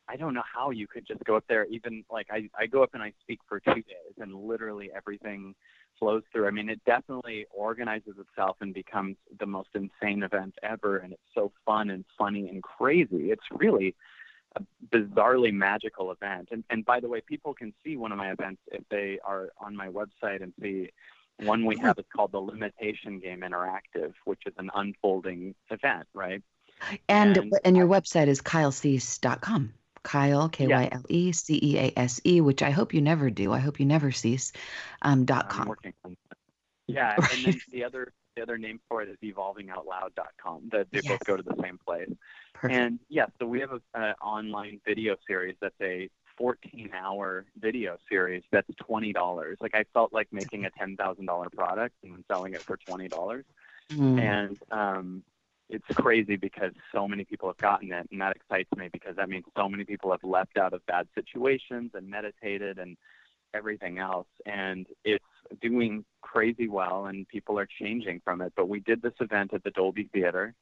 I 0.08 0.16
don't 0.16 0.34
know 0.34 0.42
how 0.52 0.70
you 0.70 0.86
could 0.86 1.06
just 1.06 1.24
go 1.24 1.36
up 1.36 1.44
there. 1.48 1.64
Even 1.66 2.04
like 2.10 2.28
I 2.30 2.48
I 2.58 2.66
go 2.66 2.82
up 2.82 2.90
and 2.94 3.02
I 3.02 3.12
speak 3.22 3.40
for 3.48 3.60
two 3.60 3.74
days, 3.74 4.14
and 4.18 4.34
literally 4.34 4.90
everything 4.94 5.54
flows 5.98 6.22
through. 6.32 6.46
I 6.46 6.50
mean, 6.50 6.68
it 6.68 6.80
definitely 6.84 7.46
organizes 7.54 8.14
itself 8.18 8.56
and 8.60 8.74
becomes 8.74 9.16
the 9.38 9.46
most 9.46 9.70
insane 9.74 10.22
event 10.22 10.54
ever, 10.62 10.98
and 10.98 11.12
it's 11.12 11.22
so 11.34 11.52
fun 11.64 11.90
and 11.90 12.04
funny 12.18 12.48
and 12.48 12.62
crazy. 12.62 13.30
It's 13.30 13.44
really 13.52 13.94
a 14.56 14.62
bizarrely 14.90 15.52
magical 15.52 16.12
event. 16.12 16.48
And, 16.52 16.64
and 16.70 16.84
by 16.84 17.00
the 17.00 17.08
way, 17.08 17.20
people 17.20 17.54
can 17.54 17.72
see 17.84 17.96
one 17.96 18.12
of 18.12 18.18
my 18.18 18.30
events 18.30 18.62
if 18.70 18.82
they 18.88 19.18
are 19.24 19.50
on 19.60 19.74
my 19.74 19.88
website 19.88 20.42
and 20.42 20.52
see 20.60 20.90
one 21.40 21.64
we 21.64 21.76
have 21.78 21.98
is 21.98 22.04
called 22.14 22.32
the 22.32 22.38
Limitation 22.38 23.18
Game 23.18 23.40
Interactive, 23.40 24.12
which 24.24 24.42
is 24.46 24.54
an 24.58 24.70
unfolding 24.74 25.54
event, 25.70 26.06
right? 26.14 26.42
And 27.08 27.36
And 27.36 27.54
and 27.64 27.76
your 27.76 27.86
website 27.86 28.28
is 28.28 28.40
kylecease.com. 28.40 29.74
Kyle 30.04 30.48
K 30.48 30.68
Y 30.68 30.88
L 30.92 31.02
E 31.08 31.32
C 31.32 31.58
E 31.60 31.78
A 31.78 31.92
S 31.96 32.20
E, 32.24 32.40
which 32.40 32.62
I 32.62 32.70
hope 32.70 32.94
you 32.94 33.00
never 33.00 33.30
do. 33.30 33.52
I 33.52 33.58
hope 33.58 33.80
you 33.80 33.86
never 33.86 34.12
cease. 34.12 34.52
Um, 35.02 35.24
dot 35.24 35.48
com. 35.48 35.74
Yeah, 36.86 37.16
and 37.32 37.44
then 37.44 37.60
the 37.72 37.84
other 37.84 38.12
the 38.36 38.42
other 38.42 38.58
name 38.58 38.80
for 38.88 39.02
it 39.02 39.08
is 39.08 39.16
evolvingoutloud.com. 39.22 40.68
The, 40.70 40.86
they 40.90 41.00
Yes. 41.02 41.08
both 41.08 41.24
go 41.24 41.36
to 41.36 41.42
the 41.42 41.54
same 41.62 41.78
place. 41.86 42.10
Perfect. 42.52 42.78
And 42.78 42.98
yeah, 43.08 43.26
so 43.40 43.46
we 43.46 43.60
have 43.60 43.72
a 43.72 43.80
an 43.94 44.14
online 44.22 44.80
video 44.84 45.16
series 45.26 45.56
that's 45.60 45.80
a 45.80 46.08
14 46.36 46.90
hour 46.94 47.46
video 47.60 47.96
series 48.08 48.42
that's 48.50 48.68
$20. 48.90 49.56
Like 49.60 49.74
I 49.74 49.84
felt 49.94 50.12
like 50.12 50.28
making 50.32 50.64
a 50.64 50.70
$10,000 50.70 51.52
product 51.52 51.94
and 52.02 52.24
selling 52.28 52.54
it 52.54 52.62
for 52.62 52.76
$20. 52.76 53.44
Mm. 53.92 54.20
And 54.20 54.58
um, 54.72 55.22
it's 55.68 55.86
crazy 55.94 56.36
because 56.36 56.72
so 56.92 57.08
many 57.08 57.24
people 57.24 57.48
have 57.48 57.56
gotten 57.58 57.92
it, 57.92 58.06
and 58.10 58.20
that 58.20 58.36
excites 58.36 58.70
me 58.76 58.88
because 58.92 59.16
that 59.16 59.28
means 59.28 59.44
so 59.56 59.68
many 59.68 59.84
people 59.84 60.10
have 60.10 60.22
left 60.22 60.56
out 60.58 60.72
of 60.72 60.84
bad 60.86 61.08
situations 61.14 61.92
and 61.94 62.08
meditated 62.08 62.78
and 62.78 62.96
everything 63.54 63.98
else. 63.98 64.26
And 64.46 64.86
it's 65.04 65.24
doing 65.62 66.04
crazy 66.22 66.68
well, 66.68 67.06
and 67.06 67.26
people 67.28 67.58
are 67.58 67.68
changing 67.80 68.20
from 68.24 68.40
it. 68.40 68.52
But 68.56 68.68
we 68.68 68.80
did 68.80 69.02
this 69.02 69.14
event 69.20 69.54
at 69.54 69.64
the 69.64 69.70
Dolby 69.70 70.08
Theater. 70.12 70.54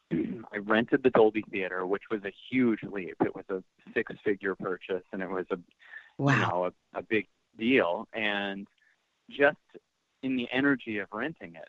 I 0.12 0.58
rented 0.58 1.02
the 1.02 1.10
Dolby 1.10 1.44
Theater, 1.50 1.86
which 1.86 2.04
was 2.10 2.24
a 2.24 2.32
huge 2.50 2.82
leap. 2.82 3.16
It 3.24 3.34
was 3.34 3.44
a 3.50 3.62
six-figure 3.94 4.54
purchase, 4.56 5.04
and 5.12 5.22
it 5.22 5.28
was 5.30 5.46
a 5.50 5.56
you 5.56 6.36
Wow. 6.36 6.38
know 6.38 6.70
a, 6.94 6.98
a 6.98 7.02
big 7.02 7.26
deal. 7.58 8.08
And 8.12 8.66
just 9.30 9.56
in 10.22 10.36
the 10.36 10.48
energy 10.52 10.98
of 10.98 11.08
renting 11.12 11.54
it, 11.54 11.68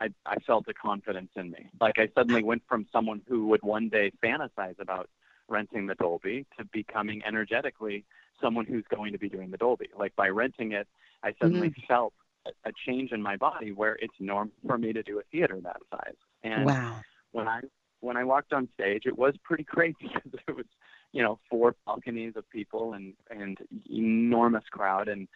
I, 0.00 0.08
I 0.26 0.36
felt 0.46 0.66
a 0.68 0.74
confidence 0.74 1.30
in 1.36 1.50
me. 1.50 1.68
Like 1.80 1.98
I 1.98 2.08
suddenly 2.14 2.42
went 2.42 2.62
from 2.68 2.86
someone 2.92 3.22
who 3.28 3.46
would 3.48 3.62
one 3.62 3.88
day 3.88 4.12
fantasize 4.22 4.78
about 4.78 5.08
renting 5.48 5.86
the 5.86 5.94
Dolby 5.94 6.46
to 6.58 6.64
becoming 6.72 7.22
energetically 7.26 8.04
someone 8.40 8.66
who's 8.66 8.84
going 8.94 9.12
to 9.12 9.18
be 9.18 9.28
doing 9.28 9.50
the 9.50 9.56
Dolby. 9.56 9.88
Like 9.98 10.14
by 10.16 10.28
renting 10.28 10.72
it, 10.72 10.86
I 11.22 11.32
suddenly 11.40 11.70
mm-hmm. 11.70 11.86
felt 11.88 12.12
a, 12.46 12.68
a 12.68 12.72
change 12.86 13.12
in 13.12 13.22
my 13.22 13.36
body 13.36 13.72
where 13.72 13.96
it's 14.00 14.14
normal 14.20 14.52
for 14.66 14.78
me 14.78 14.92
to 14.92 15.02
do 15.02 15.18
a 15.18 15.22
theater 15.32 15.58
that 15.62 15.80
size. 15.90 16.16
And 16.42 16.66
Wow. 16.66 17.00
when 17.32 17.48
I 17.48 17.60
when 18.00 18.16
I 18.16 18.24
walked 18.24 18.52
on 18.52 18.68
stage, 18.74 19.02
it 19.06 19.16
was 19.16 19.34
pretty 19.42 19.64
crazy 19.74 19.96
because 20.02 20.40
it 20.46 20.54
was, 20.54 20.66
you 21.12 21.22
know, 21.22 21.38
four 21.50 21.74
balconies 21.86 22.34
of 22.36 22.48
people 22.50 22.92
and 22.92 23.14
and 23.30 23.58
enormous 23.90 24.64
crowd 24.70 25.08
and 25.08 25.28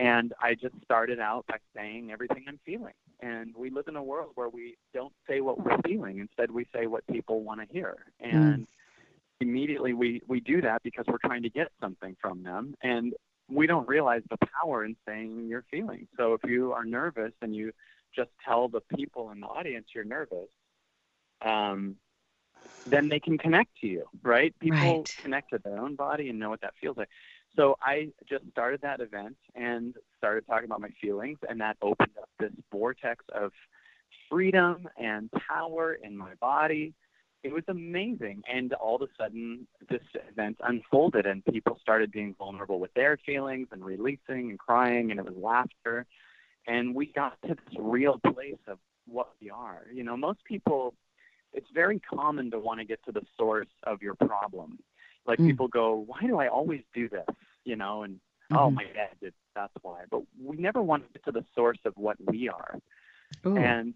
and 0.00 0.34
I 0.42 0.54
just 0.54 0.74
started 0.84 1.20
out 1.20 1.46
by 1.48 1.58
saying 1.76 2.12
everything 2.12 2.44
I'm 2.48 2.60
feeling. 2.66 2.94
And 3.20 3.54
we 3.56 3.70
live 3.70 3.88
in 3.88 3.96
a 3.96 4.02
world 4.02 4.32
where 4.36 4.48
we 4.48 4.76
don't 4.94 5.12
say 5.28 5.40
what 5.40 5.64
we're 5.64 5.80
feeling. 5.86 6.20
Instead, 6.20 6.50
we 6.50 6.66
say 6.74 6.86
what 6.86 7.06
people 7.08 7.42
want 7.42 7.60
to 7.60 7.66
hear. 7.72 7.96
And 8.20 8.66
immediately 9.40 9.94
we, 9.94 10.22
we 10.28 10.40
do 10.40 10.62
that 10.62 10.82
because 10.82 11.04
we're 11.08 11.18
trying 11.24 11.42
to 11.44 11.50
get 11.50 11.68
something 11.80 12.16
from 12.20 12.42
them. 12.42 12.74
And 12.82 13.14
we 13.48 13.66
don't 13.66 13.88
realize 13.88 14.22
the 14.30 14.38
power 14.62 14.84
in 14.84 14.96
saying 15.06 15.48
your 15.48 15.64
feelings. 15.70 16.08
So 16.16 16.34
if 16.34 16.40
you 16.48 16.72
are 16.72 16.84
nervous 16.84 17.32
and 17.42 17.54
you 17.54 17.72
just 18.14 18.30
tell 18.46 18.68
the 18.68 18.80
people 18.96 19.30
in 19.30 19.40
the 19.40 19.46
audience 19.46 19.86
you're 19.94 20.04
nervous, 20.04 20.48
um, 21.44 21.96
then 22.86 23.08
they 23.08 23.20
can 23.20 23.38
connect 23.38 23.70
to 23.80 23.86
you, 23.86 24.04
right? 24.22 24.54
People 24.60 25.08
Right. 25.08 25.16
connect 25.20 25.50
to 25.50 25.58
their 25.64 25.78
own 25.78 25.96
body 25.96 26.28
and 26.30 26.38
know 26.38 26.50
what 26.50 26.60
that 26.62 26.74
feels 26.80 26.96
like. 26.96 27.08
So 27.56 27.76
I 27.82 28.08
just 28.28 28.44
started 28.50 28.80
that 28.82 29.00
event 29.00 29.36
and 29.54 29.94
started 30.16 30.46
talking 30.46 30.66
about 30.66 30.80
my 30.80 30.90
feelings, 31.00 31.38
and 31.48 31.60
that 31.60 31.76
opened 31.82 32.12
up 32.20 32.28
this 32.38 32.52
vortex 32.70 33.24
of 33.34 33.52
freedom 34.30 34.88
and 34.96 35.30
power 35.32 35.94
in 35.94 36.16
my 36.16 36.34
body. 36.40 36.94
It 37.42 37.52
was 37.52 37.64
amazing. 37.68 38.42
And 38.52 38.72
all 38.74 38.96
of 38.96 39.02
a 39.02 39.08
sudden, 39.18 39.66
this 39.88 40.02
event 40.28 40.58
unfolded, 40.62 41.26
and 41.26 41.44
people 41.44 41.78
started 41.80 42.12
being 42.12 42.34
vulnerable 42.38 42.78
with 42.78 42.94
their 42.94 43.18
feelings 43.26 43.68
and 43.72 43.84
releasing 43.84 44.50
and 44.50 44.58
crying, 44.58 45.10
and 45.10 45.18
it 45.18 45.26
was 45.26 45.36
laughter. 45.36 46.06
And 46.66 46.94
we 46.94 47.06
got 47.06 47.40
to 47.42 47.54
this 47.54 47.78
real 47.78 48.20
place 48.32 48.60
of 48.68 48.78
what 49.06 49.30
we 49.40 49.50
are. 49.50 49.86
You 49.92 50.04
know, 50.04 50.16
most 50.16 50.44
people, 50.44 50.94
it's 51.52 51.66
very 51.74 51.98
common 51.98 52.50
to 52.52 52.58
want 52.58 52.78
to 52.80 52.84
get 52.84 53.02
to 53.06 53.12
the 53.12 53.22
source 53.36 53.66
of 53.84 54.02
your 54.02 54.14
problem. 54.14 54.78
Like 55.26 55.38
Mm. 55.38 55.46
people 55.46 55.68
go, 55.68 55.94
why 56.06 56.20
do 56.22 56.38
I 56.38 56.48
always 56.48 56.82
do 56.94 57.08
this? 57.08 57.26
You 57.64 57.76
know, 57.76 58.02
and 58.02 58.20
oh, 58.52 58.70
Mhm. 58.70 58.74
my 58.74 58.84
dad 58.84 59.10
did. 59.20 59.34
That's 59.54 59.72
why. 59.82 60.04
But 60.10 60.22
we 60.40 60.56
never 60.56 60.80
want 60.82 61.06
to 61.06 61.12
get 61.12 61.24
to 61.24 61.32
the 61.32 61.44
source 61.54 61.78
of 61.84 61.96
what 61.96 62.16
we 62.20 62.48
are. 62.48 62.78
Ooh. 63.46 63.56
And 63.56 63.94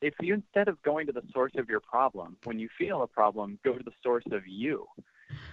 if 0.00 0.14
you 0.20 0.34
instead 0.34 0.68
of 0.68 0.80
going 0.82 1.06
to 1.06 1.12
the 1.12 1.22
source 1.32 1.52
of 1.56 1.68
your 1.68 1.80
problem, 1.80 2.36
when 2.44 2.58
you 2.58 2.68
feel 2.78 3.02
a 3.02 3.06
problem, 3.06 3.58
go 3.64 3.76
to 3.76 3.82
the 3.82 3.92
source 4.02 4.24
of 4.30 4.46
you. 4.46 4.86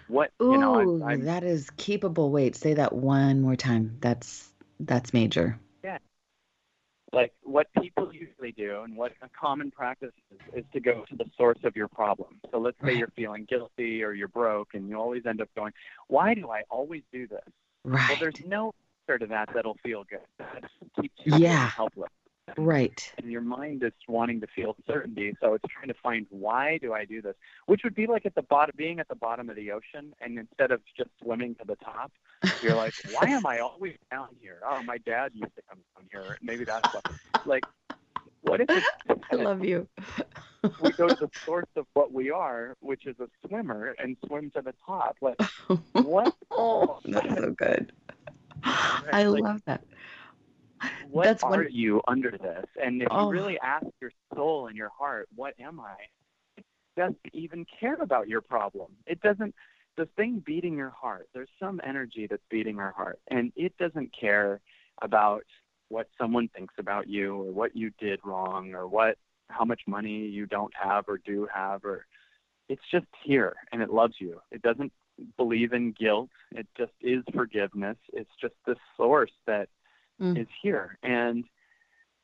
What 0.08 0.32
you 0.40 0.58
know, 0.58 0.76
Ooh, 0.76 1.04
I, 1.04 1.14
I'm 1.14 1.26
that 1.26 1.44
is 1.44 1.70
keepable. 1.72 2.30
Wait, 2.30 2.56
say 2.56 2.74
that 2.74 2.94
one 2.94 3.42
more 3.42 3.56
time. 3.56 3.98
That's 4.02 4.52
that's 4.80 5.14
major. 5.14 5.58
Like 7.14 7.32
what 7.44 7.68
people 7.80 8.12
usually 8.12 8.54
do 8.54 8.82
and 8.82 8.98
what 8.98 9.12
a 9.22 9.30
common 9.40 9.70
practice 9.70 10.12
is, 10.32 10.64
is 10.64 10.66
to 10.74 10.80
go 10.80 11.06
to 11.10 11.16
the 11.16 11.26
source 11.38 11.60
of 11.64 11.76
your 11.76 11.88
problem. 11.88 12.42
So 12.52 12.58
let's 12.58 12.78
say 12.80 12.88
Right. 12.88 12.98
you're 12.98 13.14
feeling 13.16 13.46
guilty 13.48 14.04
or 14.04 14.14
you're 14.14 14.28
broke 14.28 14.74
and 14.74 14.90
you 14.90 14.98
always 14.98 15.26
end 15.28 15.40
up 15.40 15.50
going, 15.56 15.74
why 16.08 16.34
do 16.34 16.50
I 16.50 16.64
always 16.72 17.04
do 17.12 17.28
this? 17.28 17.44
Well, 17.86 18.18
there's 18.20 18.42
no 18.48 18.74
answer 19.08 19.20
to 19.20 19.28
that 19.28 19.50
that'll 19.54 19.78
feel 19.84 20.04
good. 20.06 20.26
That 20.40 20.64
keeps 21.00 21.16
you 21.24 21.38
Yeah. 21.38 21.70
helpless. 21.70 22.10
Right. 22.58 23.12
And 23.18 23.32
your 23.32 23.42
mind 23.42 23.84
is 23.84 23.94
wanting 24.08 24.42
to 24.42 24.48
feel 24.48 24.76
certainty, 24.86 25.36
so 25.42 25.54
it's 25.54 25.64
trying 25.70 25.88
to 25.88 25.94
find 25.94 26.28
why 26.30 26.78
do 26.78 26.94
I 26.94 27.06
do 27.06 27.22
this, 27.22 27.36
which 27.68 27.82
would 27.84 27.96
be 27.96 28.06
like 28.06 28.26
at 28.26 28.36
the 28.36 28.42
bottom, 28.42 28.76
being 28.78 29.00
at 29.00 29.08
the 29.08 29.16
bottom 29.16 29.50
of 29.50 29.56
the 29.56 29.72
ocean, 29.72 30.14
and 30.22 30.38
instead 30.38 30.72
of 30.72 30.82
just 30.98 31.10
swimming 31.22 31.56
to 31.56 31.66
the 31.66 31.78
top, 31.78 32.12
you're 32.62 32.76
like, 32.76 32.94
why 33.14 33.30
am 33.30 33.46
I 33.46 33.60
always 33.60 33.96
down 34.12 34.28
here? 34.42 34.60
Oh, 34.66 34.84
my 34.84 34.98
dad 34.98 35.32
used 35.34 35.56
to 35.56 35.62
come 35.70 35.80
down 35.96 36.24
here. 36.24 36.38
Maybe 36.42 36.66
that's 36.66 36.94
what. 36.94 37.08
Like, 37.46 37.64
what 38.42 38.60
if 38.60 38.70
it's 38.70 38.88
I 39.32 39.36
love 39.36 39.64
you. 39.64 39.88
we 40.82 40.92
go 40.92 41.08
to 41.08 41.16
the 41.16 41.30
source 41.46 41.70
of 41.78 41.86
what 41.94 42.12
we 42.12 42.30
are, 42.30 42.76
which 42.82 43.06
is 43.06 43.16
a 43.20 43.30
swimmer, 43.48 43.96
and 44.00 44.18
swim 44.28 44.52
to 44.52 44.62
the 44.62 44.74
top? 44.86 45.18
Like, 45.22 45.42
what? 45.94 46.36
Oh, 46.52 47.00
that's 47.06 47.36
so 47.36 47.52
good. 47.52 47.94
I 48.64 49.24
like- 49.24 49.44
love. 49.44 49.62
What 51.24 51.30
That's 51.30 51.44
are 51.44 51.50
one- 51.64 51.72
you 51.72 52.02
under 52.08 52.32
this? 52.32 52.66
And 52.82 53.02
if 53.02 53.08
Oh. 53.12 53.26
you 53.26 53.32
really 53.32 53.60
ask 53.60 53.88
your 54.02 54.12
soul 54.34 54.68
and 54.68 54.76
your 54.78 54.90
heart, 54.90 55.30
what 55.36 55.54
am 55.60 55.80
I? 55.80 55.96
It 56.58 56.66
doesn't 56.96 57.20
even 57.34 57.66
care 57.66 57.96
about 57.96 58.28
your 58.28 58.42
problem. 58.42 58.96
It 59.06 59.22
doesn't. 59.22 59.56
The 59.96 60.06
thing 60.08 60.40
beating 60.40 60.76
your 60.76 60.90
heart, 60.90 61.30
there's 61.34 61.52
some 61.60 61.80
energy 61.84 62.26
that's 62.28 62.44
beating 62.50 62.80
our 62.80 62.92
heart, 62.92 63.20
and 63.28 63.54
it 63.56 63.78
doesn't 63.78 64.12
care 64.12 64.60
about 65.02 65.44
what 65.90 66.10
someone 66.18 66.48
thinks 66.50 66.74
about 66.80 67.08
you 67.08 67.36
or 67.36 67.52
what 67.52 67.76
you 67.76 67.92
did 68.00 68.20
wrong 68.24 68.74
or 68.74 68.88
what 68.88 69.18
how 69.50 69.64
much 69.66 69.82
money 69.86 70.26
you 70.26 70.48
don't 70.48 70.74
have 70.76 71.08
or 71.08 71.20
do 71.20 71.46
have 71.54 71.86
or 71.86 72.08
it's 72.70 72.82
just 72.90 73.06
here 73.24 73.56
and 73.72 73.82
it 73.84 73.92
loves 73.92 74.16
you. 74.20 74.42
It 74.52 74.64
doesn't 74.64 74.92
believe 75.38 75.74
in 75.74 75.92
guilt. 75.92 76.30
It 76.54 76.66
just 76.76 76.94
is 77.02 77.24
forgiveness. 77.34 77.98
It's 78.14 78.32
just 78.42 78.56
the 78.66 78.76
source 78.98 79.34
that 79.46 79.70
Mm. 80.24 80.40
is 80.42 80.48
here. 80.62 80.98
And, 81.04 81.44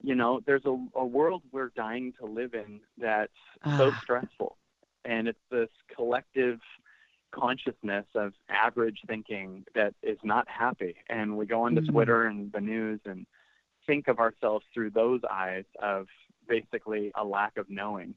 you 0.01 0.15
know, 0.15 0.39
there's 0.45 0.65
a, 0.65 0.77
a 0.95 1.05
world 1.05 1.43
we're 1.51 1.71
dying 1.75 2.13
to 2.19 2.25
live 2.25 2.53
in 2.53 2.79
that's 2.97 3.31
so 3.77 3.91
Ah. 3.93 3.99
stressful. 4.01 4.57
And 5.05 5.27
it's 5.27 5.39
this 5.51 5.69
collective 5.93 6.59
consciousness 7.31 8.05
of 8.15 8.33
average 8.49 9.01
thinking 9.07 9.65
that 9.75 9.93
is 10.01 10.17
not 10.23 10.47
happy. 10.47 10.95
And 11.09 11.37
we 11.37 11.45
go 11.45 11.63
onto 11.63 11.81
Mhm. 11.81 11.91
Twitter 11.91 12.25
and 12.25 12.51
the 12.51 12.61
news 12.61 13.01
and 13.05 13.25
think 13.85 14.07
of 14.07 14.19
ourselves 14.19 14.65
through 14.73 14.91
those 14.91 15.21
eyes 15.29 15.65
of 15.79 16.07
basically 16.47 17.11
a 17.15 17.23
lack 17.25 17.57
of 17.57 17.69
knowing. 17.69 18.15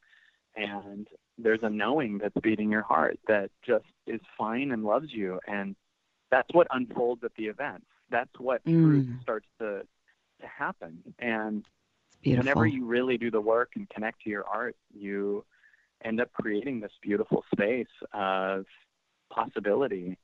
And 0.55 1.09
there's 1.39 1.63
a 1.63 1.71
knowing 1.71 2.19
that's 2.19 2.37
beating 2.43 2.71
your 2.71 2.83
heart 2.83 3.19
that 3.27 3.51
just 3.63 3.87
is 4.07 4.21
fine 4.39 4.71
and 4.71 4.85
loves 4.85 5.13
you. 5.13 5.41
And 5.47 5.75
that's 6.31 6.53
what 6.53 6.67
unfolds 6.71 7.25
at 7.25 7.35
the 7.35 7.47
events. 7.47 7.87
That's 8.13 8.39
what 8.39 8.65
mm. 8.65 8.85
truth 8.85 9.09
starts 9.23 9.49
to 9.59 9.83
to 10.41 10.47
happen. 10.47 10.99
And 11.19 11.65
whenever 12.25 12.67
you 12.67 12.85
really 12.85 13.19
do 13.19 13.31
the 13.31 13.41
work 13.41 13.73
and 13.75 13.89
connect 13.89 14.23
to 14.23 14.31
your 14.31 14.45
art, 14.45 14.77
you 14.95 15.45
end 16.05 16.21
up 16.21 16.33
creating 16.33 16.81
this 16.81 16.93
beautiful 17.01 17.45
space 17.53 17.87
of 18.13 18.67
possibility. 19.31 20.19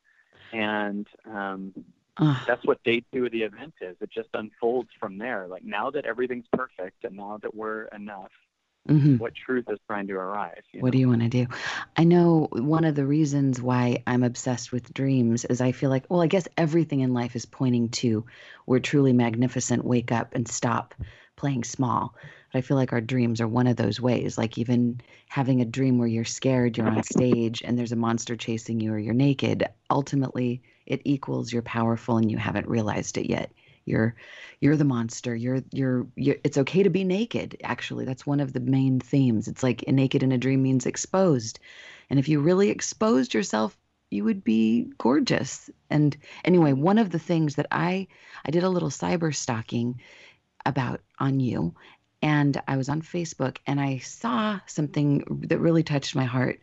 And 0.52 1.06
um, 1.24 1.72
uh. 2.16 2.38
that's 2.46 2.64
what 2.64 2.82
day 2.84 3.02
two 3.12 3.26
of 3.26 3.32
the 3.32 3.42
event 3.42 3.74
is. 3.80 3.96
It 4.00 4.10
just 4.10 4.28
unfolds 4.34 4.90
from 5.00 5.18
there. 5.18 5.46
Like 5.48 5.64
now 5.64 5.90
that 5.90 6.04
everything's 6.04 6.46
perfect 6.52 7.04
and 7.04 7.16
now 7.16 7.38
that 7.42 7.54
we're 7.54 7.84
enough, 7.86 8.32
mm-hmm. 8.88 9.16
what 9.16 9.34
truth 9.34 9.66
is 9.68 9.78
trying 9.86 10.06
to 10.08 10.14
arise. 10.14 10.62
what 10.74 10.86
know? 10.86 10.90
do 10.90 10.98
you 10.98 11.08
want 11.08 11.22
to 11.22 11.28
do? 11.28 11.46
I 11.96 12.04
know 12.04 12.48
one 12.50 12.84
of 12.84 12.94
the 12.94 13.06
reasons 13.06 13.60
why 13.60 14.02
I'm 14.06 14.22
obsessed 14.22 14.72
with 14.72 14.92
dreams 14.92 15.44
is 15.44 15.60
I 15.60 15.72
feel 15.72 15.90
like, 15.90 16.04
well, 16.08 16.22
I 16.22 16.26
guess 16.26 16.48
everything 16.56 17.00
in 17.00 17.14
life 17.14 17.36
is 17.36 17.46
pointing 17.46 17.90
to 17.90 18.24
we're 18.66 18.80
truly 18.80 19.12
magnificent, 19.12 19.84
wake 19.84 20.12
up 20.12 20.34
and 20.34 20.48
stop 20.48 20.94
playing 21.36 21.64
small. 21.64 22.14
But 22.52 22.58
I 22.58 22.62
feel 22.62 22.76
like 22.76 22.92
our 22.92 23.00
dreams 23.00 23.40
are 23.40 23.48
one 23.48 23.66
of 23.66 23.76
those 23.76 24.00
ways. 24.00 24.36
Like 24.36 24.58
even 24.58 25.00
having 25.28 25.60
a 25.60 25.66
dream 25.66 25.98
where 25.98 26.08
you're 26.08 26.24
scared, 26.24 26.76
you're 26.76 26.88
on 26.88 27.02
stage, 27.02 27.62
and 27.64 27.78
there's 27.78 27.92
a 27.92 27.96
monster 27.96 28.36
chasing 28.36 28.80
you, 28.80 28.92
or 28.92 28.98
you're 28.98 29.14
naked. 29.14 29.64
Ultimately, 29.90 30.62
it 30.86 31.02
equals 31.04 31.52
you're 31.52 31.62
powerful, 31.62 32.16
and 32.16 32.30
you 32.30 32.38
haven't 32.38 32.68
realized 32.68 33.18
it 33.18 33.28
yet. 33.28 33.52
You're 33.88 34.14
you're 34.60 34.76
the 34.76 34.84
monster. 34.84 35.34
You're, 35.34 35.62
you're 35.72 36.06
you're. 36.16 36.36
It's 36.44 36.58
okay 36.58 36.82
to 36.82 36.90
be 36.90 37.04
naked. 37.04 37.56
Actually, 37.64 38.04
that's 38.04 38.26
one 38.26 38.40
of 38.40 38.52
the 38.52 38.60
main 38.60 39.00
themes. 39.00 39.48
It's 39.48 39.62
like 39.62 39.86
naked 39.88 40.22
in 40.22 40.32
a 40.32 40.38
dream 40.38 40.62
means 40.62 40.86
exposed, 40.86 41.58
and 42.10 42.18
if 42.18 42.28
you 42.28 42.40
really 42.40 42.70
exposed 42.70 43.34
yourself 43.34 43.76
you 44.10 44.24
would 44.24 44.42
be 44.42 44.90
gorgeous. 44.98 45.70
And 45.90 46.16
anyway, 46.44 46.72
one 46.72 46.98
of 46.98 47.10
the 47.10 47.18
things 47.18 47.56
that 47.56 47.66
I 47.70 48.08
I 48.44 48.50
did 48.50 48.64
a 48.64 48.68
little 48.70 48.90
cyber 48.90 49.34
stalking 49.34 50.00
about 50.64 51.00
on 51.18 51.40
you 51.40 51.74
and 52.22 52.60
I 52.66 52.76
was 52.76 52.88
on 52.88 53.02
Facebook 53.02 53.58
and 53.66 53.80
I 53.80 53.98
saw 53.98 54.60
something 54.66 55.24
that 55.48 55.60
really 55.60 55.82
touched 55.82 56.14
my 56.14 56.24
heart. 56.24 56.60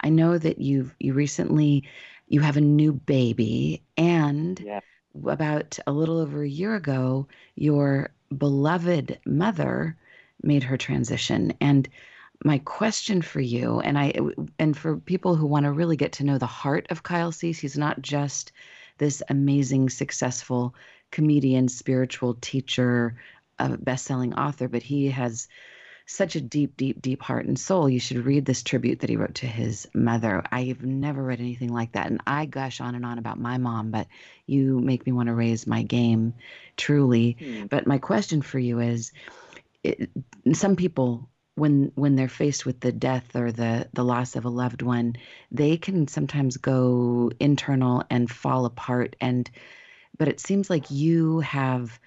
I 0.00 0.08
know 0.08 0.36
that 0.36 0.60
you've 0.60 0.94
you 0.98 1.14
recently 1.14 1.88
you 2.28 2.40
have 2.40 2.56
a 2.56 2.62
new 2.62 2.92
baby 2.92 3.82
and 3.96 4.58
yeah. 4.60 4.80
About 5.26 5.78
a 5.86 5.92
little 5.92 6.18
over 6.18 6.42
a 6.42 6.48
year 6.48 6.74
ago 6.74 7.26
your 7.54 8.10
beloved 8.36 9.18
mother 9.26 9.96
made 10.42 10.62
her 10.62 10.76
transition. 10.76 11.52
And 11.60 11.88
my 12.44 12.58
question 12.58 13.20
for 13.20 13.40
you 13.40 13.80
and 13.80 13.98
I 13.98 14.12
and 14.58 14.76
for 14.76 14.96
people 14.96 15.36
who 15.36 15.46
want 15.46 15.64
to 15.64 15.72
really 15.72 15.96
get 15.96 16.12
to 16.12 16.24
know 16.24 16.38
the 16.38 16.46
heart 16.46 16.86
of 16.90 17.02
Kyle 17.02 17.32
Cease, 17.32 17.58
he's 17.58 17.76
not 17.76 18.00
just 18.00 18.52
this 18.98 19.22
amazing 19.28 19.90
successful 19.90 20.74
comedian, 21.10 21.68
spiritual 21.68 22.34
teacher, 22.40 23.16
a 23.58 23.76
best-selling 23.76 24.34
author, 24.34 24.68
but 24.68 24.82
he 24.82 25.10
has 25.10 25.48
such 26.10 26.34
a 26.34 26.40
deep, 26.40 26.76
deep, 26.76 27.00
deep 27.00 27.22
heart 27.22 27.46
and 27.46 27.56
soul. 27.56 27.88
You 27.88 28.00
should 28.00 28.26
read 28.26 28.44
this 28.44 28.64
tribute 28.64 29.00
that 29.00 29.10
he 29.10 29.16
wrote 29.16 29.36
to 29.36 29.46
his 29.46 29.86
mother. 29.94 30.42
I've 30.50 30.82
never 30.82 31.22
read 31.22 31.38
anything 31.38 31.72
like 31.72 31.92
that. 31.92 32.08
And 32.08 32.20
I 32.26 32.46
gush 32.46 32.80
on 32.80 32.96
and 32.96 33.06
on 33.06 33.18
about 33.18 33.38
my 33.38 33.58
mom, 33.58 33.92
but 33.92 34.08
you 34.44 34.80
make 34.80 35.06
me 35.06 35.12
want 35.12 35.28
to 35.28 35.34
raise 35.34 35.68
my 35.68 35.82
game 35.82 36.34
truly. 36.76 37.36
Mm. 37.40 37.68
But 37.68 37.86
my 37.86 37.98
question 37.98 38.42
for 38.42 38.58
you 38.58 38.80
is 38.80 39.12
it, 39.84 40.10
some 40.52 40.74
people 40.74 41.28
when 41.54 41.92
when 41.94 42.16
they're 42.16 42.28
faced 42.28 42.66
with 42.66 42.80
the 42.80 42.92
death 42.92 43.36
or 43.36 43.52
the 43.52 43.88
the 43.92 44.04
loss 44.04 44.34
of 44.34 44.44
a 44.44 44.50
loved 44.50 44.82
one, 44.82 45.14
they 45.52 45.76
can 45.76 46.08
sometimes 46.08 46.56
go 46.56 47.30
internal 47.38 48.02
and 48.10 48.28
fall 48.28 48.64
apart 48.64 49.14
and 49.20 49.48
but 50.18 50.26
it 50.26 50.40
seems 50.40 50.68
like 50.68 50.90
you 50.90 51.38
have 51.40 52.00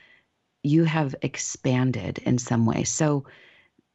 you 0.62 0.84
have 0.84 1.16
expanded 1.22 2.20
in 2.20 2.38
some 2.38 2.66
way. 2.66 2.84
So 2.84 3.26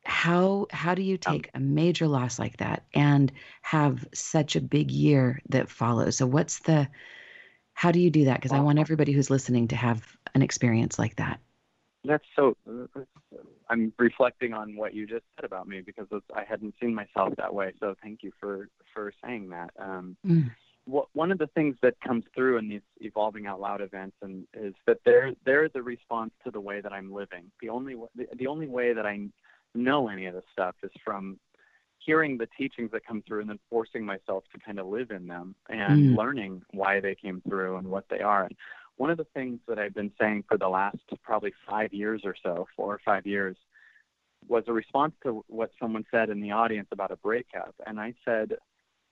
how 0.09 0.67
how 0.71 0.95
do 0.95 1.03
you 1.03 1.19
take 1.19 1.51
a 1.55 1.61
major 1.61 2.09
loss 2.09 2.39
like 2.39 2.57
that 2.57 2.85
and 2.95 3.31
have 3.61 4.09
such 4.15 4.57
a 4.57 4.61
big 4.61 4.91
year 4.91 5.41
that 5.51 5.69
follows? 5.69 6.17
So 6.17 6.27
what's 6.27 6.61
the 6.61 6.89
how 7.75 7.93
do 7.93 8.01
you 8.01 8.11
do 8.11 8.25
that? 8.25 8.37
Because 8.37 8.53
I 8.53 8.61
want 8.61 8.79
everybody 8.79 9.13
who's 9.13 9.31
listening 9.31 9.69
to 9.69 9.77
have 9.77 10.17
an 10.35 10.43
experience 10.43 10.99
like 10.99 11.17
that. 11.17 11.41
That's 12.05 12.25
so. 12.35 12.57
I'm 13.69 13.93
reflecting 13.99 14.55
on 14.55 14.77
what 14.77 14.95
you 14.95 15.07
just 15.07 15.25
said 15.37 15.45
about 15.45 15.69
me 15.69 15.83
because 15.83 16.07
I 16.35 16.43
hadn't 16.49 16.75
seen 16.81 16.95
myself 16.95 17.35
that 17.37 17.53
way. 17.53 17.75
So 17.79 17.95
thank 18.03 18.23
you 18.23 18.33
for 18.41 18.69
for 18.95 19.13
saying 19.23 19.51
that. 19.51 19.71
Um, 19.79 20.17
mm 20.27 20.51
one 21.13 21.31
of 21.31 21.37
the 21.39 21.49
things 21.49 21.77
that 21.83 22.01
comes 22.01 22.25
through 22.35 22.57
in 22.57 22.69
these 22.69 22.81
evolving 23.01 23.47
out 23.47 23.61
loud 23.61 23.83
events 23.83 24.17
and 24.23 24.47
is 24.55 24.73
that 24.87 24.97
they're 25.05 25.33
they're 25.45 25.69
the 25.69 25.83
response 25.83 26.33
to 26.45 26.51
the 26.51 26.61
way 26.61 26.81
that 26.81 26.93
I'm 26.93 27.13
living. 27.13 27.51
The 27.61 27.69
only 27.69 27.95
the, 28.15 28.27
the 28.37 28.47
only 28.47 28.69
way 28.69 28.95
that 28.95 29.05
I 29.05 29.29
know 29.75 30.09
any 30.09 30.27
of 30.27 30.35
this 30.35 30.45
stuff 30.53 30.75
is 30.83 30.91
from 31.05 31.39
hearing 31.99 32.39
the 32.39 32.49
teachings 32.57 32.91
that 32.93 33.05
come 33.05 33.23
through 33.27 33.41
and 33.41 33.51
then 33.51 33.59
forcing 33.69 34.05
myself 34.05 34.45
to 34.53 34.61
kind 34.61 34.79
of 34.79 34.87
live 34.87 35.11
in 35.11 35.27
them 35.27 35.55
and 35.69 36.15
mm. 36.15 36.17
learning 36.17 36.63
why 36.73 37.01
they 37.01 37.15
came 37.15 37.43
through 37.49 37.77
and 37.77 37.87
what 37.87 38.05
they 38.09 38.21
are. 38.21 38.45
And 38.45 38.57
one 38.97 39.11
of 39.11 39.19
the 39.19 39.27
things 39.35 39.61
that 39.69 39.79
I've 39.79 39.95
been 39.95 40.13
saying 40.19 40.45
for 40.49 40.57
the 40.57 40.69
last 40.69 40.99
probably 41.23 41.53
five 41.69 41.93
years 41.93 42.23
or 42.25 42.35
so, 42.43 42.67
four 42.77 42.95
or 42.95 43.01
five 43.05 43.27
years, 43.27 43.57
was 44.49 44.65
a 44.69 44.73
response 44.73 45.13
to 45.25 45.45
what 45.49 45.71
someone 45.81 46.05
said 46.11 46.31
in 46.31 46.41
the 46.41 46.53
audience 46.53 46.89
about 46.93 47.11
a 47.11 47.17
breakup. 47.17 47.75
And 47.87 48.01
I 48.01 48.15
said, 48.25 48.55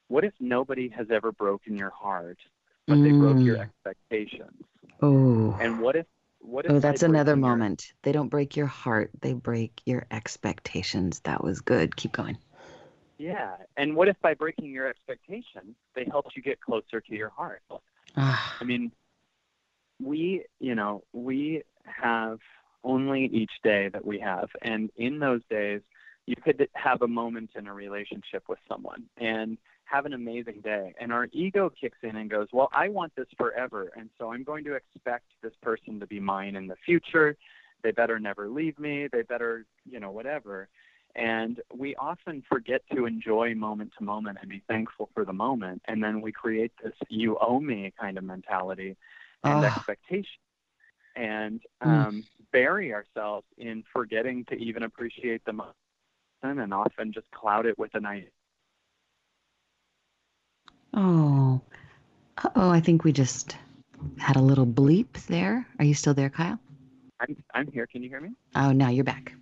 what 0.08 0.24
if 0.24 0.32
nobody 0.40 0.88
has 0.90 1.08
ever 1.10 1.32
broken 1.32 1.76
your 1.76 1.90
heart, 1.90 2.38
but 2.86 2.96
mm. 2.96 3.02
they 3.02 3.10
broke 3.10 3.44
your 3.44 3.56
mm. 3.56 3.62
expectations? 3.62 4.62
Oh. 5.02 5.56
And 5.60 5.80
what 5.80 5.96
if 5.96 6.06
what 6.46 6.70
Oh, 6.70 6.78
that's 6.78 7.02
another 7.02 7.32
your... 7.32 7.36
moment. 7.36 7.92
They 8.02 8.12
don't 8.12 8.28
break 8.28 8.56
your 8.56 8.66
heart, 8.66 9.10
they 9.20 9.32
break 9.32 9.80
your 9.84 10.06
expectations. 10.10 11.20
That 11.20 11.42
was 11.42 11.60
good. 11.60 11.96
Keep 11.96 12.12
going. 12.12 12.38
Yeah. 13.18 13.56
And 13.76 13.96
what 13.96 14.08
if 14.08 14.16
by 14.20 14.34
breaking 14.34 14.66
your 14.70 14.88
expectations, 14.88 15.74
they 15.94 16.04
helped 16.10 16.36
you 16.36 16.42
get 16.42 16.60
closer 16.60 17.00
to 17.00 17.14
your 17.14 17.30
heart? 17.30 17.62
Ah. 18.16 18.56
I 18.60 18.64
mean, 18.64 18.92
we, 20.00 20.44
you 20.60 20.74
know, 20.74 21.02
we 21.12 21.62
have 21.84 22.38
only 22.84 23.24
each 23.24 23.52
day 23.62 23.88
that 23.88 24.04
we 24.04 24.20
have. 24.20 24.48
And 24.62 24.90
in 24.96 25.18
those 25.18 25.40
days, 25.50 25.80
you 26.26 26.36
could 26.36 26.68
have 26.74 27.02
a 27.02 27.08
moment 27.08 27.50
in 27.56 27.66
a 27.66 27.72
relationship 27.72 28.44
with 28.48 28.58
someone. 28.68 29.04
And 29.16 29.58
have 29.86 30.04
an 30.04 30.12
amazing 30.12 30.60
day. 30.62 30.94
And 31.00 31.12
our 31.12 31.28
ego 31.32 31.70
kicks 31.70 31.98
in 32.02 32.16
and 32.16 32.28
goes, 32.28 32.48
Well, 32.52 32.68
I 32.72 32.88
want 32.88 33.14
this 33.16 33.28
forever. 33.36 33.90
And 33.96 34.10
so 34.18 34.32
I'm 34.32 34.44
going 34.44 34.64
to 34.64 34.74
expect 34.74 35.24
this 35.42 35.52
person 35.62 36.00
to 36.00 36.06
be 36.06 36.20
mine 36.20 36.56
in 36.56 36.66
the 36.66 36.76
future. 36.84 37.36
They 37.82 37.92
better 37.92 38.18
never 38.18 38.48
leave 38.48 38.78
me. 38.78 39.08
They 39.10 39.22
better, 39.22 39.64
you 39.88 40.00
know, 40.00 40.10
whatever. 40.10 40.68
And 41.14 41.60
we 41.74 41.94
often 41.96 42.42
forget 42.48 42.82
to 42.94 43.06
enjoy 43.06 43.54
moment 43.54 43.92
to 43.98 44.04
moment 44.04 44.38
and 44.40 44.50
be 44.50 44.62
thankful 44.68 45.08
for 45.14 45.24
the 45.24 45.32
moment. 45.32 45.82
And 45.86 46.02
then 46.02 46.20
we 46.20 46.32
create 46.32 46.72
this 46.82 46.92
you 47.08 47.38
owe 47.40 47.60
me 47.60 47.92
kind 47.98 48.18
of 48.18 48.24
mentality 48.24 48.96
and 49.42 49.64
uh. 49.64 49.68
expectation 49.68 50.40
and 51.14 51.62
hmm. 51.82 51.88
um, 51.88 52.14
mm. 52.16 52.24
bury 52.52 52.92
ourselves 52.92 53.46
in 53.56 53.82
forgetting 53.90 54.44
to 54.44 54.54
even 54.56 54.82
appreciate 54.82 55.42
the 55.46 55.52
moment 55.52 55.74
and 56.42 56.74
often 56.74 57.10
just 57.10 57.30
cloud 57.30 57.64
it 57.64 57.78
with 57.78 57.94
an 57.94 58.04
idea 58.04 58.28
Oh, 60.96 61.60
oh, 62.54 62.70
I 62.70 62.80
think 62.80 63.04
we 63.04 63.12
just 63.12 63.56
had 64.16 64.36
a 64.36 64.40
little 64.40 64.66
bleep 64.66 65.12
there. 65.26 65.66
Are 65.78 65.84
you 65.84 65.92
still 65.92 66.14
there, 66.14 66.30
Kyle? 66.30 66.58
I'm 67.20 67.36
I'm 67.54 67.70
here. 67.70 67.86
Can 67.86 68.02
you 68.02 68.08
hear 68.08 68.20
me? 68.20 68.30
Oh, 68.54 68.72
now 68.72 68.88
you're 68.88 69.04
back. 69.04 69.34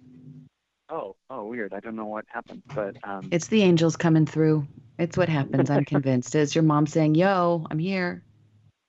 Oh, 0.88 1.14
oh, 1.30 1.44
weird. 1.44 1.72
I 1.72 1.80
don't 1.80 1.94
know 1.94 2.06
what 2.06 2.24
happened, 2.28 2.62
but 2.74 2.96
um... 3.04 3.28
it's 3.30 3.46
the 3.46 3.62
angels 3.62 3.96
coming 3.96 4.26
through. 4.26 4.66
It's 4.98 5.16
what 5.16 5.28
happens. 5.28 5.70
I'm 5.70 5.84
convinced. 5.94 6.34
It's 6.34 6.56
your 6.56 6.64
mom 6.64 6.88
saying, 6.88 7.14
"Yo, 7.14 7.64
I'm 7.70 7.78
here. 7.78 8.24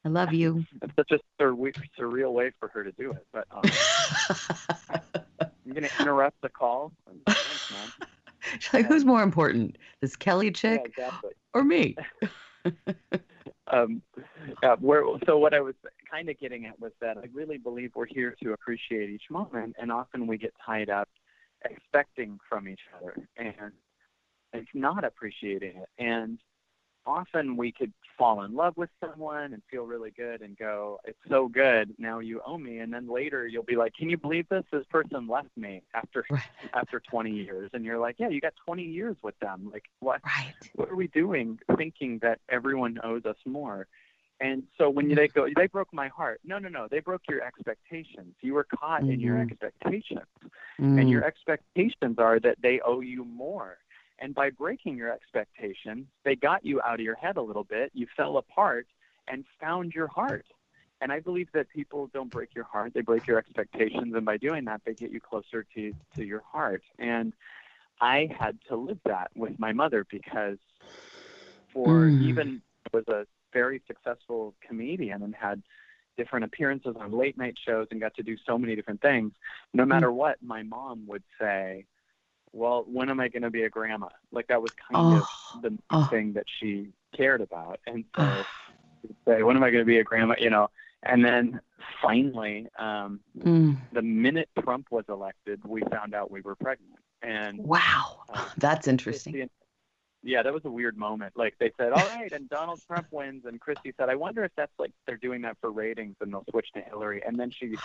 I 0.03 0.09
love 0.09 0.33
you." 0.33 0.65
It's 0.81 0.95
such 0.95 1.11
a 1.11 1.19
sur- 1.39 1.55
surreal 1.99 2.33
way 2.33 2.51
for 2.59 2.67
her 2.69 2.83
to 2.83 2.91
do 2.93 3.11
it, 3.11 3.25
but 3.31 3.45
um, 3.51 3.61
I'm 5.39 5.71
going 5.71 5.83
to 5.83 5.91
interrupt 5.99 6.41
the 6.41 6.49
call. 6.49 6.91
Thanks, 7.25 7.71
mom. 7.71 8.07
She's 8.59 8.73
like, 8.73 8.87
"Who's 8.87 9.05
more 9.05 9.21
important, 9.21 9.77
this 10.01 10.15
Kelly 10.15 10.51
chick 10.51 10.81
yeah, 10.97 11.05
exactly. 11.05 11.31
or 11.53 11.63
me?" 11.63 11.95
um, 13.71 14.01
uh, 14.63 14.75
where, 14.79 15.03
so 15.25 15.37
what 15.37 15.53
I 15.53 15.61
was 15.61 15.75
kind 16.09 16.29
of 16.29 16.39
getting 16.39 16.65
at 16.65 16.79
was 16.79 16.91
that 17.01 17.17
I 17.17 17.25
really 17.33 17.57
believe 17.57 17.91
we're 17.95 18.05
here 18.05 18.35
to 18.43 18.53
appreciate 18.53 19.09
each 19.09 19.29
moment, 19.29 19.75
and 19.79 19.91
often 19.91 20.27
we 20.27 20.37
get 20.37 20.53
tied 20.65 20.89
up 20.89 21.09
expecting 21.63 22.39
from 22.47 22.67
each 22.67 22.81
other 22.95 23.15
and, 23.37 23.71
and 24.53 24.67
not 24.73 25.03
appreciating 25.03 25.77
it. 25.77 25.89
And 26.03 26.39
often 27.05 27.57
we 27.57 27.71
could 27.71 27.93
fall 28.17 28.43
in 28.43 28.55
love 28.55 28.75
with 28.77 28.89
someone 28.99 29.53
and 29.53 29.61
feel 29.69 29.83
really 29.83 30.11
good 30.11 30.41
and 30.41 30.57
go, 30.57 30.99
it's 31.05 31.19
so 31.29 31.47
good. 31.47 31.93
Now 31.97 32.19
you 32.19 32.41
owe 32.45 32.57
me. 32.57 32.79
And 32.79 32.93
then 32.93 33.07
later 33.07 33.47
you'll 33.47 33.63
be 33.63 33.75
like, 33.75 33.93
can 33.93 34.09
you 34.09 34.17
believe 34.17 34.47
this? 34.49 34.63
This 34.71 34.85
person 34.89 35.27
left 35.27 35.49
me 35.57 35.81
after, 35.93 36.25
right. 36.31 36.43
after 36.73 36.99
20 36.99 37.31
years. 37.31 37.69
And 37.73 37.85
you're 37.85 37.99
like, 37.99 38.15
yeah, 38.19 38.29
you 38.29 38.41
got 38.41 38.53
20 38.65 38.83
years 38.83 39.15
with 39.23 39.37
them. 39.39 39.69
Like 39.71 39.85
what, 39.99 40.21
right. 40.25 40.53
what 40.75 40.89
are 40.89 40.95
we 40.95 41.07
doing 41.07 41.59
thinking 41.77 42.19
that 42.21 42.39
everyone 42.49 42.99
owes 43.03 43.25
us 43.25 43.37
more? 43.45 43.87
And 44.41 44.63
so 44.77 44.89
when 44.89 45.07
they 45.15 45.29
go, 45.29 45.47
they 45.55 45.67
broke 45.67 45.93
my 45.93 46.09
heart. 46.09 46.41
No, 46.43 46.59
no, 46.59 46.67
no. 46.67 46.87
They 46.91 46.99
broke 46.99 47.21
your 47.29 47.41
expectations. 47.41 48.35
You 48.41 48.53
were 48.53 48.65
caught 48.65 49.01
mm-hmm. 49.01 49.11
in 49.11 49.19
your 49.21 49.35
Mm-hmm. 49.35 49.51
expectations. 49.51 50.27
Mm. 50.79 50.99
And 50.99 51.09
your 51.09 51.23
expectations 51.23 52.17
are 52.17 52.39
that 52.41 52.57
they 52.61 52.81
owe 52.85 52.99
you 52.99 53.23
more. 53.23 53.77
And 54.19 54.33
by 54.33 54.49
breaking 54.49 54.97
your 54.97 55.11
expectations, 55.11 56.07
they 56.23 56.35
got 56.35 56.65
you 56.65 56.81
out 56.81 56.95
of 56.95 57.01
your 57.01 57.15
head 57.15 57.37
a 57.37 57.41
little 57.41 57.63
bit. 57.63 57.91
You 57.93 58.07
fell 58.15 58.37
apart 58.37 58.87
and 59.27 59.43
found 59.59 59.93
your 59.93 60.07
heart. 60.07 60.45
And 61.01 61.11
I 61.11 61.19
believe 61.19 61.49
that 61.53 61.69
people 61.69 62.09
don't 62.13 62.31
break 62.31 62.55
your 62.55 62.63
heart, 62.63 62.93
they 62.93 63.01
break 63.01 63.27
your 63.27 63.37
expectations. 63.37 64.13
And 64.15 64.25
by 64.25 64.37
doing 64.37 64.65
that, 64.65 64.81
they 64.85 64.93
get 64.93 65.11
you 65.11 65.19
closer 65.19 65.65
to, 65.75 65.93
to 66.15 66.23
your 66.23 66.41
heart. 66.49 66.83
And 66.97 67.33
I 68.01 68.29
had 68.37 68.57
to 68.69 68.75
live 68.75 68.99
that 69.05 69.31
with 69.35 69.59
my 69.59 69.73
mother 69.73 70.05
because 70.09 70.57
for 71.73 72.09
Mm. 72.09 72.21
even 72.21 72.61
was 72.93 73.07
a 73.09 73.25
very 73.51 73.81
successful 73.87 74.53
comedian 74.65 75.21
and 75.23 75.35
had 75.35 75.61
different 76.17 76.45
appearances 76.45 76.95
on 76.99 77.11
late 77.11 77.37
night 77.37 77.55
shows 77.65 77.87
and 77.91 77.99
got 77.99 78.13
to 78.15 78.23
do 78.23 78.37
so 78.45 78.57
many 78.57 78.75
different 78.75 79.01
things. 79.01 79.33
No 79.73 79.85
matter 79.85 80.11
what, 80.11 80.41
my 80.41 80.63
mom 80.63 81.05
would 81.07 81.23
say, 81.39 81.85
"Well, 82.55 82.85
when 82.87 83.09
am 83.09 83.19
I 83.19 83.27
going 83.27 83.43
to 83.43 83.51
be 83.51 83.63
a 83.63 83.69
grandma?" 83.69 84.09
Like 84.31 84.47
that 84.47 84.61
was 84.61 84.71
kind 84.71 85.13
Oh, 85.13 85.17
of 85.53 85.61
the 85.61 85.77
oh. 85.91 86.05
thing 86.05 86.33
that 86.33 86.45
she 86.47 86.89
cared 87.15 87.41
about, 87.41 87.79
and 87.85 88.05
so 88.15 88.43
would 89.03 89.15
say, 89.27 89.43
"When 89.43 89.55
am 89.57 89.63
I 89.63 89.69
going 89.71 89.81
to 89.83 89.85
be 89.85 89.99
a 89.99 90.03
grandma?" 90.03 90.35
You 90.39 90.49
know. 90.49 90.69
And 91.03 91.23
then 91.23 91.59
finally, 92.01 92.67
um, 92.79 93.19
Mm. 93.37 93.77
the 93.91 94.01
minute 94.01 94.49
Trump 94.59 94.87
was 94.89 95.05
elected, 95.07 95.63
we 95.63 95.81
found 95.91 96.15
out 96.15 96.31
we 96.31 96.41
were 96.41 96.55
pregnant. 96.55 96.99
And 97.21 97.59
Wow, 97.59 98.21
uh, 98.29 98.49
that's 98.57 98.87
interesting. 98.87 99.49
Yeah, 100.27 100.41
that 100.41 100.51
was 100.51 100.65
a 100.65 100.71
weird 100.71 100.97
moment. 100.97 101.33
Like 101.37 101.55
they 101.59 101.71
said, 101.77 101.91
all 101.91 102.07
right, 102.07 102.31
and 102.31 102.49
Donald 102.49 102.81
Trump 102.87 103.05
wins, 103.11 103.45
and 103.45 103.61
Christy 103.61 103.93
said, 103.95 104.09
I 104.09 104.15
wonder 104.15 104.43
if 104.43 104.51
that's 104.57 104.71
like 104.79 104.91
they're 105.05 105.17
doing 105.17 105.43
that 105.43 105.55
for 105.61 105.69
ratings 105.69 106.15
and 106.19 106.33
they'll 106.33 106.43
switch 106.49 106.71
to 106.73 106.81
Hillary. 106.81 107.21
And 107.23 107.39
then 107.39 107.51
she 107.51 107.75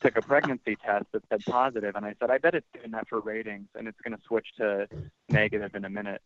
took 0.00 0.16
a 0.16 0.22
pregnancy 0.22 0.76
test 0.76 1.04
that 1.12 1.22
said 1.28 1.44
positive, 1.44 1.96
and 1.96 2.06
I 2.06 2.14
said, 2.18 2.30
I 2.30 2.38
bet 2.38 2.54
it's 2.54 2.66
doing 2.72 2.92
that 2.92 3.06
for 3.06 3.20
ratings, 3.20 3.68
and 3.74 3.86
it's 3.86 4.00
going 4.00 4.16
to 4.16 4.22
switch 4.24 4.46
to 4.56 4.88
negative 5.28 5.74
in 5.74 5.84
a 5.84 5.90
minute. 5.90 6.22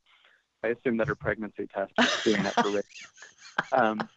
I 0.63 0.69
assume 0.69 0.97
that 0.99 1.09
her 1.09 1.17
pregnancy 1.17 1.67
test 1.67 1.93
is 1.99 2.23
doing 2.23 2.45
that 2.45 2.55
for 2.55 2.69
ratings. 2.69 3.09
Um, 3.73 4.09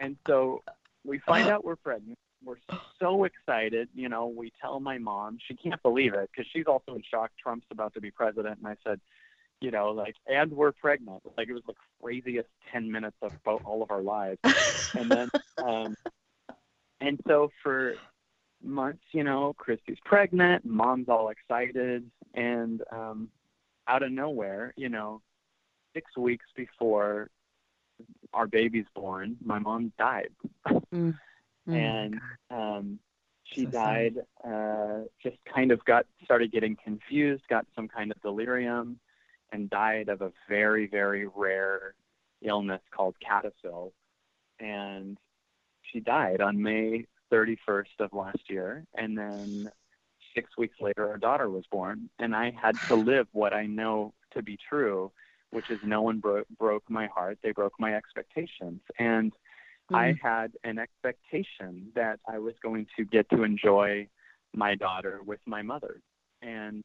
and 0.00 0.16
so 0.26 0.62
we 1.04 1.18
find 1.18 1.48
out 1.48 1.66
we're 1.66 1.76
pregnant. 1.76 2.18
We're 2.42 2.56
so 2.98 3.24
excited. 3.24 3.88
You 3.94 4.08
know, 4.08 4.26
we 4.28 4.52
tell 4.58 4.80
my 4.80 4.96
mom. 4.96 5.38
She 5.46 5.54
can't 5.54 5.82
believe 5.82 6.14
it 6.14 6.30
because 6.32 6.50
she's 6.50 6.66
also 6.66 6.94
in 6.94 7.02
shock. 7.02 7.30
Trump's 7.38 7.66
about 7.70 7.92
to 7.94 8.00
be 8.00 8.10
president. 8.10 8.58
And 8.58 8.66
I 8.66 8.76
said, 8.84 9.00
you 9.60 9.70
know, 9.70 9.90
like, 9.90 10.14
and 10.26 10.52
we're 10.52 10.72
pregnant. 10.72 11.22
Like, 11.36 11.48
it 11.48 11.52
was 11.52 11.62
the 11.66 11.74
craziest 12.00 12.48
10 12.72 12.90
minutes 12.90 13.16
of 13.22 13.32
both, 13.44 13.62
all 13.64 13.82
of 13.82 13.90
our 13.90 14.02
lives. 14.02 14.38
and 14.96 15.10
then, 15.10 15.28
um, 15.64 15.96
and 17.00 17.20
so 17.26 17.50
for 17.62 17.94
months, 18.62 19.02
you 19.12 19.24
know, 19.24 19.54
Christy's 19.56 19.98
pregnant, 20.04 20.64
mom's 20.64 21.08
all 21.08 21.28
excited. 21.30 22.10
And 22.34 22.82
um, 22.92 23.28
out 23.86 24.02
of 24.02 24.12
nowhere, 24.12 24.74
you 24.76 24.88
know, 24.88 25.22
six 25.94 26.16
weeks 26.16 26.46
before 26.54 27.30
our 28.32 28.46
baby's 28.46 28.86
born, 28.94 29.36
my 29.44 29.58
mom 29.58 29.92
died. 29.98 30.30
Mm. 30.92 31.18
Mm. 31.68 31.74
And 31.76 32.20
um, 32.50 32.98
she 33.44 33.64
So 33.64 33.70
died, 33.70 34.14
uh, 34.42 35.00
just 35.22 35.36
kind 35.54 35.70
of 35.70 35.84
got 35.84 36.06
started 36.24 36.50
getting 36.50 36.76
confused, 36.82 37.42
got 37.50 37.66
some 37.76 37.88
kind 37.88 38.10
of 38.10 38.20
delirium, 38.22 38.98
and 39.52 39.70
died 39.70 40.08
of 40.08 40.20
a 40.22 40.32
very, 40.48 40.86
very 40.86 41.26
rare 41.26 41.94
illness 42.42 42.82
called 42.90 43.16
CADASIL. 43.20 43.92
And 44.60 45.18
she 45.82 46.00
died 46.00 46.40
on 46.40 46.62
May 46.62 47.06
31st 47.32 48.00
of 48.00 48.12
last 48.12 48.48
year. 48.48 48.84
And 48.94 49.16
then 49.16 49.70
six 50.34 50.56
weeks 50.56 50.76
later, 50.80 51.08
our 51.08 51.18
daughter 51.18 51.48
was 51.50 51.64
born. 51.70 52.08
And 52.18 52.34
I 52.34 52.50
had 52.50 52.80
to 52.88 52.94
live 53.12 53.26
what 53.32 53.52
I 53.54 53.66
know 53.66 54.14
to 54.32 54.42
be 54.42 54.58
true, 54.68 55.12
which 55.50 55.70
is 55.70 55.80
no 55.82 56.02
one 56.02 56.18
bro- 56.18 56.44
broke 56.58 56.88
my 56.88 57.06
heart. 57.06 57.38
They 57.42 57.52
broke 57.52 57.74
my 57.78 57.94
expectations. 57.94 58.80
And 58.98 59.32
I 59.92 60.12
Mm. 60.12 60.20
had 60.20 60.52
an 60.64 60.78
expectation 60.78 61.92
that 61.94 62.20
I 62.28 62.38
was 62.38 62.54
going 62.62 62.86
to 62.96 63.04
get 63.04 63.28
to 63.30 63.42
enjoy 63.42 64.08
my 64.54 64.74
daughter 64.74 65.20
with 65.24 65.40
my 65.46 65.62
mother. 65.62 66.00
And 66.42 66.84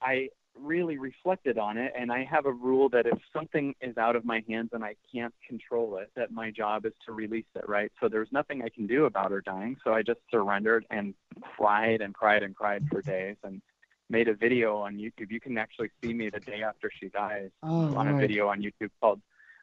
I 0.00 0.28
really 0.56 0.98
reflected 0.98 1.56
on 1.58 1.76
it 1.78 1.92
and 1.98 2.10
I 2.10 2.24
have 2.24 2.46
a 2.46 2.52
rule 2.52 2.88
that 2.90 3.06
if 3.06 3.18
something 3.32 3.74
is 3.80 3.96
out 3.96 4.16
of 4.16 4.24
my 4.24 4.42
hands 4.48 4.70
and 4.72 4.84
I 4.84 4.96
can't 5.12 5.34
control 5.46 5.98
it, 5.98 6.10
that 6.16 6.32
my 6.32 6.50
job 6.50 6.84
is 6.84 6.92
to 7.06 7.12
release 7.12 7.46
it, 7.54 7.68
right? 7.68 7.92
So 8.00 8.08
there's 8.08 8.28
nothing 8.32 8.62
I 8.62 8.68
can 8.68 8.86
do 8.86 9.04
about 9.04 9.30
her 9.30 9.40
dying. 9.40 9.76
So 9.84 9.92
I 9.92 10.02
just 10.02 10.20
surrendered 10.30 10.84
and 10.90 11.14
cried 11.40 12.00
and 12.00 12.14
cried 12.14 12.42
and 12.42 12.56
cried 12.56 12.84
for 12.90 13.02
days 13.02 13.36
and 13.44 13.62
made 14.10 14.26
a 14.28 14.34
video 14.34 14.78
on 14.78 14.96
YouTube. 14.96 15.30
You 15.30 15.40
can 15.40 15.58
actually 15.58 15.90
see 16.02 16.12
me 16.12 16.28
the 16.30 16.40
day 16.40 16.62
after 16.62 16.90
she 16.98 17.08
dies 17.08 17.50
Oh, 17.62 17.94
on 17.96 18.08
a 18.08 18.10
Lord. 18.12 18.20
video 18.22 18.48
on 18.48 18.60
YouTube 18.62 18.90
called 19.00 19.20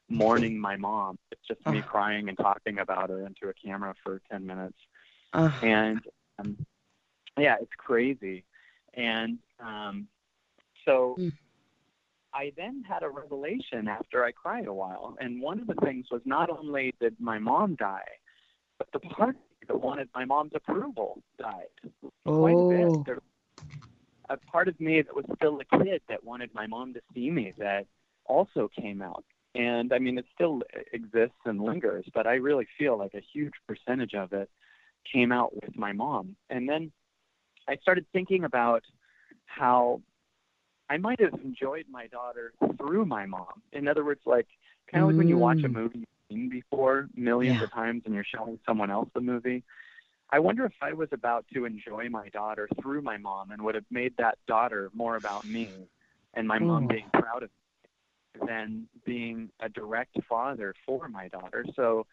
Mourning 0.07 0.57
My 0.59 0.75
Mom. 0.77 1.17
It's 1.31 1.41
just 1.47 1.65
me 1.67 1.79
Oh. 1.83 1.89
crying 1.89 2.29
and 2.29 2.37
talking 2.37 2.79
about 2.79 3.09
her 3.09 3.25
into 3.25 3.49
a 3.49 3.53
camera 3.53 3.95
for 4.03 4.21
10 4.31 4.45
minutes. 4.45 4.77
And 5.61 5.99
um, 6.39 6.57
yeah, 7.37 7.55
it's 7.59 7.73
crazy. 7.77 8.45
And 8.93 9.39
um, 9.59 10.07
so 10.85 11.15
Mm. 11.19 11.33
I 12.33 12.51
then 12.57 12.83
had 12.87 13.01
a 13.03 13.09
revelation 13.09 13.87
after 13.87 14.25
I 14.25 14.31
cried 14.31 14.67
a 14.67 14.73
while. 14.73 15.15
And 15.19 15.41
one 15.41 15.59
of 15.59 15.67
the 15.67 15.75
things 15.85 16.07
was 16.11 16.21
not 16.25 16.49
only 16.49 16.93
did 16.99 17.15
my 17.19 17.39
mom 17.39 17.75
die, 17.75 18.19
but 18.77 18.87
the 18.91 18.99
part 18.99 19.37
that 19.67 19.79
wanted 19.79 20.09
my 20.13 20.25
mom's 20.25 20.51
approval 20.53 21.23
died 21.39 21.67
quite 22.25 22.57
a 22.57 22.61
Oh. 22.61 22.69
bit. 22.69 23.05
There, 23.05 23.21
a 24.29 24.37
part 24.37 24.67
of 24.67 24.79
me 24.79 25.01
that 25.01 25.15
was 25.15 25.25
still 25.35 25.59
a 25.61 25.77
kid 25.83 26.01
that 26.09 26.23
wanted 26.23 26.53
my 26.53 26.67
mom 26.67 26.93
to 26.93 27.01
see 27.13 27.31
me 27.31 27.53
that 27.57 27.85
also 28.25 28.67
came 28.67 29.01
out. 29.01 29.23
And 29.53 29.93
I 29.93 29.99
mean, 29.99 30.17
it 30.17 30.25
still 30.33 30.61
exists 30.91 31.39
and 31.45 31.61
lingers, 31.61 32.05
but 32.13 32.27
I 32.27 32.33
really 32.33 32.67
feel 32.77 32.97
like 32.97 33.13
a 33.13 33.21
huge 33.21 33.53
percentage 33.65 34.13
of 34.13 34.33
it 34.33 34.49
came 35.11 35.31
out 35.31 35.53
with 35.55 35.77
my 35.77 35.93
mom. 35.93 36.35
And 36.49 36.67
then 36.67 36.91
I 37.67 37.77
started 37.77 38.05
thinking 38.11 38.43
about 38.43 38.83
how 39.45 40.01
I 40.89 40.97
might 40.97 41.19
have 41.19 41.33
enjoyed 41.43 41.85
my 41.89 42.07
daughter 42.07 42.53
through 42.77 43.05
my 43.05 43.25
mom. 43.25 43.61
In 43.73 43.87
other 43.87 44.03
words, 44.05 44.21
like 44.25 44.47
kind 44.91 45.03
of 45.03 45.09
like 45.09 45.17
when 45.17 45.27
you 45.27 45.37
watch 45.37 45.63
a 45.63 45.67
Mm. 45.67 45.73
movie 45.73 45.99
you've 45.99 46.07
seen 46.29 46.49
before 46.49 47.09
millions 47.15 47.57
Yeah. 47.59 47.63
of 47.63 47.71
times 47.71 48.03
and 48.05 48.13
you're 48.13 48.23
showing 48.23 48.59
someone 48.65 48.91
else 48.91 49.09
the 49.13 49.21
movie. 49.21 49.63
I 50.31 50.39
wonder 50.39 50.65
if 50.65 50.73
I 50.81 50.93
was 50.93 51.09
about 51.11 51.47
to 51.53 51.65
enjoy 51.65 52.09
my 52.09 52.29
daughter 52.29 52.67
through 52.81 53.01
my 53.01 53.17
mom 53.17 53.51
and 53.51 53.61
would 53.63 53.75
have 53.75 53.85
made 53.91 54.15
that 54.17 54.37
daughter 54.47 54.89
more 54.93 55.15
about 55.15 55.45
me 55.45 55.87
and 56.33 56.47
my 56.47 56.59
mom 56.59 56.87
being 56.87 57.09
proud 57.13 57.43
of 57.43 57.49
me 57.49 58.47
than 58.47 58.87
being 59.05 59.49
a 59.59 59.69
direct 59.69 60.17
father 60.27 60.73
for 60.85 61.07
my 61.07 61.27
daughter. 61.29 61.65
So 61.75 62.05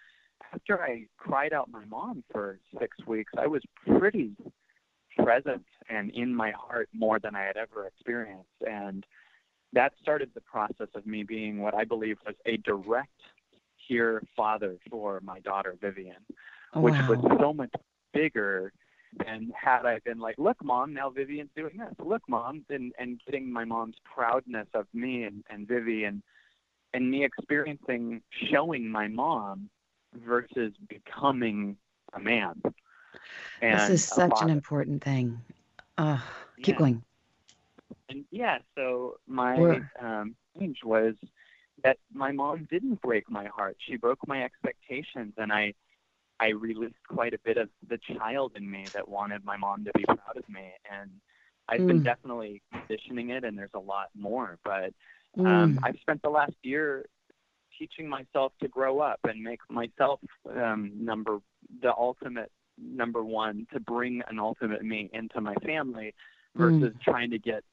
after 0.53 0.83
I 0.83 1.07
cried 1.17 1.53
out 1.53 1.71
my 1.71 1.85
mom 1.87 2.23
for 2.31 2.59
six 2.79 2.97
weeks, 3.07 3.33
I 3.39 3.47
was 3.47 3.63
pretty 3.87 4.37
present 5.19 5.65
and 5.89 6.11
in 6.11 6.35
my 6.35 6.53
heart 6.53 6.89
more 6.93 7.19
than 7.19 7.35
I 7.35 7.43
had 7.43 7.57
ever 7.57 7.87
experienced. 7.87 8.49
And 8.67 9.05
that 9.73 9.93
started 10.01 10.31
the 10.35 10.41
process 10.41 10.89
of 10.95 11.07
me 11.07 11.23
being 11.23 11.61
what 11.61 11.75
I 11.75 11.85
believe 11.85 12.19
was 12.27 12.35
a 12.47 12.57
direct 12.59 13.11
here 13.89 14.23
father 14.37 14.77
for 14.91 15.21
my 15.23 15.41
daughter 15.41 15.77
Vivian, 15.81 16.25
which 16.75 16.95
was 17.09 17.19
so 17.41 17.53
much 17.53 17.73
bigger 18.13 18.73
than 19.25 19.53
had 19.55 19.85
I 19.85 19.99
been 20.05 20.19
like, 20.19 20.37
look, 20.39 20.63
mom, 20.63 20.95
now 20.95 21.11
Vivian's 21.11 21.51
doing 21.55 21.77
this. 21.79 21.95
Look, 21.99 22.23
mom, 22.29 22.65
and 22.71 22.93
and 22.99 23.21
getting 23.27 23.53
my 23.53 23.65
mom's 23.65 23.97
proudness 24.05 24.69
of 24.75 24.87
me 24.95 25.25
and, 25.25 25.45
and 25.51 25.67
Vivi 25.69 26.05
and 26.05 26.23
and 26.95 27.11
me 27.11 27.25
experiencing 27.25 28.23
showing 28.51 28.89
my 28.89 29.09
mom 29.09 29.69
versus 30.15 30.73
becoming 30.89 31.77
a 32.15 32.21
man. 32.21 32.61
And 33.61 33.73
This 33.75 33.89
is 33.91 34.05
such 34.05 34.43
an 34.43 34.51
important 34.51 35.03
thing. 35.05 35.41
Uh, 35.99 36.19
keep 36.63 36.77
Yeah. 36.77 36.77
going. 36.77 37.03
And 38.09 38.25
yeah, 38.31 38.59
so 38.77 39.17
my 39.27 39.81
um, 40.01 40.35
change 40.59 40.79
was 40.85 41.15
that 41.83 41.99
my 42.13 42.33
mom 42.33 42.67
didn't 42.71 43.01
break 43.03 43.31
my 43.31 43.47
heart. 43.47 43.77
She 43.87 43.97
broke 43.97 44.27
my 44.27 44.43
expectations, 44.45 45.35
and 45.37 45.53
I 45.53 45.75
I 46.41 46.49
released 46.51 46.97
quite 47.09 47.35
a 47.35 47.39
bit 47.45 47.57
of 47.57 47.69
the 47.89 47.99
child 48.19 48.53
in 48.57 48.71
me 48.71 48.91
that 48.95 49.09
wanted 49.09 49.45
my 49.45 49.57
mom 49.57 49.85
to 49.85 49.93
be 49.97 50.05
proud 50.05 50.37
of 50.37 50.49
me. 50.49 50.73
And 50.91 51.11
I've 51.69 51.87
been 51.87 52.01
Mm. 52.01 52.05
definitely 52.05 52.63
conditioning 52.73 53.31
it, 53.31 53.45
and 53.45 53.57
there's 53.57 53.75
a 53.75 53.79
lot 53.81 54.09
more. 54.17 54.59
But 54.65 54.93
um, 55.45 55.79
Mm. 55.79 55.79
I've 55.83 55.97
spent 56.01 56.23
the 56.23 56.31
last 56.31 56.55
year 56.63 57.07
teaching 57.79 58.09
myself 58.09 58.53
to 58.61 58.69
grow 58.69 59.01
up 59.01 59.21
and 59.25 59.43
make 59.43 59.61
myself 59.71 60.21
um, 60.55 60.93
number 60.99 61.39
the 61.83 61.93
ultimate 61.97 62.51
number 62.79 63.23
one 63.23 63.67
to 63.73 63.81
bring 63.81 64.23
an 64.29 64.39
ultimate 64.39 64.83
me 64.83 65.11
into 65.13 65.41
my 65.41 65.55
family 65.57 66.15
mm. 66.57 66.61
versus 66.61 66.95
trying 67.03 67.31
to 67.31 67.39
get 67.39 67.65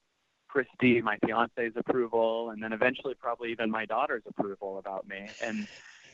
Christy, 0.48 1.02
my 1.02 1.18
fiance's 1.26 1.74
approval, 1.76 2.50
and 2.50 2.62
then 2.62 2.74
eventually 2.74 3.14
probably 3.14 3.52
even 3.52 3.70
my 3.70 3.86
daughter's 3.86 4.24
approval 4.28 4.80
about 4.80 5.08
me. 5.08 5.30
And 5.44 5.68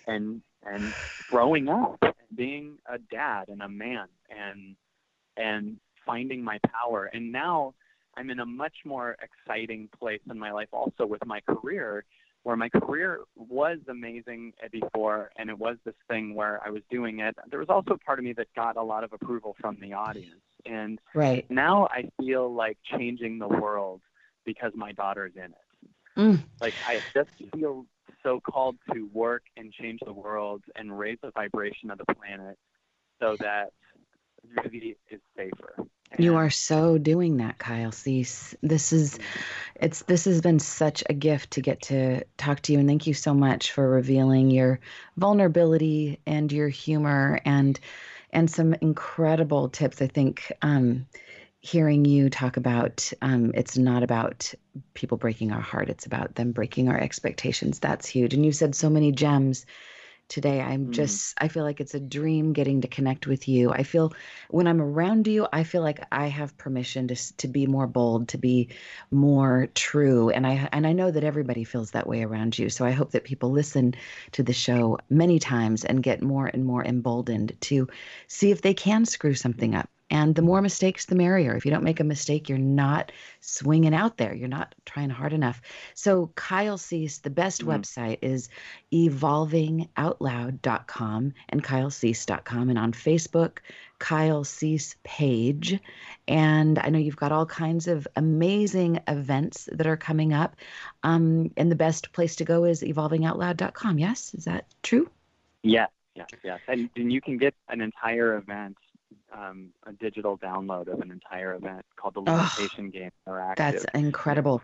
and 0.08 0.42
and 0.64 0.94
growing 1.30 1.70
up 1.70 1.98
and 2.02 2.14
being 2.36 2.78
a 2.92 2.98
dad 2.98 3.46
and 3.48 3.62
a 3.62 3.70
man 3.70 4.08
and 4.30 4.76
and 5.38 5.78
finding 6.06 6.44
my 6.44 6.60
power. 6.72 7.10
And 7.14 7.32
now 7.32 7.74
I'm 8.18 8.30
in 8.30 8.40
a 8.40 8.46
much 8.46 8.78
more 8.86 9.18
exciting 9.22 9.90
place 10.00 10.22
in 10.30 10.40
my 10.40 10.52
life 10.52 10.70
also 10.72 11.06
with 11.06 11.26
my 11.26 11.42
career 11.42 12.06
where 12.46 12.56
my 12.56 12.70
career 12.70 13.22
was 13.36 13.80
amazing 13.90 14.54
before 14.72 15.32
and 15.36 15.50
it 15.50 15.58
was 15.58 15.78
this 15.84 15.96
thing 16.08 16.36
where 16.36 16.62
I 16.64 16.70
was 16.70 16.84
doing 16.92 17.20
it. 17.20 17.36
There 17.50 17.58
was 17.58 17.70
also 17.70 17.98
part 18.06 18.20
of 18.20 18.26
me 18.26 18.34
that 18.34 18.46
got 18.56 18.78
a 18.78 18.84
lot 18.84 19.04
of 19.04 19.14
approval 19.14 19.56
from 19.60 19.78
the 19.82 19.94
audience. 19.94 20.44
And 20.64 21.00
right. 21.16 21.44
now 21.50 21.88
I 21.90 22.08
feel 22.20 22.54
like 22.54 22.78
changing 22.96 23.40
the 23.40 23.48
world 23.48 24.02
because 24.46 24.74
my 24.76 24.92
daughter's 24.92 25.34
in 25.36 25.46
it. 25.46 26.20
Mm. 26.20 26.44
Like 26.62 26.76
I 26.88 27.02
just 27.16 27.32
feel 27.52 27.88
so 28.22 28.40
called 28.42 28.76
to 28.94 29.10
work 29.12 29.42
and 29.58 29.74
change 29.74 30.02
the 30.06 30.14
world 30.14 30.62
and 30.76 30.96
raise 30.96 31.18
the 31.24 31.32
vibration 31.32 31.90
of 31.90 31.98
the 31.98 32.14
planet 32.14 32.60
so 33.20 33.38
that 33.40 33.72
Vivi 34.62 34.96
is 35.10 35.20
safer. 35.36 35.78
You 36.18 36.36
are 36.36 36.50
so 36.50 36.98
doing 36.98 37.38
that, 37.38 37.58
Kyle 37.58 37.92
Cease. 37.92 38.56
This 38.62 38.94
is 38.94 39.20
it's 39.76 40.04
this 40.04 40.26
has 40.26 40.42
been 40.42 40.60
such 40.60 41.04
a 41.10 41.14
gift 41.14 41.52
to 41.52 41.62
get 41.62 41.82
to 41.84 42.24
talk 42.38 42.62
to 42.62 42.74
you 42.74 42.80
and 42.80 42.88
thank 42.88 43.08
you 43.08 43.14
so 43.14 43.34
much 43.34 43.72
for 43.72 43.90
revealing 43.90 44.50
your 44.50 44.80
vulnerability 45.18 46.20
and 46.26 46.52
your 46.52 46.70
humor 46.70 47.40
and 47.46 47.80
and 48.32 48.50
some 48.50 48.74
incredible 48.76 49.70
tips. 49.70 50.02
I 50.02 50.08
think 50.08 50.52
um, 50.62 51.08
hearing 51.60 52.06
you 52.06 52.30
talk 52.30 52.58
about 52.58 53.12
um, 53.22 53.52
it's 53.54 53.78
not 53.78 54.04
about 54.04 54.54
people 54.94 55.18
breaking 55.18 55.52
our 55.52 55.62
heart, 55.62 55.90
it's 55.90 56.06
about 56.06 56.36
them 56.36 56.52
breaking 56.52 56.90
our 56.90 57.00
expectations. 57.00 57.80
That's 57.80 58.08
huge. 58.08 58.34
And 58.34 58.46
you 58.46 58.52
said 58.52 58.76
so 58.76 58.90
many 58.90 59.12
gems 59.12 59.66
today. 60.28 60.62
I'm 60.62 60.88
mm. 60.88 60.92
just, 60.92 61.34
I 61.40 61.48
feel 61.48 61.64
like 61.64 61.80
it's 61.80 61.94
a 61.94 62.00
dream 62.00 62.54
getting 62.54 62.82
to 62.82 62.88
connect 62.88 63.28
with 63.28 63.48
you. 63.48 63.72
I 63.72 63.84
feel 63.84 64.14
when 64.50 64.68
I'm 64.68 64.82
around 64.82 65.28
you, 65.28 65.48
I 65.52 65.64
feel 65.64 65.82
like 65.82 66.06
I 66.12 66.28
have 66.28 66.58
permission 66.58 67.08
to, 67.10 67.38
to 67.38 67.48
be 67.48 67.68
more 67.68 67.88
bold, 67.88 68.30
to 68.30 68.38
be 68.38 68.70
more 69.12 69.68
true. 69.74 70.30
And 70.30 70.46
I, 70.46 70.68
and 70.72 70.86
I 70.86 70.94
know 70.94 71.12
that 71.12 71.24
everybody 71.24 71.64
feels 71.64 71.92
that 71.92 72.08
way 72.08 72.24
around 72.24 72.58
you. 72.58 72.70
So 72.70 72.86
I 72.86 72.92
hope 72.92 73.12
that 73.12 73.24
people 73.24 73.52
listen 73.52 73.96
to 74.34 74.44
the 74.44 74.54
show 74.54 74.98
many 75.10 75.40
times 75.40 75.86
and 75.86 76.02
get 76.02 76.22
more 76.22 76.48
and 76.48 76.66
more 76.66 76.84
emboldened 76.84 77.56
to 77.62 77.88
see 78.28 78.52
if 78.52 78.62
they 78.62 78.74
can 78.74 79.06
screw 79.06 79.36
something 79.36 79.76
up 79.76 79.90
and 80.16 80.34
the 80.34 80.42
more 80.42 80.62
mistakes, 80.62 81.08
the 81.08 81.16
merrier. 81.16 81.58
If 81.58 81.66
you 81.66 81.72
don't 81.72 81.84
make 81.84 82.00
a 82.00 82.06
mistake, 82.06 82.48
you're 82.48 82.58
not 82.58 83.12
swinging 83.42 83.94
out 83.94 84.16
there. 84.16 84.34
You're 84.34 84.48
not 84.48 84.74
trying 84.86 85.10
hard 85.10 85.34
enough. 85.34 85.62
So, 85.94 86.32
Kyle 86.36 86.78
Cease, 86.78 87.18
the 87.18 87.30
best 87.30 87.60
mm-hmm. 87.60 87.72
website 87.72 88.20
is 88.22 88.48
evolvingoutloud.com 88.94 91.34
and 91.50 91.62
kylecease.com. 91.62 92.70
And 92.70 92.80
on 92.80 92.94
Facebook, 92.94 93.58
Kyle 94.00 94.46
Cease 94.46 94.96
page. 95.04 95.78
And 96.30 96.80
I 96.80 96.88
know 96.88 97.00
you've 97.00 97.18
got 97.18 97.34
all 97.34 97.46
kinds 97.46 97.90
of 97.90 98.08
amazing 98.16 99.02
events 99.10 99.68
that 99.74 99.86
are 99.86 99.98
coming 99.98 100.32
up. 100.32 100.56
Um, 101.04 101.52
and 101.58 101.70
the 101.70 101.76
best 101.76 102.14
place 102.14 102.38
to 102.38 102.46
go 102.46 102.64
is 102.64 102.84
evolvingoutloud.com. 102.84 104.00
Yes? 104.00 104.34
Is 104.34 104.46
that 104.46 104.64
true? 104.82 105.10
Yes, 105.62 105.90
yes, 106.16 106.30
yes. 106.42 106.62
And, 106.70 106.90
and 106.96 107.12
you 107.12 107.20
can 107.20 107.38
get 107.38 107.54
an 107.68 107.82
entire 107.82 108.38
event 108.38 108.78
um, 109.38 109.72
a 109.86 109.94
digital 109.94 110.38
download 110.38 110.92
of 110.92 111.00
an 111.00 111.12
entire 111.12 111.56
event 111.56 111.84
called 111.96 112.14
the 112.16 112.22
Limitation 112.22 112.90
Game 112.90 113.12
Interactive. 113.28 113.56
That's 113.58 113.86
incredible. 113.94 114.62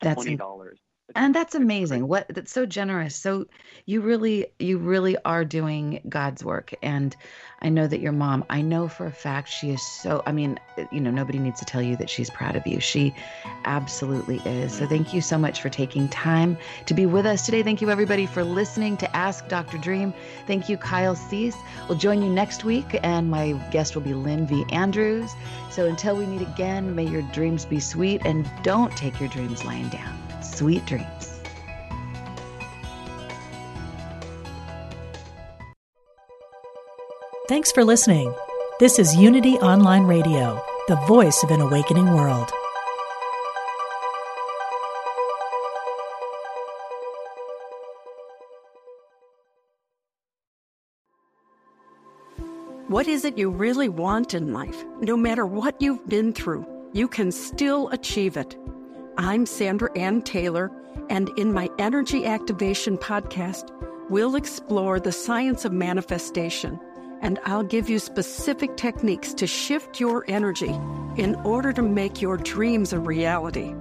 That's 0.00 0.16
twenty 0.16 0.36
dollars 0.36 0.78
and 1.14 1.34
that's 1.34 1.54
amazing. 1.54 2.08
What 2.08 2.26
that's 2.28 2.52
so 2.52 2.66
generous. 2.66 3.16
So 3.16 3.46
you 3.86 4.00
really 4.00 4.46
you 4.58 4.78
really 4.78 5.16
are 5.24 5.44
doing 5.44 6.00
god's 6.08 6.44
work. 6.44 6.74
And 6.82 7.14
i 7.60 7.68
know 7.68 7.86
that 7.86 8.00
your 8.00 8.12
mom 8.12 8.44
i 8.50 8.60
know 8.60 8.88
for 8.88 9.06
a 9.06 9.12
fact 9.12 9.48
she 9.48 9.70
is 9.70 9.80
so 9.80 10.20
i 10.26 10.32
mean 10.32 10.58
eh, 10.78 10.84
you 10.90 11.00
know 11.00 11.12
nobody 11.12 11.38
needs 11.38 11.60
to 11.60 11.64
tell 11.64 11.80
you 11.80 11.96
that 11.96 12.10
she's 12.10 12.30
proud 12.30 12.56
of 12.56 12.66
you. 12.66 12.80
She 12.80 13.14
absolutely 13.64 14.40
is. 14.44 14.72
So 14.74 14.86
thank 14.86 15.14
you 15.14 15.20
so 15.20 15.38
much 15.38 15.60
for 15.60 15.68
taking 15.68 16.08
time 16.08 16.56
to 16.86 16.94
be 16.94 17.06
with 17.06 17.26
us 17.26 17.44
today. 17.44 17.62
Thank 17.62 17.80
you 17.80 17.90
everybody 17.90 18.26
for 18.26 18.44
listening 18.44 18.96
to 18.98 19.16
ask 19.16 19.46
dr 19.48 19.76
dream. 19.78 20.12
Thank 20.46 20.68
you 20.68 20.76
kyle 20.76 21.14
cease. 21.14 21.56
We'll 21.88 21.98
join 21.98 22.22
you 22.22 22.30
next 22.30 22.64
week 22.64 22.98
and 23.02 23.30
my 23.30 23.52
guest 23.70 23.94
will 23.94 24.02
be 24.02 24.14
lynn 24.14 24.46
v. 24.46 24.64
Andrews. 24.70 25.32
So 25.70 25.86
until 25.86 26.16
we 26.16 26.26
meet 26.26 26.42
again 26.42 26.94
may 26.94 27.06
your 27.06 27.22
dreams 27.32 27.64
be 27.64 27.80
sweet 27.80 28.22
and 28.24 28.50
don't 28.62 28.94
take 28.96 29.18
your 29.20 29.28
dreams 29.28 29.64
lying 29.64 29.88
down 29.88 30.21
Sweet 30.54 30.84
dreams. 30.84 31.40
Thanks 37.48 37.72
for 37.72 37.84
listening. 37.84 38.34
This 38.78 38.98
is 38.98 39.16
Unity 39.16 39.54
Online 39.54 40.04
Radio, 40.04 40.62
the 40.88 40.96
voice 41.08 41.42
of 41.42 41.50
an 41.50 41.60
awakening 41.60 42.12
world. 42.12 42.50
What 52.88 53.08
is 53.08 53.24
it 53.24 53.38
you 53.38 53.48
really 53.48 53.88
want 53.88 54.34
in 54.34 54.52
life? 54.52 54.84
No 55.00 55.16
matter 55.16 55.46
what 55.46 55.80
you've 55.80 56.06
been 56.08 56.34
through, 56.34 56.66
you 56.92 57.08
can 57.08 57.32
still 57.32 57.88
achieve 57.88 58.36
it. 58.36 58.54
I'm 59.18 59.44
Sandra 59.44 59.90
Anne 59.94 60.22
Taylor, 60.22 60.70
and 61.10 61.28
in 61.36 61.52
my 61.52 61.68
Energy 61.78 62.24
Activation 62.24 62.96
podcast, 62.96 63.70
we'll 64.08 64.36
explore 64.36 64.98
the 64.98 65.12
science 65.12 65.66
of 65.66 65.72
manifestation, 65.72 66.80
and 67.20 67.38
I'll 67.44 67.62
give 67.62 67.90
you 67.90 67.98
specific 67.98 68.78
techniques 68.78 69.34
to 69.34 69.46
shift 69.46 70.00
your 70.00 70.24
energy 70.28 70.74
in 71.18 71.34
order 71.44 71.74
to 71.74 71.82
make 71.82 72.22
your 72.22 72.38
dreams 72.38 72.94
a 72.94 72.98
reality. 72.98 73.74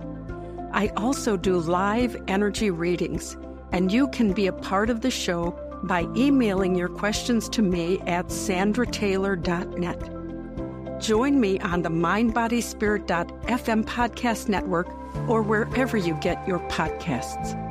I 0.73 0.89
also 0.97 1.37
do 1.37 1.57
live 1.59 2.21
energy 2.27 2.69
readings, 2.69 3.37
and 3.71 3.89
you 3.89 4.09
can 4.09 4.33
be 4.33 4.47
a 4.47 4.53
part 4.53 4.89
of 4.89 4.99
the 4.99 5.11
show 5.11 5.57
by 5.83 6.07
emailing 6.15 6.75
your 6.75 6.89
questions 6.89 7.47
to 7.49 7.61
me 7.61 7.99
at 8.01 8.27
sandrataylor.net. 8.27 10.20
Join 11.01 11.39
me 11.39 11.59
on 11.59 11.81
the 11.81 11.89
MindBodySpirit.fm 11.89 13.85
podcast 13.85 14.47
network 14.47 14.87
or 15.27 15.41
wherever 15.41 15.97
you 15.97 16.13
get 16.21 16.47
your 16.47 16.59
podcasts. 16.69 17.70